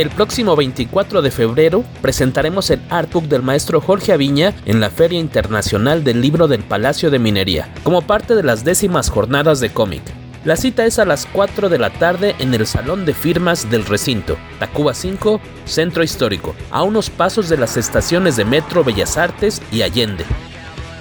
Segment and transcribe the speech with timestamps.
[0.00, 5.20] El próximo 24 de febrero presentaremos el artbook del maestro Jorge Aviña en la Feria
[5.20, 10.00] Internacional del Libro del Palacio de Minería, como parte de las décimas jornadas de cómic.
[10.46, 13.84] La cita es a las 4 de la tarde en el Salón de Firmas del
[13.84, 19.60] Recinto, Tacuba 5, Centro Histórico, a unos pasos de las estaciones de Metro Bellas Artes
[19.70, 20.24] y Allende.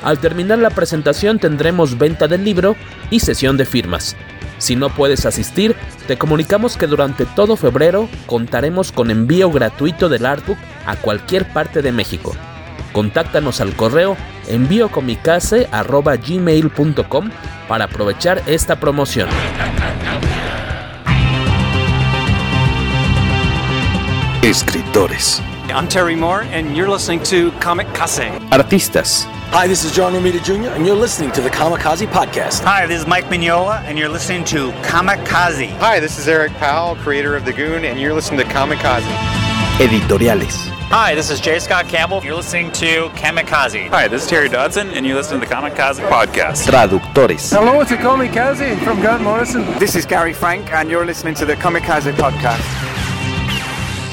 [0.03, 2.75] Al terminar la presentación tendremos venta del libro
[3.11, 4.17] y sesión de firmas.
[4.59, 5.75] Si no puedes asistir,
[6.07, 11.81] te comunicamos que durante todo febrero contaremos con envío gratuito del artbook a cualquier parte
[11.81, 12.35] de México.
[12.91, 14.17] Contáctanos al correo
[14.47, 17.29] envíocomicase.gmail.com
[17.67, 19.27] para aprovechar esta promoción.
[24.43, 25.41] Escritores.
[25.69, 28.31] I'm Terry Moore, and you're listening to Comic Case.
[28.51, 29.27] Artistas.
[29.51, 32.63] Hi, this is John Romita Jr., and you're listening to the Kamikaze Podcast.
[32.63, 35.71] Hi, this is Mike Mignola, and you're listening to Kamikaze.
[35.79, 39.01] Hi, this is Eric Powell, creator of The Goon, and you're listening to Kamikaze.
[39.79, 40.67] Editoriales.
[40.89, 41.57] Hi, this is J.
[41.57, 42.23] Scott Campbell.
[42.23, 43.87] You're listening to Kamikaze.
[43.89, 46.67] Hi, this is Terry Dodson, and you're listening to the Kamikaze Podcast.
[46.67, 47.51] Traductores.
[47.51, 49.65] Hello, it's Kamikaze from Grant Morrison.
[49.79, 52.61] This is Gary Frank, and you're listening to the Kamikaze Podcast.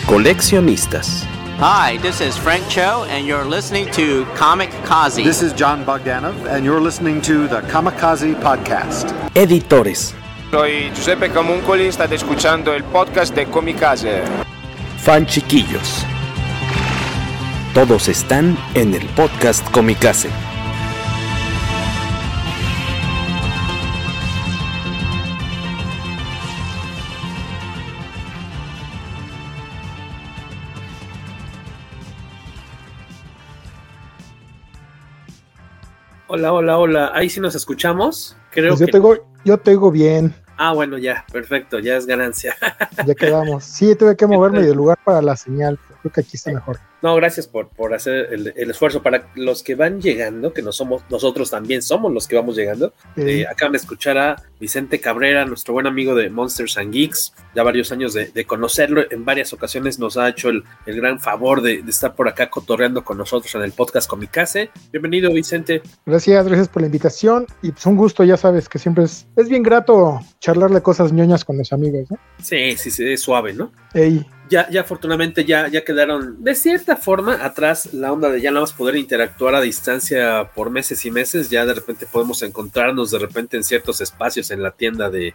[0.06, 1.35] Coleccionistas.
[1.58, 5.24] Hi, this is Frank Cho, and you're listening to Comic Kazi.
[5.24, 9.10] This is John Bogdanov, and you're listening to the Kamikaze Podcast.
[9.34, 10.12] Editores.
[10.50, 14.22] Soy Giuseppe Camuncoli, state escuchando el podcast de Comicase.
[14.98, 16.04] Fan chiquillos.
[17.72, 20.28] Todos están en el podcast Comicase.
[36.36, 37.12] Hola, hola, hola.
[37.14, 38.36] Ahí sí nos escuchamos.
[38.50, 38.92] Creo Pues yo que...
[38.92, 40.34] te oigo, yo te oigo bien.
[40.58, 42.54] Ah, bueno, ya, perfecto, ya es ganancia.
[43.06, 43.64] Ya quedamos.
[43.64, 45.78] Sí, tuve que moverme de lugar para la señal.
[46.06, 46.78] Creo que aquí está mejor.
[47.02, 49.02] No, gracias por, por hacer el, el esfuerzo.
[49.02, 52.92] Para los que van llegando, que no somos, nosotros también somos los que vamos llegando,
[53.14, 53.22] Sí.
[53.22, 57.62] eh, acaban de escuchar a Vicente Cabrera, nuestro buen amigo de Monsters and Geeks, ya
[57.62, 61.60] varios años de, de conocerlo, en varias ocasiones nos ha hecho el, el gran favor
[61.62, 64.70] de, de estar por acá cotorreando con nosotros en el podcast Comicase.
[64.92, 65.82] Bienvenido, Vicente.
[66.06, 67.46] Gracias, gracias por la invitación.
[67.62, 71.44] Y pues un gusto, ya sabes que siempre es, es bien grato charlarle cosas ñoñas
[71.44, 72.18] con los amigos, ¿no?
[72.42, 73.72] Sí, sí, sí, es suave, ¿no?
[73.94, 78.50] Ey, ya, ya afortunadamente ya, ya quedaron de cierta forma atrás la onda de ya
[78.50, 81.50] nada más poder interactuar a distancia por meses y meses.
[81.50, 85.34] Ya de repente podemos encontrarnos de repente en ciertos espacios en la tienda de,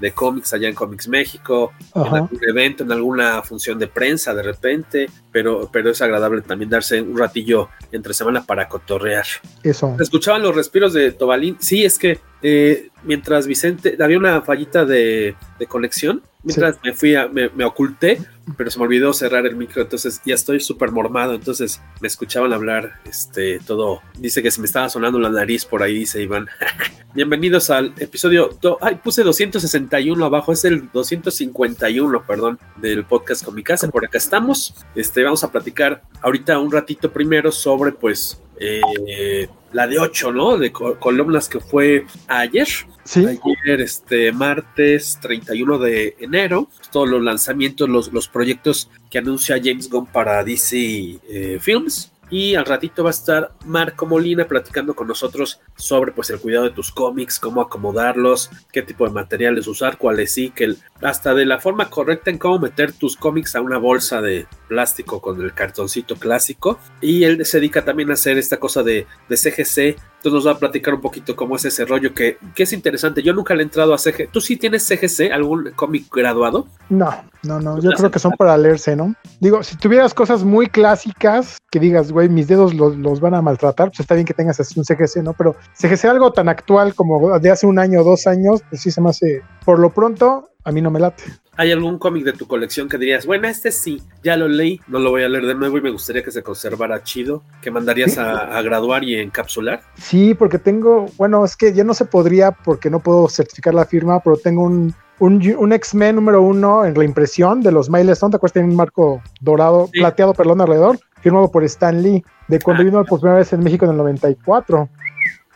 [0.00, 4.42] de cómics allá en Comics México, en algún evento, en alguna función de prensa de
[4.42, 9.26] repente, pero, pero es agradable también darse un ratillo entre semana para cotorrear.
[9.62, 9.96] eso.
[9.98, 11.56] ¿Escuchaban los respiros de Tobalín?
[11.60, 17.14] Sí, es que eh, mientras Vicente, había una fallita de, de conexión, mientras me fui,
[17.14, 18.20] a, me, me oculté,
[18.56, 22.52] pero se me olvidó cerrar el micro, entonces ya estoy súper mormado, entonces me escuchaban
[22.52, 26.48] hablar, este, todo, dice que se me estaba sonando la nariz por ahí, dice Iván.
[27.14, 33.54] Bienvenidos al episodio, do- ay, puse 261 abajo, es el 251, perdón, del podcast con
[33.54, 38.40] mi casa, por acá estamos, este, vamos a platicar ahorita un ratito primero sobre, pues,
[38.58, 40.56] eh, la de 8, ¿no?
[40.58, 42.68] De co- columnas que fue ayer.
[43.04, 49.60] Sí, Ayer, este martes 31 de enero, todos los lanzamientos, los, los proyectos que anuncia
[49.62, 52.12] James Gunn para DC eh, Films.
[52.30, 56.64] Y al ratito va a estar Marco Molina platicando con nosotros sobre pues el cuidado
[56.64, 61.34] de tus cómics, cómo acomodarlos, qué tipo de materiales usar, cuáles sí, que el- hasta
[61.34, 65.40] de la forma correcta en cómo meter tus cómics a una bolsa de plástico con
[65.40, 66.78] el cartoncito clásico.
[67.00, 69.96] Y él se dedica también a hacer esta cosa de, de CGC.
[70.20, 73.22] Entonces nos va a platicar un poquito cómo es ese rollo que, que es interesante.
[73.22, 74.30] Yo nunca le he entrado a CGC.
[74.30, 76.66] ¿Tú sí tienes CGC, algún cómic graduado?
[76.90, 77.10] no,
[77.42, 77.80] no, no.
[77.80, 79.14] Yo creo que son para leerse, ¿no?
[79.40, 83.40] Digo, si tuvieras cosas muy clásicas que digas, güey, mis dedos los, los van a
[83.40, 85.32] maltratar, pues está bien que tengas así un CGC, ¿no?
[85.32, 88.90] Pero CGC algo tan actual como de hace un año o dos años, pues sí
[88.90, 89.42] se me hace.
[89.64, 91.24] Por lo pronto, a mí no me late.
[91.60, 94.98] ¿Hay algún cómic de tu colección que dirías, bueno, este sí, ya lo leí, no
[94.98, 98.16] lo voy a leer de nuevo y me gustaría que se conservara chido, que mandarías
[98.16, 99.82] a, a graduar y encapsular?
[99.98, 103.84] Sí, porque tengo, bueno, es que ya no se podría porque no puedo certificar la
[103.84, 108.36] firma, pero tengo un, un, un X-Men número uno en reimpresión de los Milestone, ¿te
[108.36, 108.54] acuerdas?
[108.54, 110.00] Tiene un marco dorado, Sí.
[110.00, 112.86] plateado, perdón, alrededor, firmado por Stan Lee, de cuando Ah.
[112.86, 114.88] vino por primera vez en México en el 94.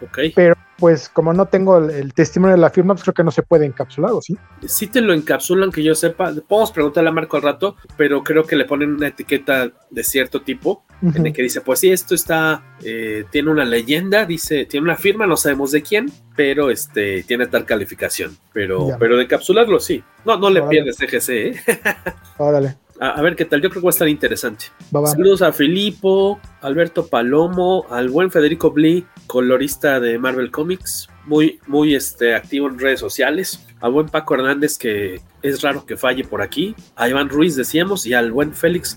[0.02, 0.18] Ok.
[0.36, 3.30] Pero pues como no tengo el, el testimonio de la firma, pues creo que no
[3.30, 4.36] se puede encapsular, ¿o sí?
[4.66, 6.32] Sí te lo encapsulan, que yo sepa.
[6.48, 10.42] Podemos preguntarle a Marco al rato, pero creo que le ponen una etiqueta de cierto
[10.42, 14.84] tipo en el que dice, pues sí, esto está, eh, tiene una leyenda, dice, tiene
[14.84, 18.36] una firma, no sabemos de quién, pero este, tiene tal calificación.
[18.54, 18.96] Pero, Ya.
[18.98, 20.02] pero de encapsularlo, sí.
[20.24, 20.70] No, no le Órale.
[20.82, 21.60] pierdes CGC, ¿eh?
[22.38, 22.76] Órale.
[23.00, 24.66] A, a, ver qué tal, yo creo que va a estar interesante.
[24.94, 25.06] Va, va.
[25.08, 31.94] Saludos a Filipo, Alberto Palomo, al buen Federico Blee, colorista de Marvel Comics, muy, muy
[31.94, 33.66] este, activo en redes sociales.
[33.80, 36.74] Al buen Paco Hernández, que es raro que falle por aquí.
[36.96, 38.96] A Iván Ruiz, decíamos, y al buen Félix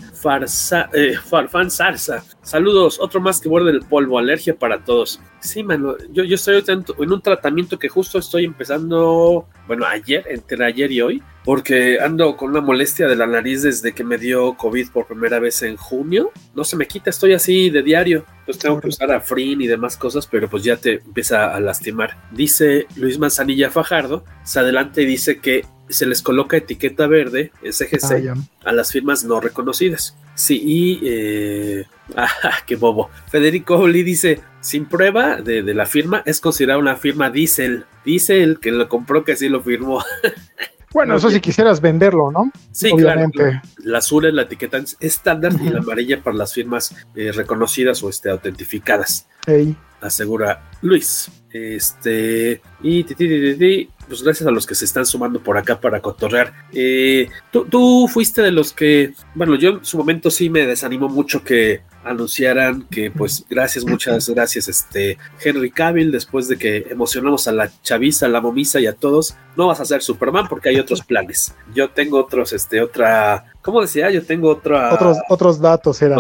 [0.94, 2.24] eh, Farfán Zarza.
[2.48, 5.20] Saludos, otro más que borde el polvo, alergia para todos.
[5.42, 10.64] Sí, mano, yo, yo estoy en un tratamiento que justo estoy empezando, bueno, ayer, entre
[10.64, 14.56] ayer y hoy, porque ando con una molestia de la nariz desde que me dio
[14.56, 16.32] COVID por primera vez en junio.
[16.56, 18.24] No se me quita, estoy así de diario.
[18.46, 22.16] Pues tengo que usar Afrin y demás cosas, pero pues ya te empieza a lastimar.
[22.32, 28.30] Dice Luis Manzanilla Fajardo, se adelanta y dice que se les coloca etiqueta verde, SGC,
[28.30, 30.16] ah, a las firmas no reconocidas.
[30.38, 31.00] Sí, y...
[31.04, 31.86] Eh,
[32.16, 32.30] ah,
[32.66, 33.10] qué bobo.
[33.30, 37.86] Federico Oli dice, sin prueba de, de, la firma, es considerada una firma Diesel.
[38.06, 40.04] Diesel, que lo compró, que sí lo firmó.
[40.94, 42.52] Bueno, eso si quisieras venderlo, ¿no?
[42.72, 43.38] Sí, Obviamente.
[43.38, 43.62] claro.
[43.84, 48.10] La azul es la etiqueta estándar y la amarilla para las firmas eh, reconocidas o
[48.10, 49.28] este, autentificadas.
[49.46, 49.76] Hey.
[50.02, 51.30] Asegura Luis.
[51.52, 52.62] Este.
[52.82, 55.80] Y ti, ti, ti, ti, pues gracias a los que se están sumando por acá
[55.80, 56.54] para cotorrear.
[56.74, 61.10] Eh, ¿tú, tú fuiste de los que, bueno, yo en su momento sí me desanimó
[61.10, 67.48] mucho que anunciaran que pues gracias, muchas gracias este Henry Cavill después de que emocionamos
[67.48, 70.70] a la chaviza, a la momisa y a todos, no vas a ser Superman porque
[70.70, 71.54] hay otros planes.
[71.74, 74.10] Yo tengo otros, este, otra, ¿cómo decía?
[74.12, 74.94] Yo tengo otra...
[74.94, 76.20] Otros, otros datos eran.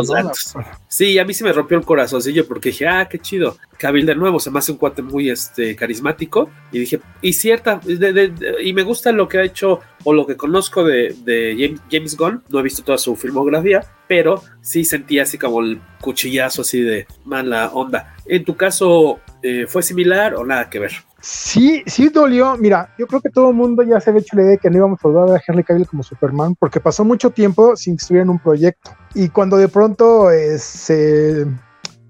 [0.87, 3.57] Sí, a mí sí me rompió el corazoncillo porque dije, ah, qué chido.
[3.77, 7.79] Cavill de nuevo, se me hace un cuate muy este, carismático y dije, y cierta,
[7.83, 11.15] de, de, de, y me gusta lo que ha hecho o lo que conozco de,
[11.23, 15.81] de James Gunn, no he visto toda su filmografía, pero sí sentí así como el
[16.01, 18.15] cuchillazo así de mala onda.
[18.25, 20.91] ¿En tu caso eh, fue similar o nada que ver?
[21.21, 22.55] Sí, sí dolió.
[22.57, 24.69] Mira, yo creo que todo el mundo ya se había hecho la idea de que
[24.69, 28.23] no íbamos a volver a Henry Cavill como Superman, porque pasó mucho tiempo sin estuviera
[28.23, 28.91] en un proyecto.
[29.15, 31.45] Y cuando de pronto se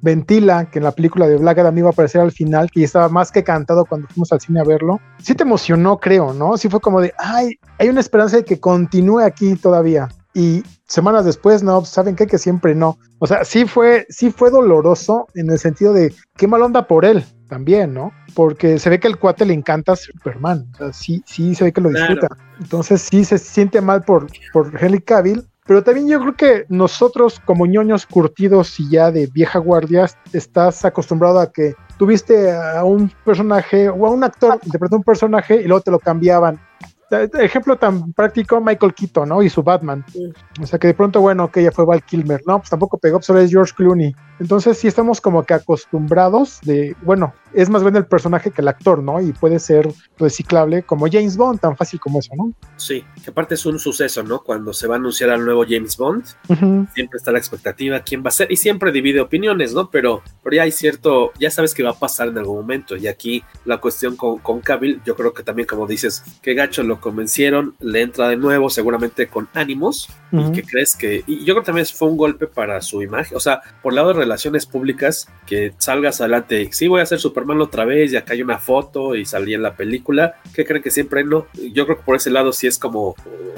[0.02, 3.10] ventila que en la película de Black Adam iba a aparecer al final, que estaba
[3.10, 6.58] más que cantado cuando fuimos al cine a verlo, sí te emocionó, creo, ¿no?
[6.58, 10.10] Sí fue como de, ay, hay una esperanza de que continúe aquí todavía.
[10.38, 12.28] Y semanas después, no, ¿saben qué?
[12.28, 13.00] Que siempre no.
[13.18, 17.06] O sea, sí fue, sí fue doloroso en el sentido de qué mal onda por
[17.06, 18.12] él también, ¿no?
[18.36, 20.68] Porque se ve que el cuate le encanta Superman.
[20.75, 22.28] O sea, sí, sí se ve que lo disfruta.
[22.28, 22.44] Claro.
[22.60, 27.42] Entonces sí se siente mal por, por Henry Cavill, pero también yo creo que nosotros,
[27.44, 33.12] como ñoños curtidos y ya de vieja guardia, estás acostumbrado a que tuviste a un
[33.25, 36.60] personaje o a un actor interpretó un personaje y luego te lo cambiaban.
[37.09, 39.42] Ejemplo tan práctico, Michael Keaton, ¿no?
[39.42, 40.04] Y su Batman.
[40.12, 40.31] Sí.
[40.62, 42.59] O sea que de pronto, bueno, que ya fue Val Kilmer, ¿no?
[42.59, 44.13] Pues tampoco pegó, solo es George Clooney.
[44.39, 48.68] Entonces sí estamos como que acostumbrados de, bueno, es más bien el personaje que el
[48.68, 49.19] actor, ¿no?
[49.19, 49.88] Y puede ser
[50.19, 52.54] reciclable como James Bond, tan fácil como eso, ¿no?
[52.75, 54.44] Sí, que aparte es un suceso, ¿no?
[54.44, 56.94] Cuando se va a anunciar al nuevo James Bond, uh -huh.
[56.94, 59.89] siempre está la expectativa quién va a ser y siempre divide opiniones, ¿no?
[59.89, 63.07] Pero, pero ya hay cierto, ya sabes que va a pasar en algún momento y
[63.07, 67.00] aquí la cuestión con, con Cavill, yo creo que también como dices, que gacho lo
[67.00, 70.50] convencieron, le entra de nuevo seguramente con ánimos uh -huh.
[70.50, 73.36] y que crees que, y yo creo que también fue un golpe para su imagen,
[73.36, 77.62] o sea, por lado de relaciones públicas, que salgas adelante, sí voy a hacer Superman
[77.62, 80.92] otra vez, y acá hay una foto y salí en la película, ¿qué creen que
[80.92, 81.48] siempre no?
[81.74, 83.16] Yo creo que por ese lado sí es como,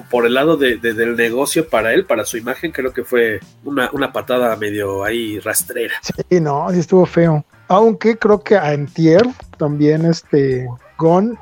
[0.10, 3.40] por el lado de, de, del negocio para él, para su imagen, creo que fue
[3.64, 5.96] una, patada medio ahí rastrera.
[6.02, 7.44] Sí, no, sí estuvo feo.
[7.68, 9.22] Aunque creo que a Entier
[9.58, 11.38] también este Gon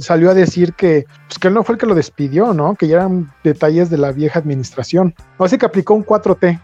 [0.00, 2.74] salió a decir que, pues, que él no fue el que lo despidió, ¿no?
[2.76, 5.14] Que ya eran detalles de la vieja administración.
[5.38, 6.60] Así que aplicó un 4T.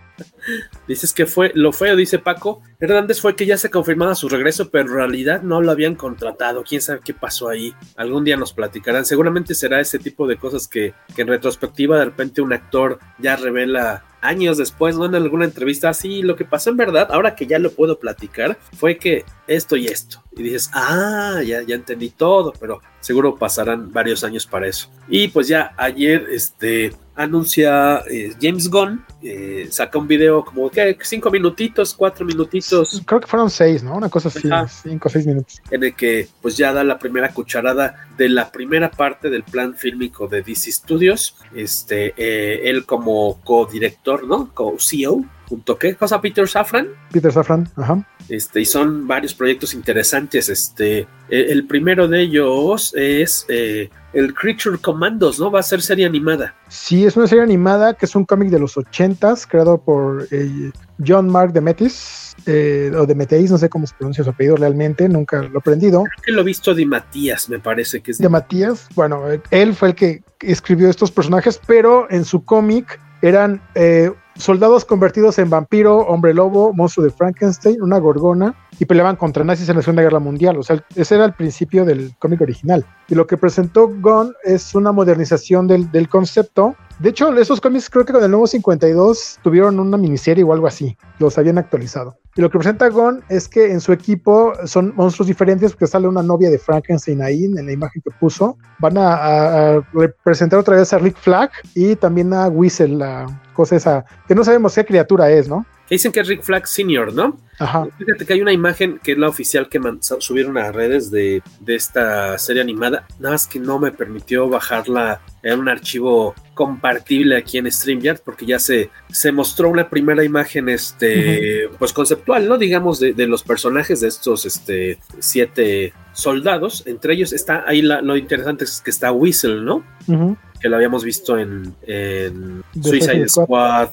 [0.87, 2.63] Dices que fue lo feo, dice Paco.
[2.81, 6.65] Hernández fue que ya se confirmaba su regreso, pero en realidad no lo habían contratado.
[6.65, 7.75] Quién sabe qué pasó ahí.
[7.97, 9.05] Algún día nos platicarán.
[9.05, 13.37] Seguramente será ese tipo de cosas que, que en retrospectiva de repente un actor ya
[13.37, 15.07] revela años después, ¿no?
[15.07, 18.59] En alguna entrevista, así, lo que pasó en verdad, ahora que ya lo puedo platicar,
[18.77, 20.23] fue que esto y esto.
[20.37, 24.91] Y dices, ah, ya, ya entendí todo, pero seguro pasarán varios años para eso.
[25.09, 30.97] Y pues ya ayer, este, anuncia eh, James Gunn, eh, saca un video como que
[31.03, 33.03] cinco minutitos, cuatro minutitos.
[33.05, 33.97] Creo que fueron seis, ¿no?
[33.97, 34.69] Una cosa así, Ajá.
[34.69, 35.61] cinco seis minutos.
[35.73, 39.75] En el que pues ya da la primera cucharada de la primera parte del plan
[39.75, 41.37] fílmico de DC Studios.
[41.55, 44.51] Este, eh, él como co-director, ¿no?
[44.55, 50.49] Co-CEO junto qué cosa Peter Safran Peter Safran ajá este y son varios proyectos interesantes
[50.49, 56.05] este el primero de ellos es eh, el Creature Commandos no va a ser serie
[56.05, 60.29] animada sí es una serie animada que es un cómic de los ochentas creado por
[60.31, 60.71] eh,
[61.05, 64.57] John Mark de Metis eh, o de Meteis, no sé cómo se pronuncia su apellido
[64.57, 66.05] realmente, nunca lo he aprendido.
[66.05, 68.89] Creo que lo he visto de Matías, me parece que es de, de Matías.
[68.95, 74.85] Bueno, él fue el que escribió estos personajes, pero en su cómic eran eh, soldados
[74.85, 79.77] convertidos en vampiro, hombre lobo, monstruo de Frankenstein, una gorgona, y peleaban contra nazis en
[79.77, 80.57] la Segunda Guerra Mundial.
[80.59, 82.85] O sea, ese era el principio del cómic original.
[83.09, 86.77] Y lo que presentó Gunn es una modernización del, del concepto.
[86.99, 90.67] De hecho, esos cómics creo que con el nuevo 52 tuvieron una miniserie o algo
[90.67, 90.97] así.
[91.21, 92.19] Los habían actualizado.
[92.35, 96.09] Y lo que presenta Gon es que en su equipo son monstruos diferentes porque sale
[96.09, 98.57] una novia de Frankenstein ahí en la imagen que puso.
[98.81, 103.27] Van a, representar otra vez a Rick Flag y también a Whistle, la
[103.59, 105.67] cosa esa, que no sabemos qué criatura es, ¿no?
[105.91, 107.41] Dicen que es Rick Flag Senior, ¿no?
[107.59, 107.89] Ajá.
[107.99, 109.81] Fíjate que hay una imagen que es la oficial que
[110.21, 113.05] subieron a redes de, de, esta serie animada.
[113.19, 118.47] Nada más que no me permitió bajarla en un archivo compartible aquí en StreamYard porque
[118.47, 121.77] ya se, se mostró una primera imagen este, uh -huh.
[121.79, 122.59] pues conceptual, ¿no?
[122.59, 126.85] Digamos, de, de, los personajes de estos este, siete soldados.
[126.87, 129.77] Entre ellos está ahí la, lo interesante es que está Whistle, ¿no?
[130.07, 130.37] Uh -huh.
[130.61, 133.91] Que lo habíamos visto en, en Suicide Squad.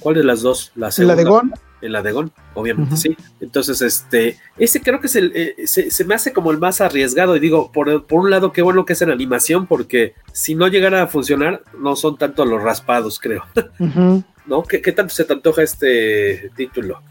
[0.00, 0.72] ¿Cuál de las dos?
[0.74, 1.52] La, la de Gon.
[1.80, 3.00] En la de Gon, obviamente, uh -huh.
[3.00, 3.16] sí.
[3.40, 6.80] Entonces, este, ese creo que es el, eh, se, se, me hace como el más
[6.80, 7.36] arriesgado.
[7.36, 10.66] Y digo, por, por un lado, qué bueno que es en animación, porque si no
[10.66, 13.44] llegara a funcionar, no son tanto los raspados, creo.
[13.78, 14.24] Uh -huh.
[14.48, 14.62] ¿No?
[14.62, 17.02] ¿Qué, ¿Qué, tanto se te antoja este título?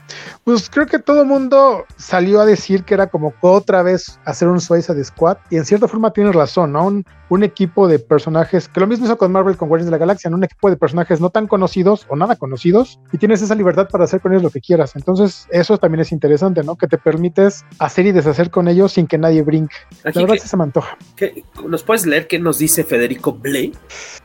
[0.43, 4.47] Pues creo que todo el mundo salió a decir que era como otra vez hacer
[4.47, 6.85] un Suicide Squad, y en cierta forma tienes razón, ¿no?
[6.85, 9.97] Un, un, equipo de personajes, que lo mismo hizo con Marvel con Guardians de la
[9.97, 10.37] Galaxia, ¿no?
[10.37, 14.05] un equipo de personajes no tan conocidos o nada conocidos, y tienes esa libertad para
[14.05, 14.95] hacer con ellos lo que quieras.
[14.95, 16.75] Entonces, eso también es interesante, ¿no?
[16.75, 19.75] Que te permites hacer y deshacer con ellos sin que nadie brinque.
[20.03, 20.97] Aquí la verdad que, sí se me antoja.
[21.15, 23.73] Que, ¿Nos puedes leer qué nos dice Federico Blay?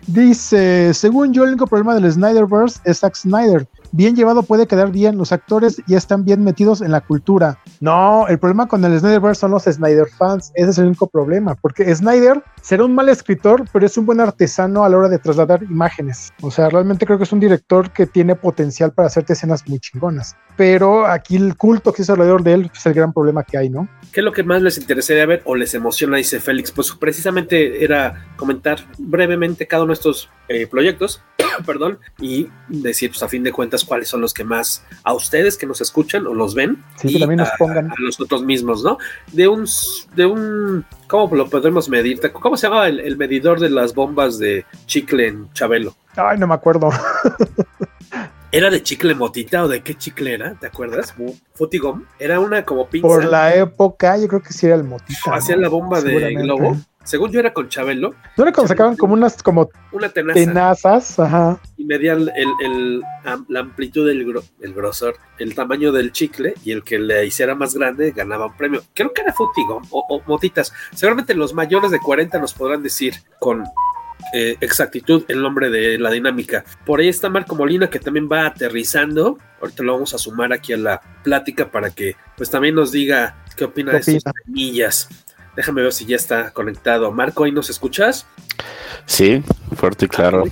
[0.07, 3.69] Dice, según yo, el único problema del Snyderverse es Zack Snyder.
[3.95, 7.59] Bien llevado puede quedar bien, los actores ya están bien metidos en la cultura.
[7.81, 11.55] No, el problema con el Snyderverse son los Snyder fans, ese es el único problema,
[11.57, 15.19] porque Snyder será un mal escritor, pero es un buen artesano a la hora de
[15.19, 16.33] trasladar imágenes.
[16.41, 19.79] O sea, realmente creo que es un director que tiene potencial para hacerte escenas muy
[19.79, 20.37] chingonas.
[20.57, 23.69] Pero aquí el culto que es alrededor de él es el gran problema que hay,
[23.69, 23.89] ¿no?
[24.13, 26.71] ¿Qué es lo que más les interesaría ver o les emociona, dice Félix?
[26.71, 31.23] Pues precisamente era comentar brevemente cada uno de estos eh, proyectos,
[31.67, 35.57] perdón, y decir, pues a fin de cuentas, cuáles son los que más a ustedes
[35.57, 36.83] que nos escuchan o los ven.
[36.97, 37.91] Sí, y que también nos a, pongan.
[37.91, 38.99] A nosotros mismos, ¿no?
[39.33, 39.67] De un,
[40.15, 42.21] de un, ¿cómo lo podemos medir?
[42.33, 45.95] ¿Cómo se llama el, el medidor de las bombas de chicle en Chabelo?
[46.17, 46.91] Ay, no me acuerdo.
[48.55, 50.55] ¿Era de chicle motita o de qué chicle era?
[50.55, 51.15] ¿Te acuerdas?
[51.55, 52.05] Futigom.
[52.19, 53.09] Era una como pinza.
[53.09, 55.35] Por la época, yo creo que sí era el motita.
[55.35, 55.63] Hacían ¿no?
[55.63, 56.77] la bomba de globo.
[57.05, 58.15] Según yo era con Chabelo.
[58.37, 60.39] ¿No era cuando sacaban como unas como una tenaza.
[60.39, 61.19] tenazas?
[61.19, 61.61] Ajá.
[61.77, 63.03] Y medían el, el,
[63.49, 67.55] la amplitud del gro el grosor, el tamaño del chicle y el que le hiciera
[67.55, 68.83] más grande ganaba un premio.
[68.95, 70.73] Creo que era Futigom o, o motitas.
[70.95, 73.65] Seguramente los mayores de 40 nos podrán decir con
[74.33, 76.65] eh, exactitud el nombre de la dinámica.
[76.87, 79.39] Por ahí está Marco Molina que también va aterrizando.
[79.61, 83.45] Ahorita lo vamos a sumar aquí a la plática para que pues también nos diga
[83.57, 85.09] qué opina ¿Qué de estas semillas.
[85.57, 87.11] Déjame ver si ya está conectado.
[87.13, 88.27] Marco, ¿ahí nos escuchas?
[89.07, 89.43] Sí,
[89.77, 90.45] fuerte y claro.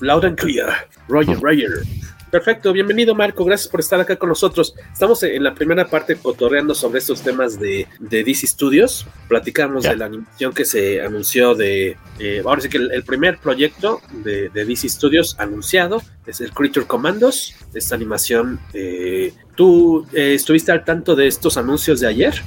[0.00, 0.88] Loud and clear.
[1.08, 1.82] Roger, Roger.
[2.30, 4.74] Perfecto, bienvenido Marco, gracias por estar acá con nosotros.
[4.92, 9.06] Estamos en la primera parte cotorreando sobre estos temas de, de DC Studios.
[9.28, 9.92] Platicamos yeah.
[9.92, 14.02] de la animación que se anunció de, eh, ahora sí que el, el, primer proyecto
[14.24, 18.58] de, de, DC Studios anunciado es el Creature Commandos, esta animación.
[18.74, 22.42] Eh, ¿Tú eh, estuviste al tanto de estos anuncios de ayer?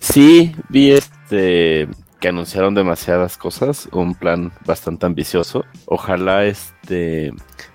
[0.00, 1.88] Sí, vi este
[2.20, 5.64] que anunciaron demasiadas cosas, un plan bastante ambicioso.
[5.86, 7.32] Ojalá este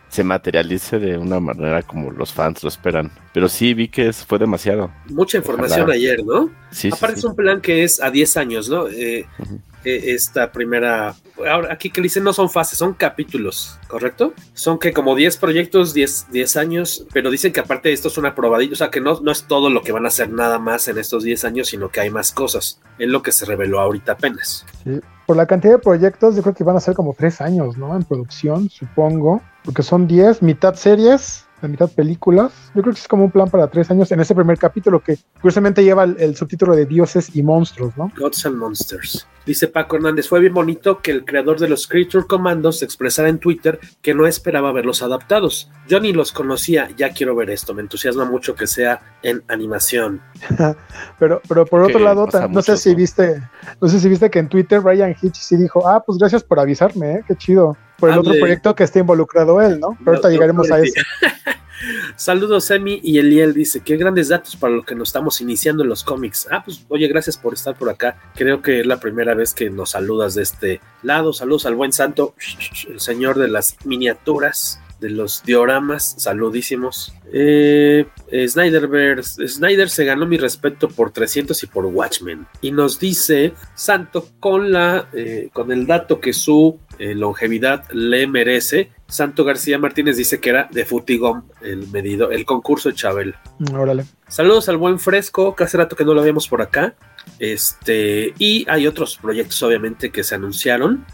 [0.09, 3.11] se materialice de una manera como los fans lo esperan.
[3.31, 4.91] Pero sí vi que fue demasiado.
[5.09, 5.93] Mucha información Ojalá.
[5.95, 6.49] ayer, ¿no?
[6.71, 8.87] Sí, Aparte sí, es un plan que es a 10 años, ¿no?
[8.87, 9.59] Eh, uh -huh.
[9.83, 11.15] Esta primera...
[11.47, 14.33] Ahora, aquí que dicen no son fases, son capítulos, ¿correcto?
[14.53, 18.35] Son que como 10 proyectos, 10, 10 años, pero dicen que aparte esto es una
[18.35, 20.87] probadilla, o sea que no, no es todo lo que van a hacer nada más
[20.87, 22.81] en estos 10 años, sino que hay más cosas.
[22.97, 24.65] Es lo que se reveló ahorita apenas.
[24.83, 24.99] Sí.
[25.25, 27.95] Por la cantidad de proyectos, yo creo que van a ser como 3 años, ¿no?
[27.95, 32.51] En producción, supongo porque son 10, mitad series, la mitad películas.
[32.75, 35.17] Yo creo que es como un plan para tres años en ese primer capítulo que
[35.41, 38.11] curiosamente lleva el, el, subtítulo de Dioses y Monstruos, ¿no?
[38.17, 39.27] Gods and Monsters.
[39.45, 43.39] Dice Paco Hernández, fue bien bonito que el creador de los Creature Commandos expresara en
[43.39, 45.71] Twitter que no esperaba verlos adaptados.
[45.87, 47.73] Yo ni los conocía, ya quiero ver esto.
[47.73, 50.21] Me entusiasma mucho que sea en animación.
[51.19, 53.41] pero, pero por otro lado, no sé si viste,
[53.81, 56.59] no sé si viste que en Twitter Brian Hitch sí dijo, ah, pues gracias por
[56.59, 57.23] avisarme, ¿eh?
[57.27, 59.97] qué chido por el otro proyecto que está involucrado él, ¿no?
[59.99, 61.01] Pero ahorita no, llegaremos no, a eso.
[62.15, 65.89] Saludos, Emi y Eliel dice, qué grandes datos para lo que nos estamos iniciando en
[65.89, 66.47] los cómics.
[66.51, 68.17] Ah, pues oye, gracias por estar por acá.
[68.35, 71.31] Creo que es la primera vez que nos saludas de este lado.
[71.31, 72.33] Saludos al buen santo,
[72.89, 74.79] el señor de las miniaturas.
[74.99, 77.13] De los dioramas, saludísimos.
[77.31, 78.07] Eh,
[78.47, 82.47] Snyderverse, Snyder se ganó mi respeto por 300 y por Watchmen.
[82.61, 88.27] Y nos dice Santo con, la, eh, con el dato que su eh, longevidad le
[88.27, 88.91] merece.
[89.07, 93.35] Santo García Martínez dice que era de Futigom el medido, el concurso de Chabel.
[93.73, 94.05] Órale.
[94.27, 96.95] Saludos al buen fresco, que hace rato que no lo habíamos por acá.
[97.39, 101.05] Este, y hay otros proyectos, obviamente, que se anunciaron.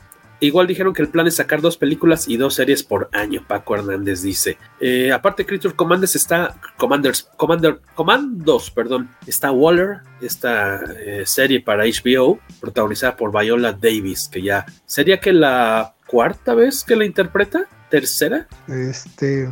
[0.42, 3.76] Igual dijeron que el plan es sacar dos películas y dos series por año, Paco
[3.76, 4.58] Hernández dice.
[4.80, 6.56] Eh, aparte, Creature Commanders está.
[6.78, 9.10] Commanders, Commander, Commandos, perdón.
[9.26, 15.32] Está Waller, esta eh, serie para HBO, protagonizada por Viola Davis, que ya sería que
[15.34, 18.48] la cuarta vez que la interpreta, tercera.
[18.68, 19.50] Este.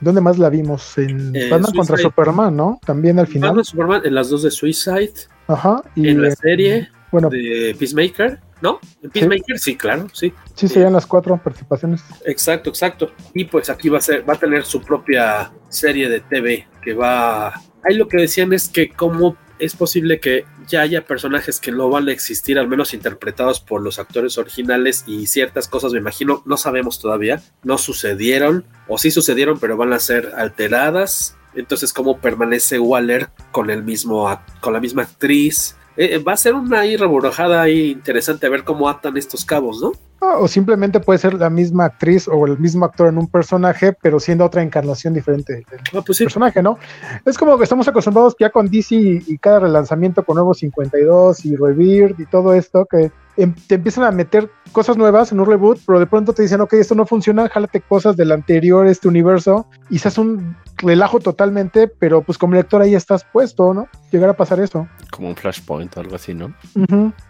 [0.00, 0.96] ¿Dónde más la vimos?
[0.96, 1.96] En Eh, Batman contra.
[1.98, 2.78] Superman, ¿no?
[2.86, 3.50] También al final.
[3.50, 5.12] Batman, Superman, en las dos de Suicide,
[5.48, 5.82] Ajá.
[5.96, 8.80] Y en la serie Bueno, de Peacemaker, ¿no?
[9.02, 10.32] En Peacemaker, sí, claro, sí.
[10.54, 12.02] sí serían las cuatro participaciones.
[12.24, 13.12] Exacto, exacto.
[13.34, 16.94] Y pues aquí va a ser, va a tener su propia serie de TV que
[16.94, 17.48] va.
[17.82, 21.88] Ahí lo que decían es que cómo es posible que ya haya personajes que no
[21.90, 26.42] van a existir, al menos interpretados por los actores originales y ciertas cosas, me imagino,
[26.46, 31.36] no sabemos todavía, no sucedieron o sí sucedieron, pero van a ser alteradas.
[31.54, 35.76] Entonces, cómo permanece Waller con el mismo, con la misma actriz.
[36.02, 39.82] Eh, va a ser una ahí reborojada ahí interesante a ver cómo atan estos cabos,
[39.82, 39.92] ¿no?
[40.22, 43.92] Ah, O simplemente puede ser la misma actriz o el mismo actor en un personaje,
[44.00, 45.64] pero siendo otra encarnación diferente del
[45.94, 46.24] Ah, pues sí.
[46.24, 46.78] personaje, ¿no?
[47.26, 51.44] Es como que estamos acostumbrados ya con DC y, y cada relanzamiento con nuevos 52
[51.44, 55.46] y Rebirth y todo esto, que em- te empiezan a meter cosas nuevas en un
[55.46, 59.06] reboot, pero de pronto te dicen, ok, esto no funciona, jálate cosas del anterior, este
[59.08, 63.86] universo, y se hace un relajo totalmente, pero pues como lector ahí estás puesto, ¿no?
[64.10, 64.88] Llegar a pasar eso.
[65.10, 66.54] Como un flashpoint o algo así, ¿no?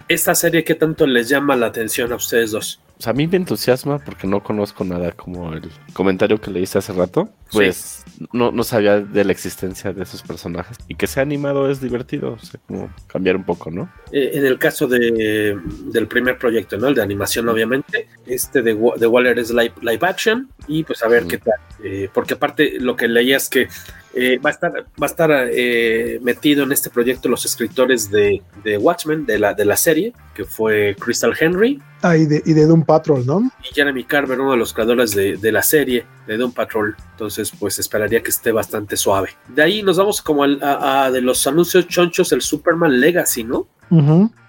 [0.09, 2.81] Esta serie, ¿qué tanto les llama la atención a ustedes dos?
[2.99, 6.79] O sea, a mí me entusiasma porque no conozco nada como el comentario que leíste
[6.79, 7.31] hace rato.
[7.51, 10.77] Pues no, no sabía de la existencia de esos personajes.
[10.87, 12.33] Y que sea animado es divertido.
[12.35, 13.91] O sea, como cambiar un poco, ¿no?
[14.13, 16.89] Eh, en el caso de, del primer proyecto, ¿no?
[16.89, 18.07] El de animación, obviamente.
[18.27, 20.51] Este de, de Waller es live, live action.
[20.69, 21.29] Y pues a ver Mm.
[21.29, 21.55] qué tal.
[21.83, 23.69] Eh, porque aparte lo que leía es que
[24.15, 28.43] eh, va a estar, va a estar eh, metido en este proyecto los escritores de,
[28.65, 32.55] de Watchmen, de la, de la serie, que fue Crystal Henry Ah, y de, y
[32.55, 33.51] de Doom Patrol, ¿no?
[33.63, 36.97] y Jeremy Carver, uno de los creadores de, de la serie de Doom Patrol.
[37.13, 39.31] Entonces, pues esperaría que esté bastante suave.
[39.49, 43.69] De ahí nos vamos como a, a de los anuncios chonchos, el Superman Legacy, ¿no?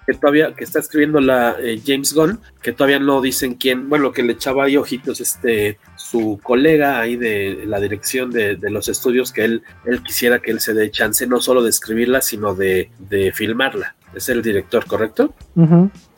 [0.07, 4.11] Que todavía que está escribiendo la eh, James Gunn, que todavía no dicen quién, bueno,
[4.11, 5.77] que le echaba ahí ojitos este
[6.11, 10.51] su colega ahí de la dirección de, de los estudios, que él, él quisiera que
[10.51, 13.95] él se dé chance no solo de escribirla, sino de, de filmarla.
[14.13, 15.33] Es el director, ¿correcto?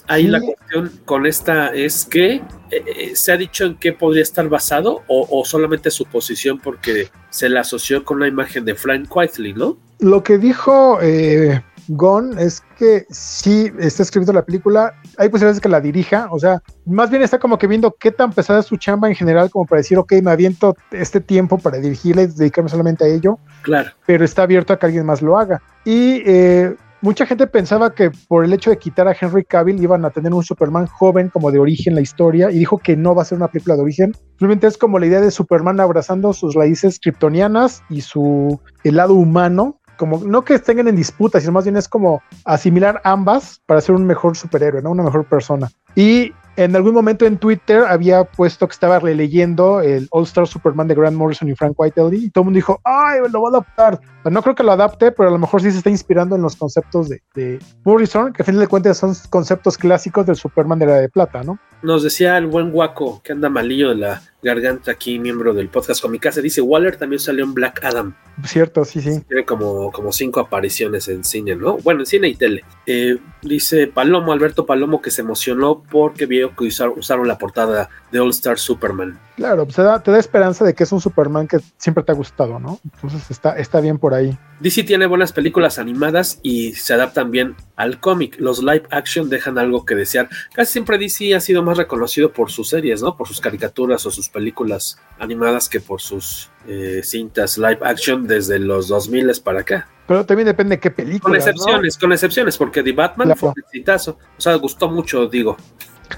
[0.08, 0.29] Ahí Sí.
[0.29, 4.49] la cuestión con esta es que eh, eh, se ha dicho en qué podría estar
[4.49, 9.15] basado o, o solamente su posición porque se la asoció con la imagen de Frank
[9.15, 9.77] Whiteley, ¿no?
[9.99, 15.62] Lo que dijo eh, Gon es que sí está escribiendo la película, hay posibilidades de
[15.62, 18.65] que la dirija, o sea, más bien está como que viendo qué tan pesada es
[18.65, 22.28] su chamba en general, como para decir, ok, me aviento este tiempo para dirigirla y
[22.28, 23.89] dedicarme solamente a ello, Claro.
[24.06, 25.62] pero está abierto a que alguien más lo haga.
[25.86, 30.06] Y eh, mucha gente pensaba que por el hecho de quitar a Henry Cavill iban
[30.06, 33.24] a tener un Superman joven como de origen la historia y dijo que no va
[33.24, 34.13] a ser una película de origen.
[34.39, 39.15] Simplemente es como la idea de Superman abrazando sus raíces kryptonianas y su el lado
[39.15, 39.80] humano.
[39.97, 43.95] Como no que estén en disputa, sino más bien es como asimilar ambas para ser
[43.95, 44.91] un mejor superhéroe, ¿no?
[44.91, 45.69] Una mejor persona.
[45.95, 50.88] Y en algún momento en Twitter había puesto que estaba releyendo el All Star Superman
[50.88, 53.51] de Grant Morrison y Frank Whiteley y todo el mundo dijo, ay, lo va a
[53.51, 53.99] adaptar.
[54.29, 56.56] No creo que lo adapte, pero a lo mejor sí se está inspirando en los
[56.56, 60.86] conceptos de, de Morrison, que a fin de cuentas son conceptos clásicos del Superman de
[60.86, 61.58] la de plata, ¿no?
[61.82, 66.01] Nos decía el buen guaco que anda malillo de la garganta aquí, miembro del podcast
[66.01, 68.13] Comicase, dice Waller también salió en Black Adam.
[68.45, 69.21] Cierto, sí, sí.
[69.27, 71.77] Tiene como, como cinco apariciones en cine, ¿no?
[71.77, 72.63] Bueno, en cine y tele.
[72.86, 77.89] Eh, dice Palomo, Alberto Palomo, que se emocionó porque vio que usar- usaron la portada
[78.12, 79.19] de All Star Superman.
[79.36, 82.12] Claro, pues te da, te da esperanza de que es un Superman que siempre te
[82.12, 82.80] ha gustado, ¿no?
[82.84, 84.38] Entonces está, está bien por ahí.
[84.60, 88.36] DC tiene buenas películas animadas y se adaptan bien al cómic.
[88.39, 90.30] Los live action dejan algo que desear.
[90.54, 93.17] Casi siempre DC ha sido más reconocido por sus series, ¿no?
[93.17, 98.60] Por sus caricaturas o sus películas animadas que por sus eh, cintas live action desde
[98.60, 99.88] los 2000 para acá.
[100.08, 101.32] Pero también depende de qué película.
[101.32, 103.39] Con excepciones, con excepciones, porque The Batman Claro.
[103.39, 104.17] fue un exitazo.
[104.38, 105.58] O sea, gustó mucho, digo.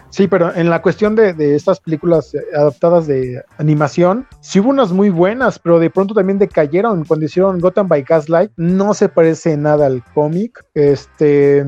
[0.10, 4.70] Sí, pero en la cuestión de, de estas películas eh, adaptadas de animación, sí hubo
[4.70, 7.04] unas muy buenas, pero de pronto también decayeron.
[7.06, 10.66] Cuando hicieron Gotham by Gaslight, no se parece nada al cómic.
[10.74, 11.66] Este.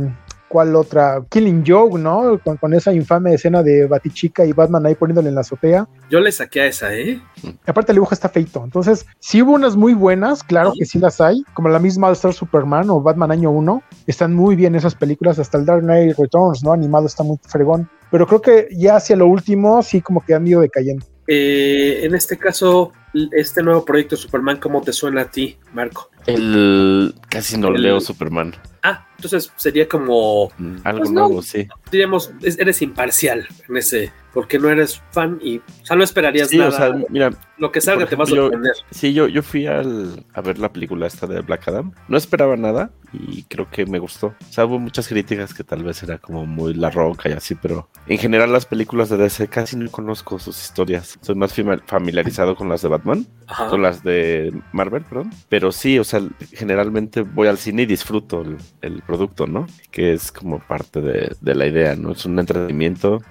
[0.50, 1.24] ¿Cuál otra?
[1.30, 2.40] Killing Joke, ¿no?
[2.44, 5.88] Con, con esa infame escena de Batichica y Batman ahí poniéndole en la azotea.
[6.10, 7.22] Yo le saqué a esa, ¿eh?
[7.66, 8.64] aparte el dibujo está feito.
[8.64, 12.34] Entonces, sí hubo unas muy buenas, claro que sí las hay, como la misma Star
[12.34, 13.84] Superman o Batman Año 1.
[14.08, 16.72] Están muy bien esas películas, hasta el Dark Knight Returns, ¿no?
[16.72, 17.90] Animado está muy fregón.
[18.10, 21.06] Pero creo que ya hacia lo último, sí como que han ido decayendo.
[21.28, 22.94] Eh, en este caso,
[23.32, 26.10] este nuevo proyecto Superman, ¿cómo te suena a ti, Marco?
[26.26, 28.56] El casi no leo Superman.
[28.84, 31.68] Ah, entonces sería como mm, algo pues nuevo, sí.
[31.92, 36.70] Diríamos, eres imparcial en ese, porque no eres fan y, o sea, no esperarías nada.
[36.70, 38.74] O sea, mira, lo que salga te va a sorprender.
[38.92, 41.92] sí, yo, yo fui al, a ver la película esta de Black Adam.
[42.08, 44.28] No esperaba nada y creo que me gustó.
[44.28, 47.56] O sea, hubo muchas críticas que tal vez era como muy la roca y así,
[47.56, 51.18] pero en general las películas de DC casi no conozco sus historias.
[51.22, 51.56] Soy más
[51.88, 53.26] familiarizado con las de Batman,
[53.72, 55.32] con las de Marvel, perdón.
[55.50, 56.22] Pero sí, o sea,
[56.54, 58.46] generalmente voy al cine y disfruto
[58.82, 59.66] el, producto, ¿no?
[59.90, 62.12] Que es como parte de, de la idea, ¿no?
[62.12, 63.24] Es un entretenimiento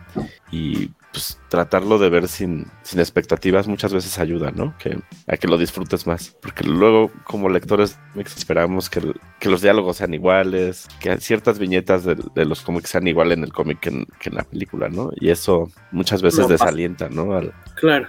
[0.51, 4.77] y pues tratarlo de ver sin, sin expectativas muchas veces ayuda, ¿no?
[4.79, 6.37] Que, a que lo disfrutes más.
[6.43, 12.45] Porque luego, como lectores, esperamos que, que los diálogos sean iguales, que ciertas viñetas de,
[12.45, 15.11] los cómics sean iguales en el cómic que en, la película, ¿no?
[15.17, 17.35] Y eso muchas veces desalienta, ¿no?
[17.35, 18.05] Al, claro.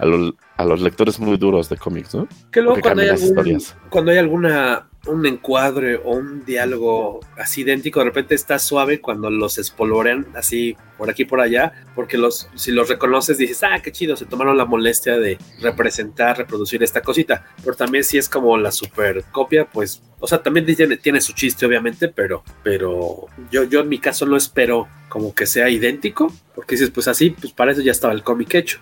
[0.56, 2.28] A, los lectores muy duros de cómics, ¿no?
[2.50, 8.06] Que luego cuando hay, cuando hay alguna un encuadre o un diálogo así idéntico, de
[8.06, 12.88] repente está suave cuando los espolvorean así por aquí por allá, porque los, si los
[12.88, 17.76] reconoces dices, ah, qué chido, se tomaron la molestia de representar, reproducir esta cosita, pero
[17.76, 21.64] también si es como la super copia, pues, o sea, también tiene, tiene su chiste
[21.64, 26.74] obviamente, pero, pero yo, yo en mi caso no espero como que sea idéntico, porque
[26.74, 28.80] dices, pues así, pues para eso ya estaba el cómic hecho,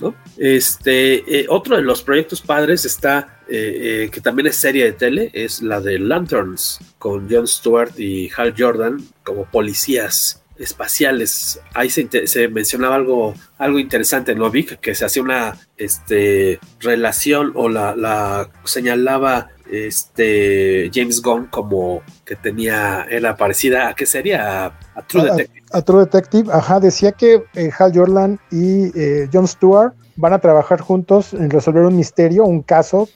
[0.00, 0.14] ¿no?
[0.38, 4.92] Este, eh, otro de los proyectos padres está, eh, eh, que también es serie de
[4.92, 11.60] tele, es la de Lanterns, con Jon Stewart y Hal Jordan como policías espaciales.
[11.74, 17.68] Ahí se, mencionaba algo, algo interesante en Lovic, que se hacía una este, relación o
[17.68, 25.02] la, la señalaba este James Gunn como que tenía, era parecida a qué sería a,
[25.06, 25.62] True Detective.
[25.72, 30.38] A, True Detective, ajá, decía que eh, Hal Jordan y eh, Jon Stewart van a
[30.40, 33.08] trabajar juntos en resolver un misterio, un caso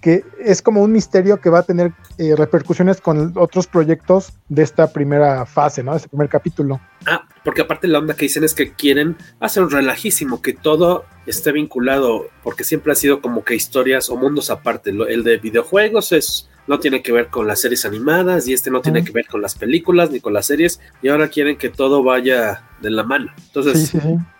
[0.00, 4.62] que, es como un misterio que va a tener eh, repercusiones con otros proyectos de
[4.62, 5.92] esta primera fase, ¿no?
[5.92, 6.80] De este primer capítulo.
[7.06, 11.04] Ah, porque aparte la onda que dicen es que quieren hacer un relajísimo, que todo
[11.26, 14.90] esté vinculado, porque siempre ha sido como que historias o mundos aparte.
[14.90, 18.80] El de videojuegos es no tiene que ver con las series animadas y este no
[18.80, 22.02] tiene que ver con las películas ni con las series y ahora quieren que todo
[22.02, 23.32] vaya de la mano.
[23.46, 23.92] Entonces,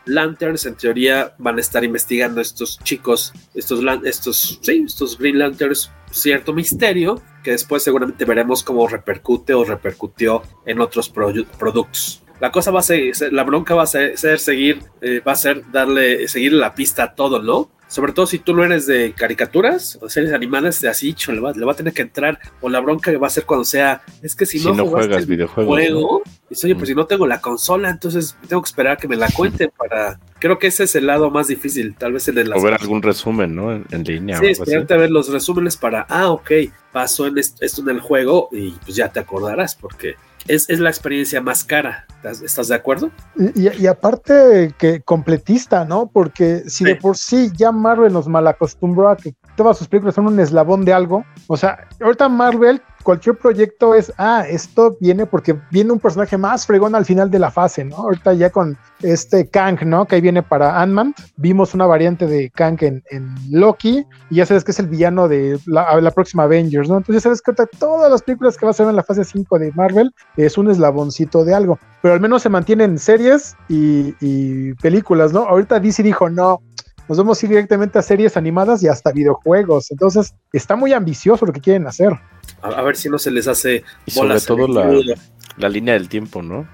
[0.04, 5.90] Lanterns en teoría van a estar investigando estos chicos, estos, estos, sí, estos Green Lanterns,
[6.10, 12.22] cierto misterio que después seguramente veremos cómo repercute o repercutió en otros productos.
[12.40, 15.70] La cosa va a ser, la bronca va a ser, seguir, eh, va a ser
[15.70, 17.70] darle, seguir la pista a todo, ¿no?
[17.88, 21.52] Sobre todo si tú no eres de caricaturas o series animadas, de así, le va,
[21.52, 22.38] le va a tener que entrar.
[22.60, 25.72] O la bronca que va a ser cuando sea, es que si, no, juegas videojuegos.
[25.72, 26.84] Juego, oye, pues mm.
[26.86, 30.18] si no tengo la consola, entonces tengo que esperar a que me la cuente para.
[30.38, 32.58] Creo que ese es el lado más difícil, tal vez el de las.
[32.58, 33.72] O ver algún resumen, ¿no?
[33.72, 34.38] En, línea.
[34.38, 36.50] Sí, esperarte a ver los resúmenes para, ah, ok,
[36.92, 40.16] pasó en esto en el juego y pues ya te acordarás, porque
[40.48, 42.06] es, la experiencia más cara.
[42.22, 43.10] ¿Estás, de acuerdo?
[43.54, 46.10] Y, aparte que completista, ¿no?
[46.12, 50.26] Porque si de por sí ya Marvel nos malacostumbró a que todas sus películas son
[50.26, 55.56] un eslabón de algo, o sea, ahorita Marvel cualquier proyecto es, ah, esto viene porque
[55.70, 57.98] viene un personaje más fregón al final de la fase, ¿no?
[57.98, 60.06] Ahorita ya con este Kang, ¿no?
[60.06, 63.04] Que ahí viene para Ant-Man, vimos una variante de Kang en,
[63.48, 66.96] Loki, y ya sabes que es el villano de la, próxima Avengers, ¿no?
[66.96, 69.56] Entonces ya sabes que todas las películas que va a ser en la fase 5
[69.60, 74.74] de Marvel es un eslaboncito de algo, pero al menos se mantienen series y, y
[74.74, 75.44] películas, ¿no?
[75.44, 76.60] Ahorita DC dijo, no,
[77.08, 79.90] nos vamos a ir directamente a series animadas y hasta videojuegos.
[79.90, 82.12] Entonces, está muy ambicioso lo que quieren hacer.
[82.62, 83.84] A, ver si no se les hace.
[84.06, 86.66] Y sobre todo la, línea del tiempo, ¿no?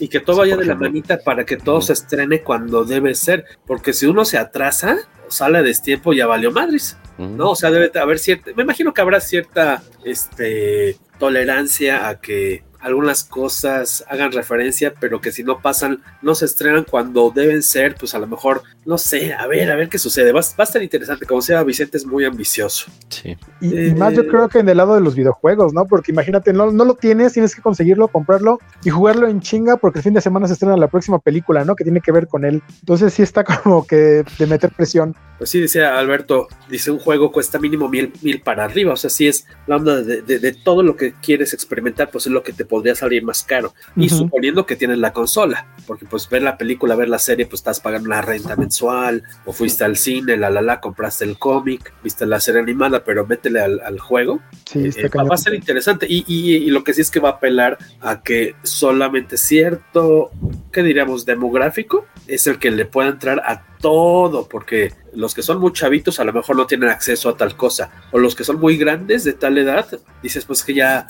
[0.00, 3.44] y que todo vaya de la manita para que todo se estrene cuando debe ser.
[3.66, 4.96] Porque si uno se atrasa,
[5.28, 6.96] sale a destiempo, ya valió madres.
[7.18, 7.50] ¿No?
[7.50, 8.50] O sea, debe haber cierta.
[8.54, 15.32] Me imagino que habrá cierta este, tolerancia a que algunas cosas hagan referencia, pero que
[15.32, 19.34] si no pasan, no se estrenan cuando deben ser, pues a lo mejor, no sé,
[19.34, 20.32] a ver, a ver qué sucede.
[20.32, 22.90] Va, a estar interesante, como sea, Vicente es muy ambicioso.
[23.08, 23.36] Sí.
[23.60, 25.86] Y, más yo creo que en el lado de los videojuegos, ¿no?
[25.86, 29.98] Porque imagínate, no, no lo tienes, tienes que conseguirlo, comprarlo y jugarlo en chinga porque
[29.98, 31.74] el fin de semana se estrena la próxima película, ¿no?
[31.74, 32.62] Que tiene que ver con él.
[32.80, 35.14] Entonces sí está como que de meter presión.
[35.38, 39.08] Pues sí, dice Alberto, dice un juego cuesta mínimo mil, mil para arriba, o sea,
[39.08, 42.42] sí es la onda de, de, de, todo lo que quieres experimentar, pues es lo
[42.42, 43.72] que te podría salir más caro.
[43.96, 44.18] Y uh -huh.
[44.18, 47.80] suponiendo que tienes la consola, porque pues ver la película, ver la serie, pues estás
[47.80, 52.26] pagando la renta mensual, o fuiste al cine, la la la, compraste el cómic, viste
[52.26, 54.40] la serie animada, pero métele al, al juego.
[54.70, 56.06] Sí, eh, va a ser interesante.
[56.08, 60.30] Y, y, y, lo que sí es que va a apelar a que solamente cierto,
[60.72, 61.24] ¿qué diríamos?
[61.24, 66.20] Demográfico es el que le pueda entrar a todo, porque los que son muy chavitos
[66.20, 69.24] a lo mejor no tienen acceso a tal cosa, o los que son muy grandes
[69.24, 69.86] de tal edad,
[70.22, 71.06] dices pues que ya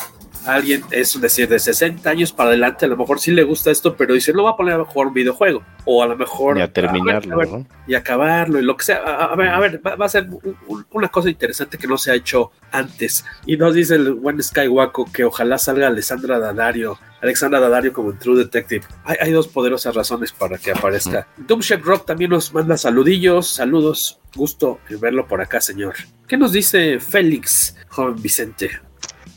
[0.47, 3.97] alguien, es decir, de 60 años para adelante, a lo mejor sí le gusta esto,
[3.97, 6.59] pero dice, no va a poner a jugar un videojuego, o a lo mejor...
[6.59, 7.67] Y a terminarlo, a ver, a ver, ¿no?
[7.87, 8.99] Y acabarlo, y lo que sea.
[8.99, 11.87] A, a ver, a ver va, va, a ser un, un, una cosa interesante que
[11.87, 13.25] no se ha hecho antes.
[13.47, 18.19] Y nos dice el buen Skywalker que ojalá salga Alessandra Daddario, Alexandra Daddario como en
[18.19, 18.85] True Detective.
[19.05, 21.27] Hay, hay dos poderosas razones para que aparezca.
[21.37, 21.83] Mm.
[21.83, 25.95] Rock también nos manda saludillos, saludos, gusto en verlo por acá, señor.
[26.27, 28.88] ¿Qué nos dice Félix, joven Vicente?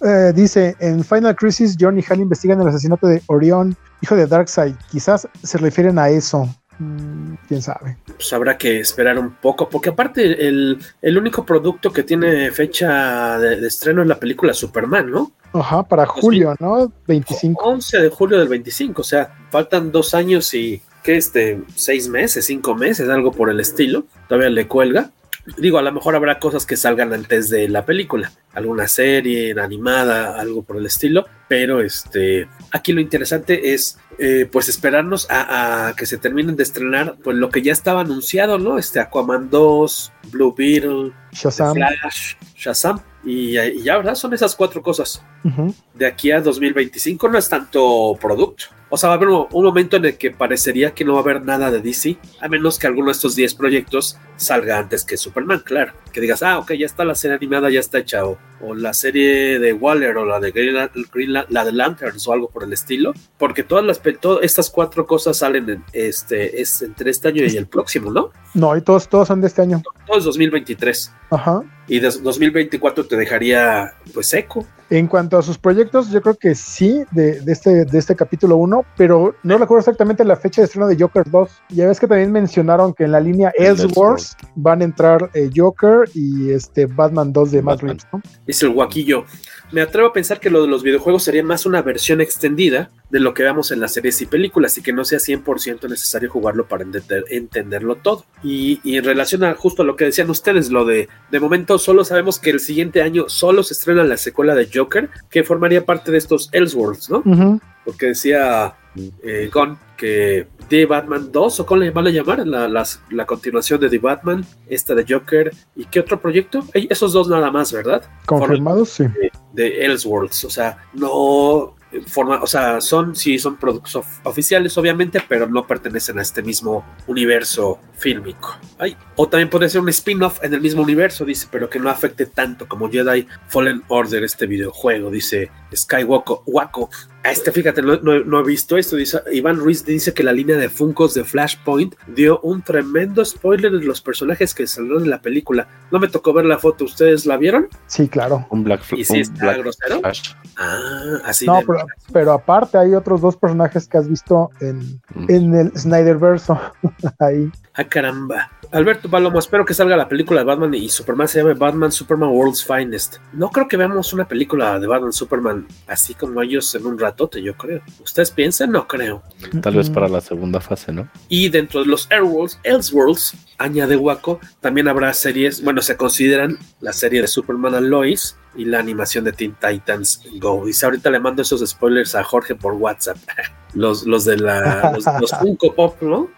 [0.06, 4.28] Eh, dice, en Final Crisis, John y Hal investigan el asesinato de Orión, hijo de
[4.28, 4.76] Darkseid.
[4.92, 6.48] Quizás se refieren a eso.
[6.80, 7.98] Mm, quién sabe.
[8.06, 13.38] Pues habrá que esperar un poco, porque aparte el, el único producto que tiene fecha
[13.38, 15.32] de, de, estreno es la película Superman, ¿no?
[15.54, 16.92] Ajá, para julio, ¿no?
[17.08, 17.64] 25.
[17.64, 21.62] 11 de julio del 25, o sea, faltan dos años y, ¿qué este?
[21.76, 24.06] Seis meses, cinco meses, algo por el estilo.
[24.28, 25.12] Todavía le cuelga.
[25.58, 30.40] Digo, a lo mejor habrá cosas que salgan antes de la película, alguna serie animada,
[30.40, 35.96] algo por el estilo, pero este, aquí lo interesante es eh, pues esperarnos a, a,
[35.96, 38.78] que se terminen de estrenar pues lo que ya estaba anunciado, ¿no?
[38.78, 41.74] Este Aquaman 2, Blue Beetle, Shazam.
[41.74, 43.02] Flash, Shazam.
[43.24, 44.16] Y, y, ya, ¿verdad?
[44.16, 45.24] Son esas cuatro cosas.
[45.44, 45.76] Uh -huh.
[45.96, 48.66] De aquí a 2025 no es tanto producto.
[48.94, 51.24] O sea, va a haber un, momento en el que parecería que no va a
[51.24, 55.16] haber nada de DC, a menos que alguno de estos 10 proyectos salga antes que
[55.16, 55.94] Superman, claro.
[56.12, 58.94] Que digas, ah, ok, ya está la serie animada, ya está hecha, o, o la
[58.94, 62.74] serie de Waller, o la de Green, Green, la de Lanterns, o algo por el
[62.74, 63.14] estilo.
[63.38, 67.56] Porque todas las todas estas cuatro cosas salen en, este, es entre este año y
[67.56, 68.32] el próximo, ¿no?
[68.54, 69.82] No, y todos, todos son de este año.
[70.06, 71.14] Todo es 2023.
[71.30, 71.64] Ajá.
[71.88, 74.68] Y de 2024 te dejaría, pues, seco.
[74.92, 78.58] En cuanto a sus proyectos, yo creo que sí, de, de este, de este capítulo
[78.58, 81.50] 1, pero no recuerdo exactamente la fecha de estreno de Joker 2.
[81.70, 86.10] Ya ves que también mencionaron que en la línea Elseworlds van a entrar eh, Joker
[86.14, 88.22] y este Batman 2 de Matt Reeves, ¿no?
[88.46, 89.24] Es el guaquillo.
[89.72, 93.20] Me atrevo a pensar que lo de los videojuegos sería más una versión extendida de
[93.20, 96.66] lo que vemos en las series y películas y que no sea 100% necesario jugarlo
[96.68, 98.26] para entender, entenderlo todo.
[98.42, 102.06] Y, y, en relación a justo lo que decían ustedes, lo de de momento solo
[102.06, 106.12] sabemos que el siguiente año solo se estrena la secuela de Joker, que formaría parte
[106.12, 107.18] de estos Elseworlds, ¿no?
[107.18, 107.62] Uh -huh.
[107.84, 108.76] Porque decía
[109.24, 113.26] eh, Gon que The Batman 2, o cómo le van a llamar, la, la, la,
[113.26, 116.64] continuación de The Batman, esta de Joker, ¿y qué otro proyecto?
[116.74, 118.04] Esos dos nada más, ¿verdad?
[118.26, 119.04] Confirmados, sí.
[119.04, 121.76] De, de Elseworlds, o sea, no
[122.08, 126.42] forma, o sea, son sí son productos of oficiales obviamente, pero no pertenecen a este
[126.42, 128.58] mismo universo fílmico.
[128.78, 131.90] Ay, o también puede ser un spin-off en el mismo universo, dice, pero que no
[131.90, 136.90] afecte tanto como Jedi Fallen Order este videojuego, dice Skywalker Waco.
[137.24, 138.96] A este, fíjate, no, no, no, he visto esto.
[138.96, 143.72] Dice, Iván Ruiz dice que la línea de Funkos de Flashpoint dio un tremendo spoiler
[143.72, 145.68] de los personajes que salieron en la película.
[145.92, 147.68] No me tocó ver la foto, ¿ustedes la vieron?
[147.86, 148.48] Sí, claro.
[148.50, 150.00] Un Black ¿Y si está Black grosero?
[150.00, 150.32] Flash.
[150.58, 155.00] Ah, así No, de- pero, pero aparte hay otros dos personajes que has visto en,
[155.30, 156.60] en el Snyderverso.
[157.20, 157.52] Ahí.
[157.74, 158.52] Ah, caramba.
[158.72, 162.30] Alberto Palomo, espero que salga la película de Batman y Superman se llame Batman Superman
[162.30, 163.18] World's Finest.
[163.32, 167.42] No creo que veamos una película de Batman Superman así como ellos en un ratote,
[167.42, 167.82] yo creo.
[168.04, 168.72] ¿Ustedes piensan?
[168.72, 169.24] No creo.
[169.62, 171.10] Tal vez para la segunda fase, ¿no?
[171.30, 176.92] Y dentro de los Airworlds, Elseworlds, añade Waco, también habrá series, bueno, se consideran la
[176.92, 180.66] serie de Superman and Lois y la animación de Teen Titans Go.
[180.66, 183.18] Dice, ahorita le mando esos spoilers a Jorge por WhatsApp.
[183.74, 186.30] Los, los de la, los, los Funko Pop, ¿no?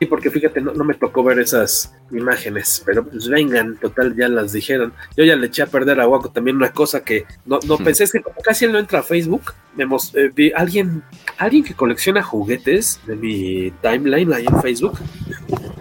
[0.00, 4.28] Sí, porque fíjate, no, no, me tocó ver esas imágenes, pero pues vengan, total, ya
[4.28, 4.94] las dijeron.
[5.14, 8.04] Yo ya le eché a perder a Waco también una cosa que no, no pensé,
[8.04, 11.02] es que como casi él no entra a Facebook, me eh, vi alguien,
[11.36, 14.98] alguien que colecciona juguetes de mi timeline ahí en Facebook,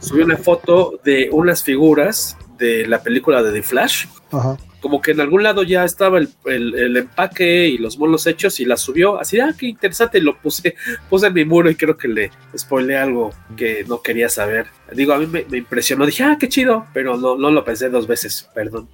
[0.01, 4.05] subió una foto de unas figuras de la película de The Flash.
[4.33, 8.25] Ajá como que en algún lado ya estaba el, el, el, empaque y los monos
[8.27, 10.75] hechos y la subió, así, ah, qué interesante, lo puse,
[11.09, 14.67] puse en mi muro y creo que le spoilé algo que no quería saber.
[14.93, 17.89] Digo, a mí me, me impresionó, dije, ah, qué chido, pero no, no lo pensé
[17.89, 18.87] dos veces, perdón.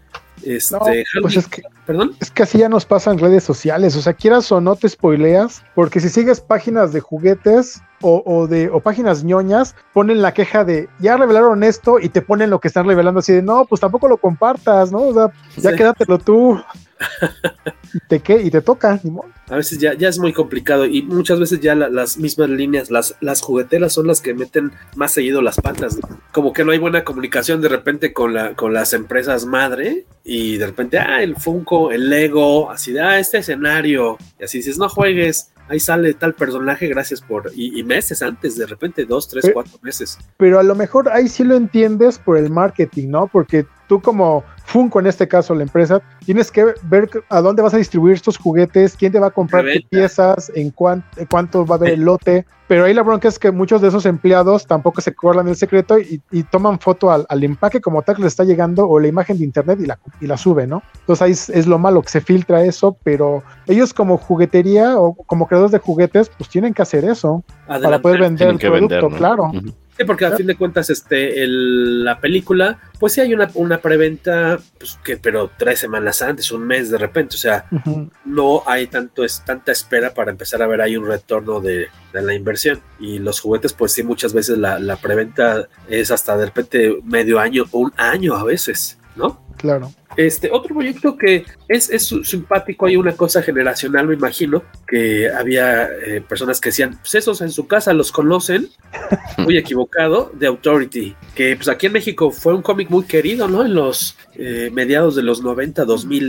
[0.43, 2.15] Este, no, pues es que, ¿Perdón?
[2.19, 4.89] Es que así ya nos pasa en redes sociales, o sea, quieras o no te
[4.89, 10.31] spoileas, porque si sigues páginas de juguetes, o, o, de o páginas ñoñas ponen la
[10.31, 13.65] queja de ya revelaron esto y te ponen lo que están revelando así de no,
[13.65, 14.99] pues tampoco lo compartas, ¿no?
[14.99, 15.75] O sea, ya sí.
[15.75, 16.61] quédatelo tú.
[17.93, 18.41] y, te, ¿qué?
[18.41, 19.01] y te toca.
[19.49, 22.91] A veces ya, ya es muy complicado y muchas veces ya la, las mismas líneas,
[22.91, 25.97] las, las jugueteras son las que meten más seguido las patas.
[25.97, 26.19] ¿no?
[26.31, 30.57] Como que no hay buena comunicación de repente con, la, con las empresas madre y
[30.57, 34.17] de repente, ah, el Funko, el Lego, así de, ah, este escenario.
[34.39, 37.51] Y así dices, no juegues, ahí sale tal personaje, gracias por.
[37.55, 40.17] Y, y, meses antes, de repente, dos, tres, pero, cuatro meses.
[40.37, 43.27] Pero a lo mejor ahí sí lo entiendes por el marketing, ¿no?
[43.27, 47.73] Porque tú, como Funko, en este caso, la empresa, tienes que ver a dónde vas
[47.73, 51.65] a distribuir estos juguetes, quién te va a comprar qué piezas, en, cuán, en cuánto
[51.65, 52.45] va a haber el lote.
[52.67, 55.99] Pero ahí la bronca es que muchos de esos empleados tampoco se guardan el secreto
[55.99, 59.07] y, y toman foto al, al, empaque como tal que les está llegando o la
[59.07, 60.81] imagen de internet y la, y la suben, ¿no?
[61.01, 65.13] Entonces ahí es, es, lo malo que se filtra eso, pero ellos como juguetería o
[65.13, 67.83] como creadores de juguetes, pues tienen que hacer eso Adelante.
[67.83, 69.17] para poder vender el producto, vender, ¿no?
[69.17, 69.43] claro.
[69.43, 69.73] Uh -huh.
[69.97, 73.77] Sí, porque a fin de cuentas, este, el, la película, pues sí hay una, una
[73.77, 78.09] preventa, pues que, pero tres semanas antes, un mes de repente, o sea, uh -huh.
[78.25, 82.21] no hay tanto, es, tanta espera para empezar a ver ahí un retorno de, de
[82.21, 82.81] la inversión.
[82.99, 87.39] Y los juguetes, pues sí, muchas veces la, la preventa es hasta de repente medio
[87.39, 89.45] año, un año a veces, ¿no?
[89.57, 89.91] Claro.
[90.17, 95.85] Este, otro proyecto que es, es simpático, hay una cosa generacional, me imagino, que había
[95.85, 98.69] eh, personas que decían, pues esos en su casa los conocen,
[99.37, 103.65] muy equivocado, de Authority, que pues aquí en México fue un cómic muy querido, ¿no?
[103.65, 106.25] En los eh, mediados de los 90, 2000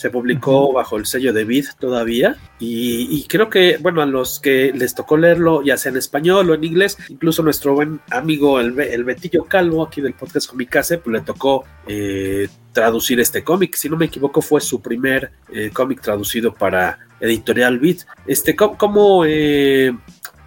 [0.00, 4.40] se publicó bajo el sello de Vid todavía, y, y, creo que, bueno, a los
[4.40, 8.60] que les tocó leerlo, ya sea en español o en inglés, incluso nuestro buen amigo,
[8.60, 13.74] el, el Betillo Calvo, aquí del podcast Comicase, pues le tocó eh, traducir este cómic.
[13.74, 17.98] Si no me equivoco, fue su primer eh, cómic traducido para Editorial Beat.
[18.26, 19.92] Este, ¿Cómo, cómo eh,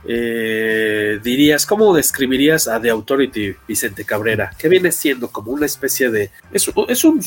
[0.05, 4.51] eh, dirías, cómo describirías a The Authority, Vicente Cabrera?
[4.57, 6.29] ¿Qué viene siendo como una especie de...
[6.51, 6.67] Es,
[7.03, 7.21] un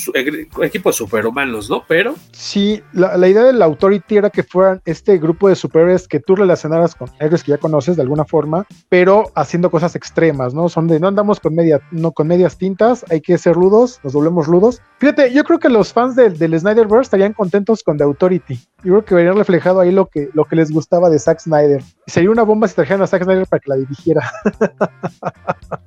[0.62, 1.84] equipo de superhumanos, ¿no?
[1.86, 2.14] Pero...
[2.32, 6.20] Sí, la, la, idea de la Authority era que fueran este grupo de superhéroes que
[6.20, 10.68] tú relacionaras con héroes que ya conoces de alguna forma, pero haciendo cosas extremas, ¿no?
[10.68, 14.12] Son de no andamos con, media, no, con medias tintas, hay que ser rudos, nos
[14.12, 14.80] volvemos rudos.
[14.98, 18.58] Fíjate, yo creo que los fans del, del Snyderverse estarían contentos con The Authority.
[18.86, 21.82] Yo creo que vería reflejado ahí lo que, lo que les gustaba de Zack Snyder.
[22.06, 24.30] Y sería una bomba si trajeran a Zack Snyder para que la dirigiera.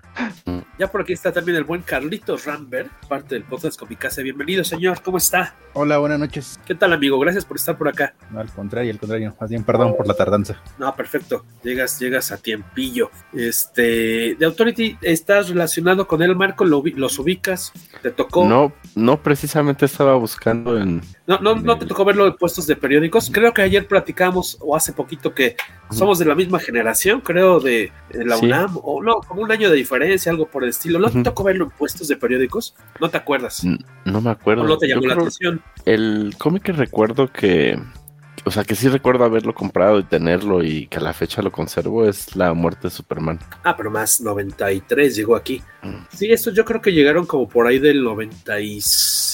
[0.78, 4.24] Ya por aquí está también el buen Carlitos Rambert, parte del podcast Comicase.
[4.24, 5.02] Bienvenido, señor.
[5.02, 5.54] ¿Cómo está?
[5.74, 6.58] Hola, buenas noches.
[6.66, 7.20] ¿Qué tal, amigo?
[7.20, 8.14] Gracias por estar por acá.
[8.32, 9.36] No, al contrario, al contrario.
[9.40, 10.62] Más bien, perdón por la tardanza.
[10.78, 11.46] No, perfecto.
[11.64, 13.12] Llegas, llegas a tiempillo.
[13.34, 16.64] Este, de Authority, ¿estás relacionado con él, Marco?
[16.64, 17.74] ¿Lo, ¿Los ubicas?
[18.02, 18.48] ¿Te tocó?
[18.48, 21.02] No, no precisamente estaba buscando en.
[21.30, 23.30] No, no, no te tocó verlo en puestos de periódicos.
[23.32, 25.56] Creo que ayer platicamos, o hace poquito, que
[25.92, 29.70] somos de la misma generación, creo, de, de la UNAM, o no, como un año
[29.70, 30.98] de diferencia, algo por el estilo.
[30.98, 32.74] ¿No te tocó verlo en puestos de periódicos?
[33.00, 33.64] ¿No te acuerdas?
[33.64, 34.64] No, no me acuerdo.
[34.64, 35.62] ¿O no te llamó la atención?
[35.86, 37.80] El cómic que recuerdo que.
[38.46, 41.52] O sea, que sí recuerdo haberlo comprado y tenerlo y que a la fecha lo
[41.52, 43.38] conservo es La Muerte de Superman.
[43.64, 45.62] Ah, pero más 93 llegó aquí.
[45.84, 46.06] Mm.
[46.12, 48.02] Sí, estos yo creo que llegaron como por ahí del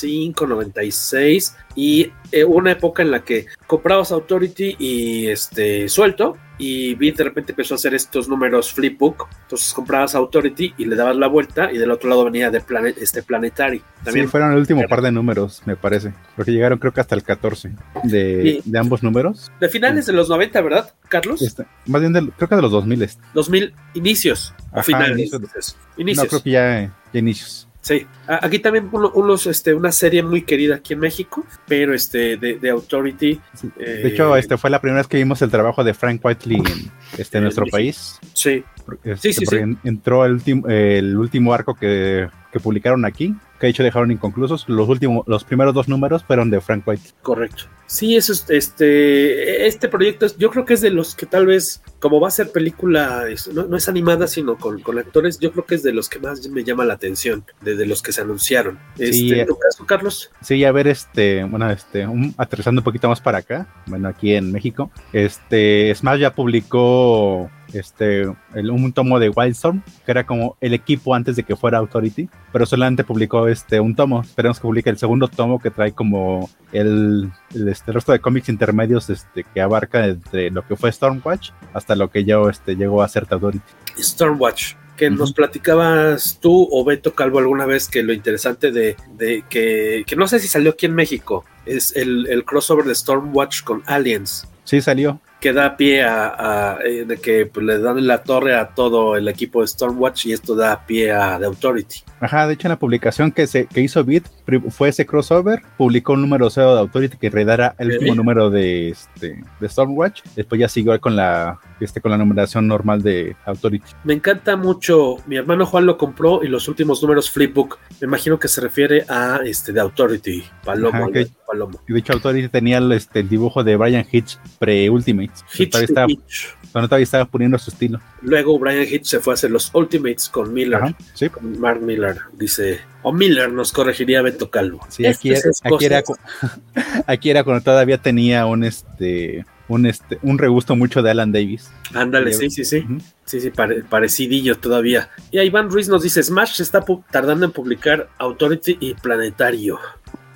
[0.03, 6.95] 95, 96 y eh, una época en la que comprabas Authority y este suelto y
[6.95, 11.27] de repente empezó a hacer estos números flipbook, entonces comprabas Authority y le dabas la
[11.27, 13.81] vuelta y del otro lado venía de planet, este Planetary.
[14.03, 14.25] También.
[14.25, 17.23] Sí, fueron el último par de números, me parece, porque llegaron creo que hasta el
[17.23, 17.71] 14
[18.03, 19.51] de, de ambos números.
[19.59, 20.11] De finales sí.
[20.11, 21.41] de los 90, ¿verdad, Carlos?
[21.41, 23.09] Este, más bien, de, creo que de los 2000.
[23.33, 25.17] 2000 inicios, Ajá, o finales.
[25.17, 25.77] Inicios.
[25.97, 26.23] inicios.
[26.23, 27.67] No, creo que ya, ya inicios.
[27.85, 32.55] Sí, aquí también unos, este, una serie muy querida aquí en México, pero este, de,
[32.55, 33.39] de Authority.
[33.53, 33.69] Sí.
[33.77, 36.57] Eh, de hecho, este fue la primera vez que vimos el trabajo de Frank Whiteley
[36.57, 38.19] en, este, en nuestro país.
[38.45, 38.63] Sí.
[39.03, 39.57] Este, sí, sí, sí.
[39.83, 44.69] Entró el, último, el último arco que, que publicaron aquí, que de hecho dejaron inconclusos.
[44.69, 47.09] Los últimos, los primeros dos números fueron de Frank White.
[47.23, 47.63] Correcto.
[47.87, 51.81] Sí, eso es, este, este proyecto yo creo que es de los que tal vez,
[51.99, 55.65] como va a ser película, no, no es animada, sino con, con, actores, yo creo
[55.65, 58.21] que es de los que más me llama la atención, de, de los que se
[58.21, 58.79] anunciaron.
[58.93, 60.31] Este, sí, ¿En tu caso, Carlos?
[60.41, 64.33] Sí, a ver, este, bueno, este, un, aterrizando un poquito más para acá, bueno, aquí
[64.33, 68.21] en México, este, Smash ya publicó este,
[68.53, 72.29] el, un tomo de Wildstorm, que era como el equipo antes de que fuera Authority,
[72.51, 74.21] pero solamente publicó este, un tomo.
[74.21, 78.19] Esperemos que publique el segundo tomo que trae como el, el, este, el resto de
[78.19, 82.75] cómics intermedios este, que abarca desde lo que fue Stormwatch hasta lo que ya este,
[82.75, 83.63] llegó a ser Authority.
[83.97, 85.17] Stormwatch que uh -huh.
[85.17, 90.15] nos platicabas tú o Beto Calvo alguna vez que lo interesante de, de que, que,
[90.15, 94.47] no sé si salió aquí en México, es el, el crossover de Stormwatch con Aliens.
[94.63, 95.19] Sí, salió.
[95.45, 99.27] Que da pie a, eh, de que pues, le dan la torre a todo el
[99.27, 101.99] equipo de Stormwatch y esto da pie a The Authority.
[102.19, 104.23] Ajá, de hecho en la publicación que, se, que hizo Beat
[104.69, 108.89] fue ese crossover, publicó un número cero de Authority que redara el último número de,
[108.89, 113.91] este, de Stormwatch, después ya siguió con la, este, con la numeración normal de Authority.
[114.03, 118.39] Me encanta mucho, mi hermano Juan lo compró y los últimos números Flipbook, me imagino
[118.39, 121.11] que se refiere a este de Authority, Palomo.
[121.11, 121.79] que, Palomo.
[121.87, 125.34] De hecho Authority tenía el, este, el dibujo de Brian Hitch pre-Ultimates.
[125.53, 126.55] Hitch, todavía estaba, Hitch.
[126.71, 127.99] todavía estaba poniendo su estilo.
[128.21, 131.29] Luego Brian Hitch se fue a hacer los Ultimates con Miller, Ajá, sí.
[131.29, 134.81] con Mark Miller, dice, o Miller nos corregiría Beto Calvo.
[134.89, 136.03] Sí, aquí, era, aquí, era,
[137.07, 141.71] aquí era cuando todavía tenía un este un este un regusto mucho de Alan Davis.
[141.93, 142.77] Ándale, sí, sí, sí.
[142.77, 143.01] Uh -huh.
[143.25, 145.09] Sí, sí, pare, parecidillo todavía.
[145.31, 149.79] Y Iván Ruiz nos dice, Smash está tardando en publicar Authority y Planetario.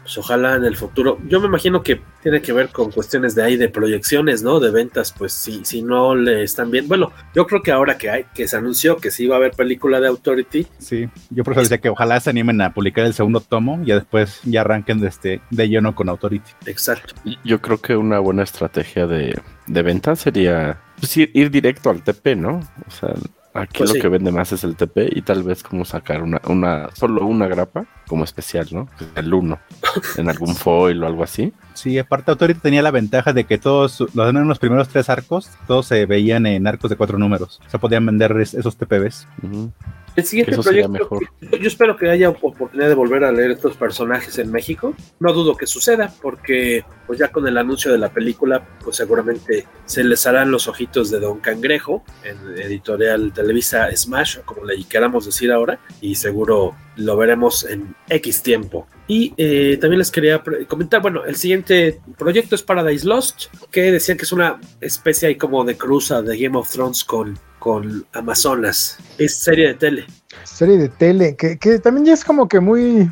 [0.10, 1.20] Pues ojalá en el futuro.
[1.28, 4.60] Yo me imagino que tiene que ver con cuestiones de ahí de proyecciones, ¿no?
[4.60, 6.88] De ventas, pues si, si no le están bien.
[6.88, 9.52] Bueno, yo creo que ahora que hay, que se anunció que sí iba a haber
[9.52, 10.66] película de Authority.
[10.80, 13.92] Sí, yo por eso decía que ojalá se animen a publicar el segundo tomo y
[13.92, 16.54] después ya arranquen de este de lleno con Authority.
[16.66, 17.14] Exacto.
[17.44, 22.02] Yo creo que una buena estrategia de, de venta sería pues, ir, ir directo al
[22.02, 22.62] TP, ¿no?
[22.88, 23.14] O sea,
[23.54, 24.02] Aquí pues lo sí.
[24.02, 27.48] que vende más es el TP y tal vez como sacar una, una solo una
[27.48, 28.88] grapa como especial, ¿no?
[29.16, 29.60] El 1
[30.18, 31.52] en algún foil o algo así.
[31.74, 36.06] Sí, aparte Authority tenía la ventaja de que todos los, primeros tres arcos, todos se
[36.06, 37.60] veían en arcos de cuatro números.
[37.66, 39.28] O sea, podían vender esos TPBs.
[39.42, 39.72] Uh -huh.
[40.20, 41.24] El siguiente Eso proyecto, mejor.
[41.42, 44.94] yo espero que haya oportunidad de volver a leer estos personajes en México.
[45.20, 49.66] No dudo que suceda, porque pues ya con el anuncio de la película, pues seguramente
[49.86, 55.26] se les harán los ojitos de Don Cangrejo en editorial Televisa Smash, como le queramos
[55.26, 58.88] decir ahora, y seguro lo veremos en X tiempo.
[59.08, 64.18] Y eh, también les quería comentar, bueno, el siguiente proyecto es Paradise Lost, que decían
[64.18, 68.98] que es una especie ahí como de cruza de Game of Thrones con, con Amazonas.
[69.18, 70.06] Es serie de tele.
[70.44, 73.10] Serie de tele, que, que también ya es como que muy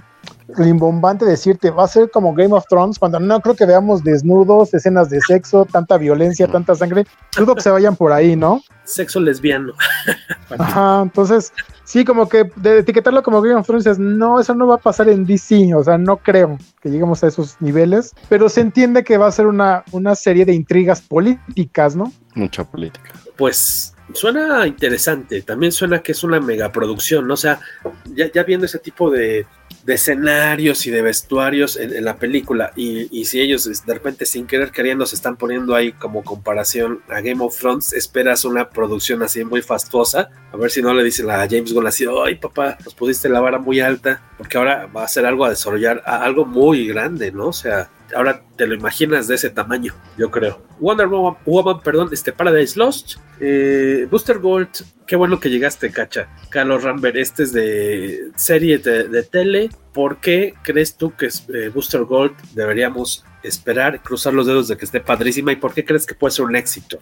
[0.49, 4.73] rimbombante decirte, va a ser como Game of Thrones, cuando no creo que veamos desnudos,
[4.73, 7.05] escenas de sexo, tanta violencia, tanta sangre,
[7.37, 8.61] dudo que se vayan por ahí, ¿no?
[8.85, 9.73] Sexo lesbiano.
[10.57, 11.51] Ajá, entonces,
[11.83, 14.79] sí, como que de etiquetarlo como Game of Thrones, dices, no, eso no va a
[14.79, 19.03] pasar en DC, o sea, no creo que lleguemos a esos niveles, pero se entiende
[19.03, 22.13] que va a ser una, una serie de intrigas políticas, ¿no?
[22.35, 23.11] Mucha política.
[23.35, 27.34] Pues suena interesante, también suena que es una megaproducción, ¿no?
[27.34, 27.60] O sea,
[28.05, 29.45] ya, ya viendo ese tipo de,
[29.88, 34.45] de escenarios y de vestuarios en, la película y, y, si ellos de repente sin
[34.45, 39.24] querer queriendo se están poniendo ahí como comparación a Game of Thrones, esperas una producción
[39.24, 42.78] así muy fastuosa, a ver si no le dicen a James Gunn así, ay papá,
[42.84, 46.45] nos pusiste la vara muy alta, porque ahora va a ser algo a desarrollar, algo
[46.45, 47.47] muy grande, ¿no?
[47.47, 50.62] O sea, ahora te lo imaginas de ese tamaño, yo creo.
[50.80, 54.70] Wonder Woman, Woman perdón, este Paradise Lost, eh, Booster Gold,
[55.05, 56.28] qué bueno que llegaste, Cacha.
[56.49, 59.70] Carlos Rambert, este es de serie de, de tele.
[59.93, 64.86] ¿Por qué crees tú que eh, Booster Gold deberíamos esperar, cruzar los dedos de que
[64.86, 65.51] esté padrísima?
[65.51, 66.99] ¿Y por qué crees que puede ser un éxito?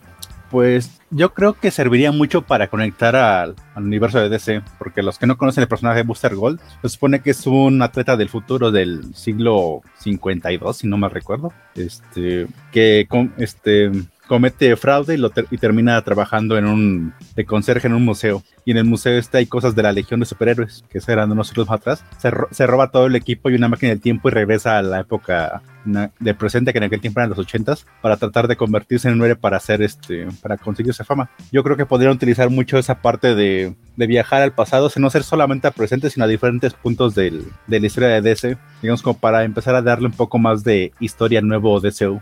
[0.49, 5.17] Pues yo creo que serviría mucho para conectar al, al, universo de DC, porque los
[5.17, 8.29] que no conocen el personaje de Booster Gold, se supone que es un atleta del
[8.29, 13.91] futuro del siglo 52, si no me recuerdo, este, que este,
[14.27, 18.43] comete fraude y, lo ter y termina trabajando en un de conserje en un museo.
[18.65, 21.47] Y en el museo este hay cosas de la Legión de Superhéroes, que eran unos
[21.47, 22.03] siglos atrás.
[22.17, 24.81] Se, ro se, roba todo el equipo y una máquina del tiempo y regresa a
[24.81, 29.07] la época de presente, que en aquel tiempo eran los ochentas, para tratar de convertirse
[29.07, 31.29] en un héroe para hacer este, para conseguir esa fama.
[31.51, 35.23] Yo creo que podrían utilizar mucho esa parte de, de viajar al pasado, no ser
[35.23, 39.17] solamente al presente, sino a diferentes puntos del, de la historia de DC, digamos como
[39.17, 42.21] para empezar a darle un poco más de historia al nuevo DCU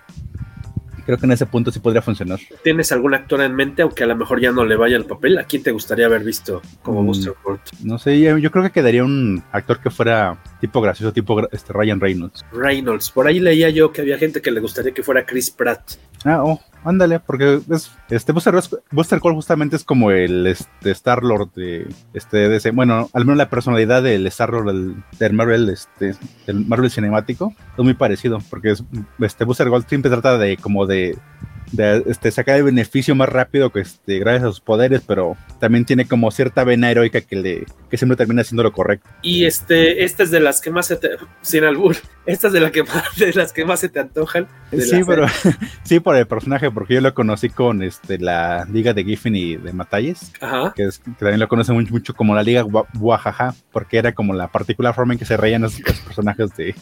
[1.05, 2.39] creo que en ese punto sí podría funcionar.
[2.63, 5.37] ¿Tienes algún actor en mente, aunque a lo mejor ya no le vaya el papel?
[5.37, 7.33] ¿A quién te gustaría haber visto como mm, Buster?
[7.83, 11.73] No sé, yo, yo, creo que quedaría un actor que fuera tipo gracioso, tipo este,
[11.73, 12.45] Ryan Reynolds.
[12.51, 15.93] Reynolds, por ahí leía yo que había gente que le gustaría que fuera Chris Pratt.
[16.25, 18.55] Ah, oh, ándale, porque es, este Buster,
[18.91, 23.37] Buster Gold justamente es como el este, Star Lord de este de bueno, al menos
[23.37, 26.15] la personalidad del Star Lord del, del, Marvel, este,
[26.47, 28.83] del Marvel cinemático, es muy parecido, porque es,
[29.19, 31.17] este Buster Gold siempre trata de como de
[31.73, 35.85] de este, sacar el beneficio más rápido que este, gracias a sus poderes, pero también
[35.85, 39.09] tiene como cierta vena heroica que le que siempre termina haciendo lo correcto.
[39.21, 41.09] Y este, esta es de las que más se te,
[41.41, 41.95] sin albur,
[42.25, 44.47] esta es de, la que más, de las que más se te antojan.
[44.71, 45.25] Sí, pero
[45.83, 49.55] sí por el personaje, porque yo lo conocí con este la liga de Giffen y
[49.55, 50.31] de Matalles,
[50.75, 52.63] que, es, que, también lo conocen mucho, mucho como la liga
[52.93, 56.75] Guajaja, porque era como la particular forma en que se reían los, los personajes de,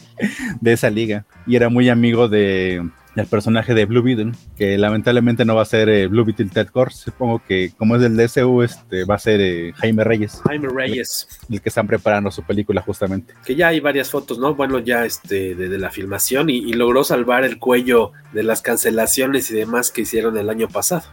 [0.60, 1.24] de esa liga.
[1.46, 2.82] Y era muy amigo de
[3.16, 6.68] el personaje de Blue Beetle, que lamentablemente no va a ser eh, Blue Beetle Ted
[6.68, 10.40] Kors, supongo que como es del DSU, este, va a ser eh, Jaime Reyes.
[10.46, 11.28] Jaime Reyes.
[11.48, 13.34] El, el, que están preparando su película justamente.
[13.44, 14.54] Que ya hay varias fotos, ¿no?
[14.54, 18.62] Bueno, ya este, de, de la filmación y, y, logró salvar el cuello de las
[18.62, 21.04] cancelaciones y demás que hicieron el año pasado.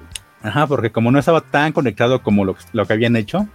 [0.42, 3.48] Ajá, porque como no estaba tan conectado como lo, lo que habían hecho,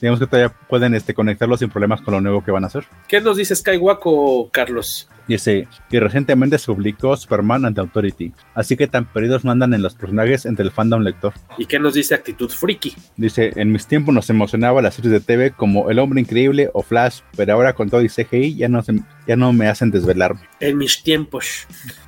[0.00, 2.84] digamos que todavía pueden este, conectarlo sin problemas con lo nuevo que van a hacer.
[3.08, 5.08] ¿Qué nos dice Skywalker, Carlos?
[5.28, 9.82] Dice, y recientemente se publicó Superman and Authority, así que tan perdidos no andan en
[9.82, 11.32] los personajes entre el fandom lector.
[11.58, 12.94] ¿Y qué nos dice Actitud Friki?
[13.16, 16.82] Dice, en mis tiempos nos emocionaba las series de TV como El Hombre Increíble o
[16.82, 20.42] Flash, pero ahora con todo y CGI ya no, se, ya no me hacen desvelarme.
[20.60, 21.66] En mis tiempos.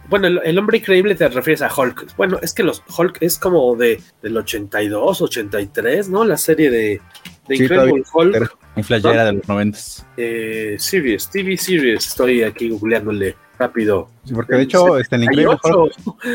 [0.08, 2.16] Bueno, el, el, hombre increíble te refieres a Hulk.
[2.16, 6.24] Bueno, es que los Hulk es como de del 82, 83, ¿no?
[6.24, 7.00] La serie de,
[7.48, 8.56] de sí, Incredible Hulk.
[8.76, 9.10] En Flash ¿no?
[9.10, 9.78] era de los 90.
[10.16, 12.06] Eh, series, TV Series.
[12.06, 14.08] Estoy aquí googleándole rápido.
[14.24, 15.92] Sí, porque de hecho, este, el Increíble Hulk,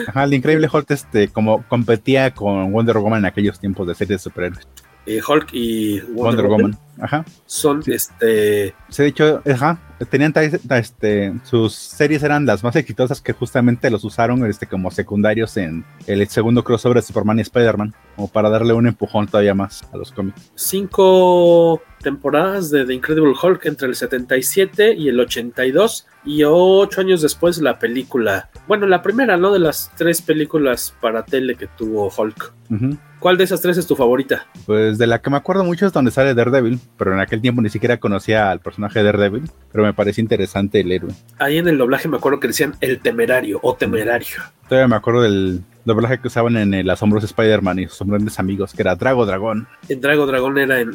[0.07, 4.19] ajá, el Increíble Hulk, este, como competía con Wonder Woman en aquellos tiempos de series
[4.19, 4.67] de superhéroes.
[5.05, 6.61] Eh, Hulk y Wonder, Wonder Woman.
[6.61, 6.79] Woman.
[6.99, 7.25] Ajá.
[7.45, 7.93] Son sí.
[7.93, 8.75] este.
[8.89, 14.03] Sí, de hecho, ajá, tenían este, sus series eran las más exitosas que justamente los
[14.03, 18.73] usaron este, como secundarios en el segundo crossover de Superman y Spider-Man, como para darle
[18.73, 20.51] un empujón todavía más a los cómics.
[20.55, 27.21] Cinco temporadas de The Incredible Hulk entre el 77 y el 82 y ocho años
[27.21, 29.51] después la película, bueno, la primera, ¿no?
[29.51, 32.53] De las tres películas para tele que tuvo Hulk.
[32.69, 32.97] Uh -huh.
[33.19, 34.47] ¿Cuál de esas tres es tu favorita?
[34.65, 37.61] Pues de la que me acuerdo mucho es donde sale Daredevil, pero en aquel tiempo
[37.61, 41.11] ni siquiera conocía al personaje de Daredevil, pero me parecía interesante el héroe.
[41.39, 44.37] Ahí en el doblaje me acuerdo que decían el temerario o temerario.
[44.67, 48.73] Todavía me acuerdo del doblaje que usaban en el asombroso Spider-Man y sus grandes amigos,
[48.73, 49.67] que era Drago Dragón.
[49.89, 50.91] En Drago Dragón era en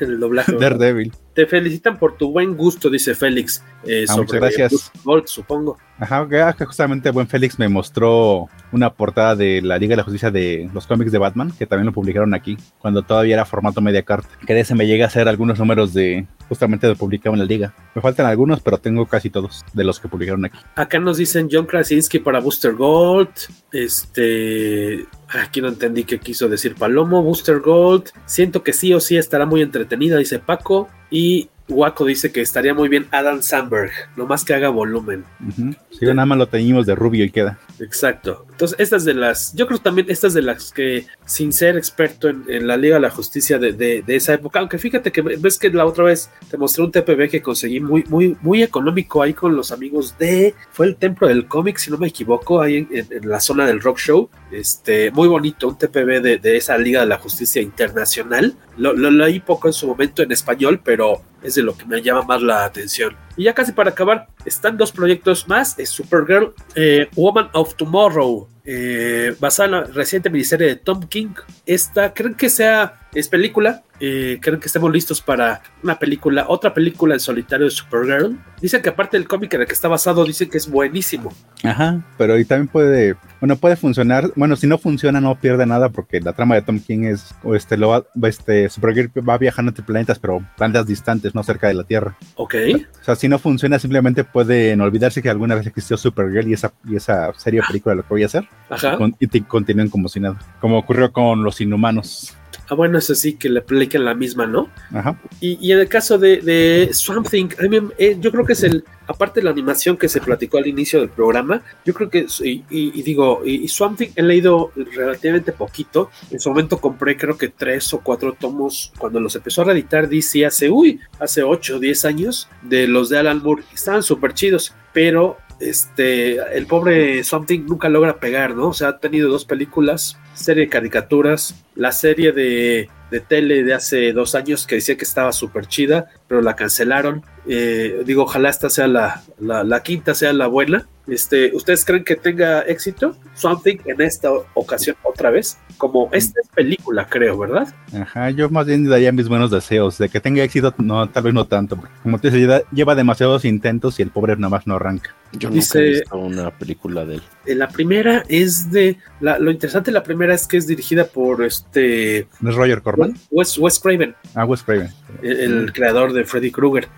[0.00, 0.52] el doblaje.
[0.58, 1.12] Daredevil.
[1.40, 3.64] Te felicitan por tu buen gusto, dice Félix.
[3.86, 4.92] Eh, ah, muchas gracias.
[5.02, 5.78] Gold, supongo.
[5.98, 10.30] Ajá, que justamente buen Félix me mostró una portada de la Liga de la Justicia
[10.30, 14.02] de los cómics de Batman, que también lo publicaron aquí, cuando todavía era formato media
[14.02, 14.28] carta.
[14.46, 17.46] Que de ese me llega a hacer algunos números de justamente de publicado en la
[17.46, 17.72] liga.
[17.94, 20.58] Me faltan algunos, pero tengo casi todos de los que publicaron aquí.
[20.76, 23.30] Acá nos dicen John Krasinski para Booster Gold.
[23.72, 25.06] Este.
[25.30, 27.22] Aquí no entendí qué quiso decir Palomo.
[27.22, 28.10] Booster Gold.
[28.26, 30.88] Siento que sí o sí estará muy entretenida, dice Paco.
[31.10, 35.24] Y Waco dice que estaría muy bien Adam Sandberg, no más que haga volumen.
[35.40, 35.72] Uh.
[36.00, 37.58] Si nada más lo teñimos de rubio y queda.
[37.78, 38.46] Exacto.
[38.52, 42.66] Entonces, estas de las, yo creo también estas de las que, sin ser experto en,
[42.66, 45.68] la Liga de la Justicia de, de, de, esa época, aunque fíjate que ves que
[45.68, 49.54] la otra vez te mostré un TPB que conseguí muy, muy, muy económico ahí con
[49.54, 53.38] los amigos de, fue el Templo del Cómic, si no me equivoco, ahí en, la
[53.38, 54.30] zona del Rock Show.
[54.50, 58.54] Este, muy bonito, un TPB de, de esa Liga de la Justicia Internacional.
[58.78, 62.02] Lo, lo leí poco en su momento en español, pero es de lo que me
[62.02, 63.16] llama más la atención.
[63.36, 68.48] Y ya casi para acabar, están dos proyectos más: es Supergirl, eh, Woman of Tomorrow,
[68.64, 71.34] eh, basada en la reciente miniserie de Tom King.
[71.66, 73.82] Esta, ¿creen que sea, es película?
[74.02, 78.38] Eh, ¿Creen que estemos listos para una película, otra película en solitario de Supergirl?
[78.60, 81.32] Dicen que aparte del cómic en el que está basado, dicen que es buenísimo.
[81.62, 84.32] Ajá, pero y también puede, bueno, puede funcionar.
[84.36, 87.54] Bueno, si no funciona, no pierde nada porque la trama de Tom King es, o
[87.54, 91.74] este, lo va, este, Supergirl va viajando entre planetas, pero planetas distantes, no cerca de
[91.74, 92.16] la Tierra.
[92.36, 92.54] Ok.
[93.00, 96.72] O sea, si no funciona, simplemente pueden olvidarse que alguna vez existió Supergirl y esa,
[96.88, 98.48] y esa serie o película lo que voy a hacer.
[98.70, 98.96] Ajá.
[98.96, 100.38] Con, y continúen como si nada.
[100.60, 102.34] Como ocurrió con los Inhumanos.
[102.70, 104.70] Ah, bueno, es así que le apliquen la misma, ¿no?
[104.94, 105.18] Ajá.
[105.40, 108.52] Y, y en el caso de, de Swamp Thing, I mean, eh, yo creo que
[108.52, 112.08] es el, aparte de la animación que se platicó al inicio del programa, yo creo
[112.08, 116.10] que, y, y, y digo, y, Swamp Thing he leído relativamente poquito.
[116.30, 120.08] En su momento compré creo que tres o cuatro tomos cuando los empezó a reeditar
[120.08, 123.64] DC hace, uy, hace ocho o diez años, de los de Alan Moore.
[123.74, 128.68] Estaban súper chidos, pero este, el pobre Something nunca logra pegar, ¿no?
[128.68, 133.74] O sea, ha tenido dos películas, serie de caricaturas, la serie de, de tele de
[133.74, 137.24] hace dos años que decía que estaba súper chida, pero la cancelaron.
[137.46, 140.86] Eh, digo, ojalá esta sea la, la, la, quinta, sea la buena.
[141.06, 145.58] Este, ¿Ustedes creen que tenga éxito Something en esta ocasión otra vez?
[145.76, 147.74] Como esta es película, creo, ¿verdad?
[147.92, 151.34] Ajá, yo más bien daría mis buenos deseos de que tenga éxito, no, tal vez
[151.34, 151.78] no tanto.
[152.02, 155.14] Como te dice, lleva, demasiados intentos y el pobre nada más no arranca.
[155.32, 157.22] Yo nunca Dice, he visto una película de él.
[157.58, 158.98] La primera es de.
[159.20, 162.28] La, lo interesante de la primera es que es dirigida por este.
[162.40, 163.14] ¿No es Roger Corman?
[163.30, 164.14] Wes, Wes Craven.
[164.34, 164.90] Ah, Wes Craven.
[165.22, 166.88] El, el creador de Freddy Krueger.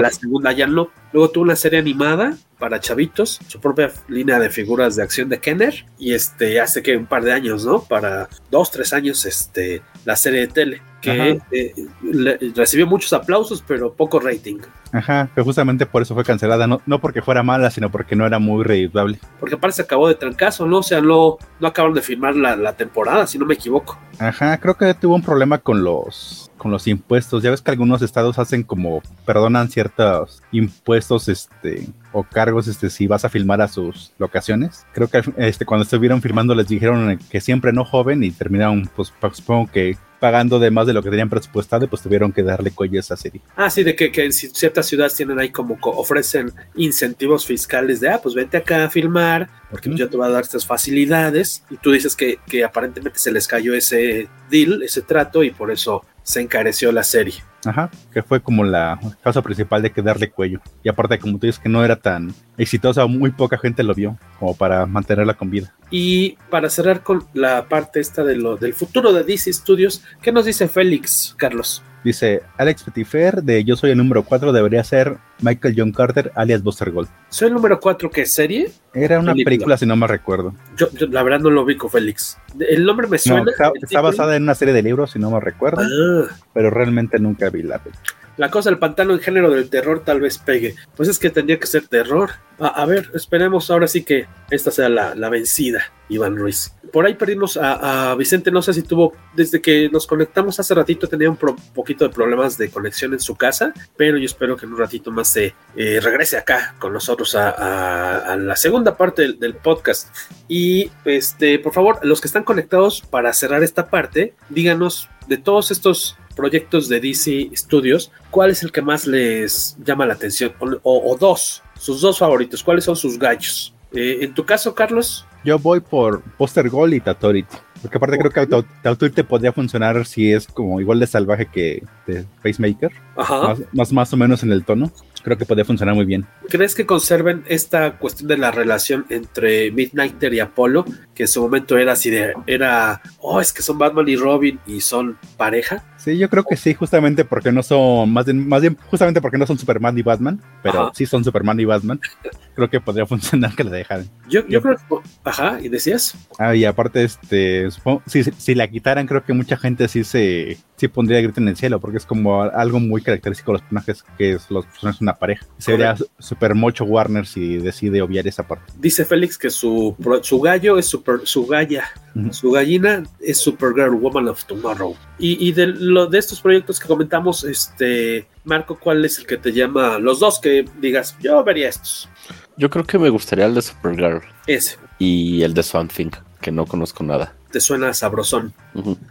[0.00, 0.90] La segunda ya no.
[1.12, 5.40] Luego tuvo una serie animada para chavitos, su propia línea de figuras de acción de
[5.40, 7.82] Kenner y este hace que un par de años, ¿no?
[7.82, 13.64] Para dos, tres años, este, la serie de tele que eh, le, recibió muchos aplausos,
[13.66, 14.58] pero poco rating.
[14.92, 18.26] Ajá, que justamente por eso fue cancelada, no, no porque fuera mala, sino porque no
[18.26, 19.18] era muy redituable.
[19.38, 20.78] Porque aparte se acabó de trancazo, ¿no?
[20.78, 23.98] O sea, no, no acabaron de filmar la, la temporada, si no me equivoco.
[24.18, 27.42] Ajá, creo que tuvo un problema con los con los impuestos.
[27.42, 33.06] Ya ves que algunos estados hacen como perdonan ciertos impuestos este o cargos este si
[33.06, 34.86] vas a filmar a sus locaciones.
[34.92, 39.12] Creo que este cuando estuvieron filmando les dijeron que siempre no joven y terminaron pues
[39.32, 42.98] supongo que pagando de más de lo que tenían presupuestado, pues tuvieron que darle cuello
[42.98, 43.40] a esa serie.
[43.56, 48.10] Ah, sí, de que, que en ciertas ciudades tienen ahí como ofrecen incentivos fiscales de,
[48.10, 51.76] ah, pues vente acá a filmar, porque yo te voy a dar estas facilidades, y
[51.76, 56.04] tú dices que, que aparentemente se les cayó ese deal, ese trato, y por eso
[56.22, 57.34] se encareció la serie.
[57.64, 60.60] Ajá, que fue como la causa principal de que darle cuello.
[60.82, 64.18] Y aparte, como tú dices, que no era tan exitosa, muy poca gente lo vio
[64.38, 65.74] como para mantenerla con vida.
[65.90, 70.32] Y para cerrar con la parte esta de lo, del futuro de DC Studios, ¿qué
[70.32, 71.82] nos dice Félix, Carlos?
[72.02, 76.62] Dice Alex Petifer de Yo soy el número 4 debería ser Michael John Carter alias
[76.62, 77.08] Buster Gold.
[77.28, 78.70] ¿Soy el número 4 qué serie?
[78.94, 80.54] Era una película, si no me recuerdo.
[80.76, 82.38] Yo, la verdad no lo ubico, Félix.
[82.58, 83.44] El nombre me suena.
[83.44, 85.82] No, está, basada en una serie de libros, si no me recuerdo.
[85.82, 86.34] Ah.
[86.54, 90.18] Pero realmente nunca vi la película la cosa del pantano en género del terror tal
[90.18, 90.74] vez pegue.
[90.96, 92.30] Pues es que tendría que ser terror.
[92.58, 96.72] A, ver, esperemos ahora sí que esta sea la, vencida, Iván Ruiz.
[96.90, 101.06] Por ahí perdimos a, Vicente, no sé si tuvo, desde que nos conectamos hace ratito
[101.06, 104.72] tenía un poquito de problemas de conexión en su casa, pero yo espero que en
[104.72, 109.54] un ratito más se eh, regrese acá con nosotros a, la segunda parte del, del,
[109.54, 110.08] podcast.
[110.48, 115.70] Y este, por favor, los que están conectados para cerrar esta parte, díganos de todos
[115.70, 120.52] estos proyectos de DC Studios, ¿cuál es el que más les llama la atención?
[120.82, 123.74] O, dos, sus dos favoritos, ¿cuáles son sus gallos?
[123.92, 125.26] Eh, en tu caso, Carlos.
[125.44, 127.56] Yo voy por Poster Gold y Tatority.
[127.82, 132.24] Porque aparte creo que Tatority podría funcionar si es como igual de salvaje que de
[132.42, 132.90] Pacemaker.
[133.16, 133.56] Ajá.
[133.72, 134.90] más, más o menos en el tono
[135.22, 136.26] creo que puede funcionar muy bien.
[136.48, 141.42] ¿Crees que conserven esta cuestión de la relación entre Midnighter y Apolo, que en su
[141.42, 145.84] momento era así de, era, oh, es que son Batman y Robin y son pareja?
[145.96, 149.38] Sí, yo creo que sí, justamente porque no son, más bien, más bien justamente porque
[149.38, 152.00] no son Superman y Batman, pero sí son Superman y Batman.
[152.54, 154.06] Creo que podría funcionar que la dejaran.
[154.28, 154.82] Yo, yo creo que,
[155.24, 156.14] ajá, ¿y decías?
[156.38, 160.58] Ah, y aparte, este, supongo, si, si la quitaran, creo que mucha gente sí se,
[160.80, 164.04] sí pondría grito en el cielo, porque es como algo muy característico de los personajes,
[164.16, 165.46] que es, los personajes son una pareja.
[165.58, 168.72] Sería super mucho Warner si decide obviar esa parte.
[168.78, 171.84] Dice Félix que su, su gallo es super, su galla,
[172.30, 174.96] su gallina es Supergirl, Woman of Tomorrow.
[175.18, 179.36] Y, y de, lo, de estos proyectos que comentamos, este, Marco, ¿cuál es el que
[179.36, 179.98] te llama?
[179.98, 182.08] Los dos que digas, yo vería estos.
[182.56, 184.22] Yo creo que me gustaría el de Supergirl.
[184.46, 184.78] Ese.
[184.98, 186.10] Y el de Something,
[186.40, 188.52] que no conozco nada te suena sabrosón.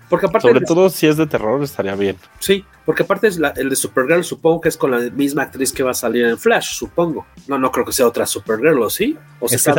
[0.09, 2.17] Porque aparte Sobre todo si es de terror estaría bien.
[2.39, 5.83] Sí, porque aparte es el de Supergirl supongo que es con la misma actriz que
[5.83, 7.25] va a salir en Flash, supongo.
[7.47, 9.17] No, no creo que sea otra Supergirl, ¿o sí?
[9.39, 9.73] ¿O es esa,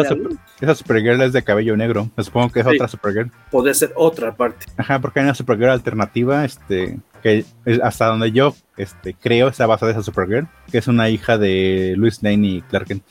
[0.74, 2.10] Supergirl es de cabello negro.
[2.18, 3.30] Supongo que es otra Supergirl.
[3.50, 4.66] Puede ser otra parte.
[4.76, 7.44] Ajá, porque hay una Supergirl alternativa, este, que
[7.82, 11.94] hasta donde yo este, creo está basada en esa Supergirl, que es una hija de
[11.96, 13.04] Luis Lane y Clark Kent.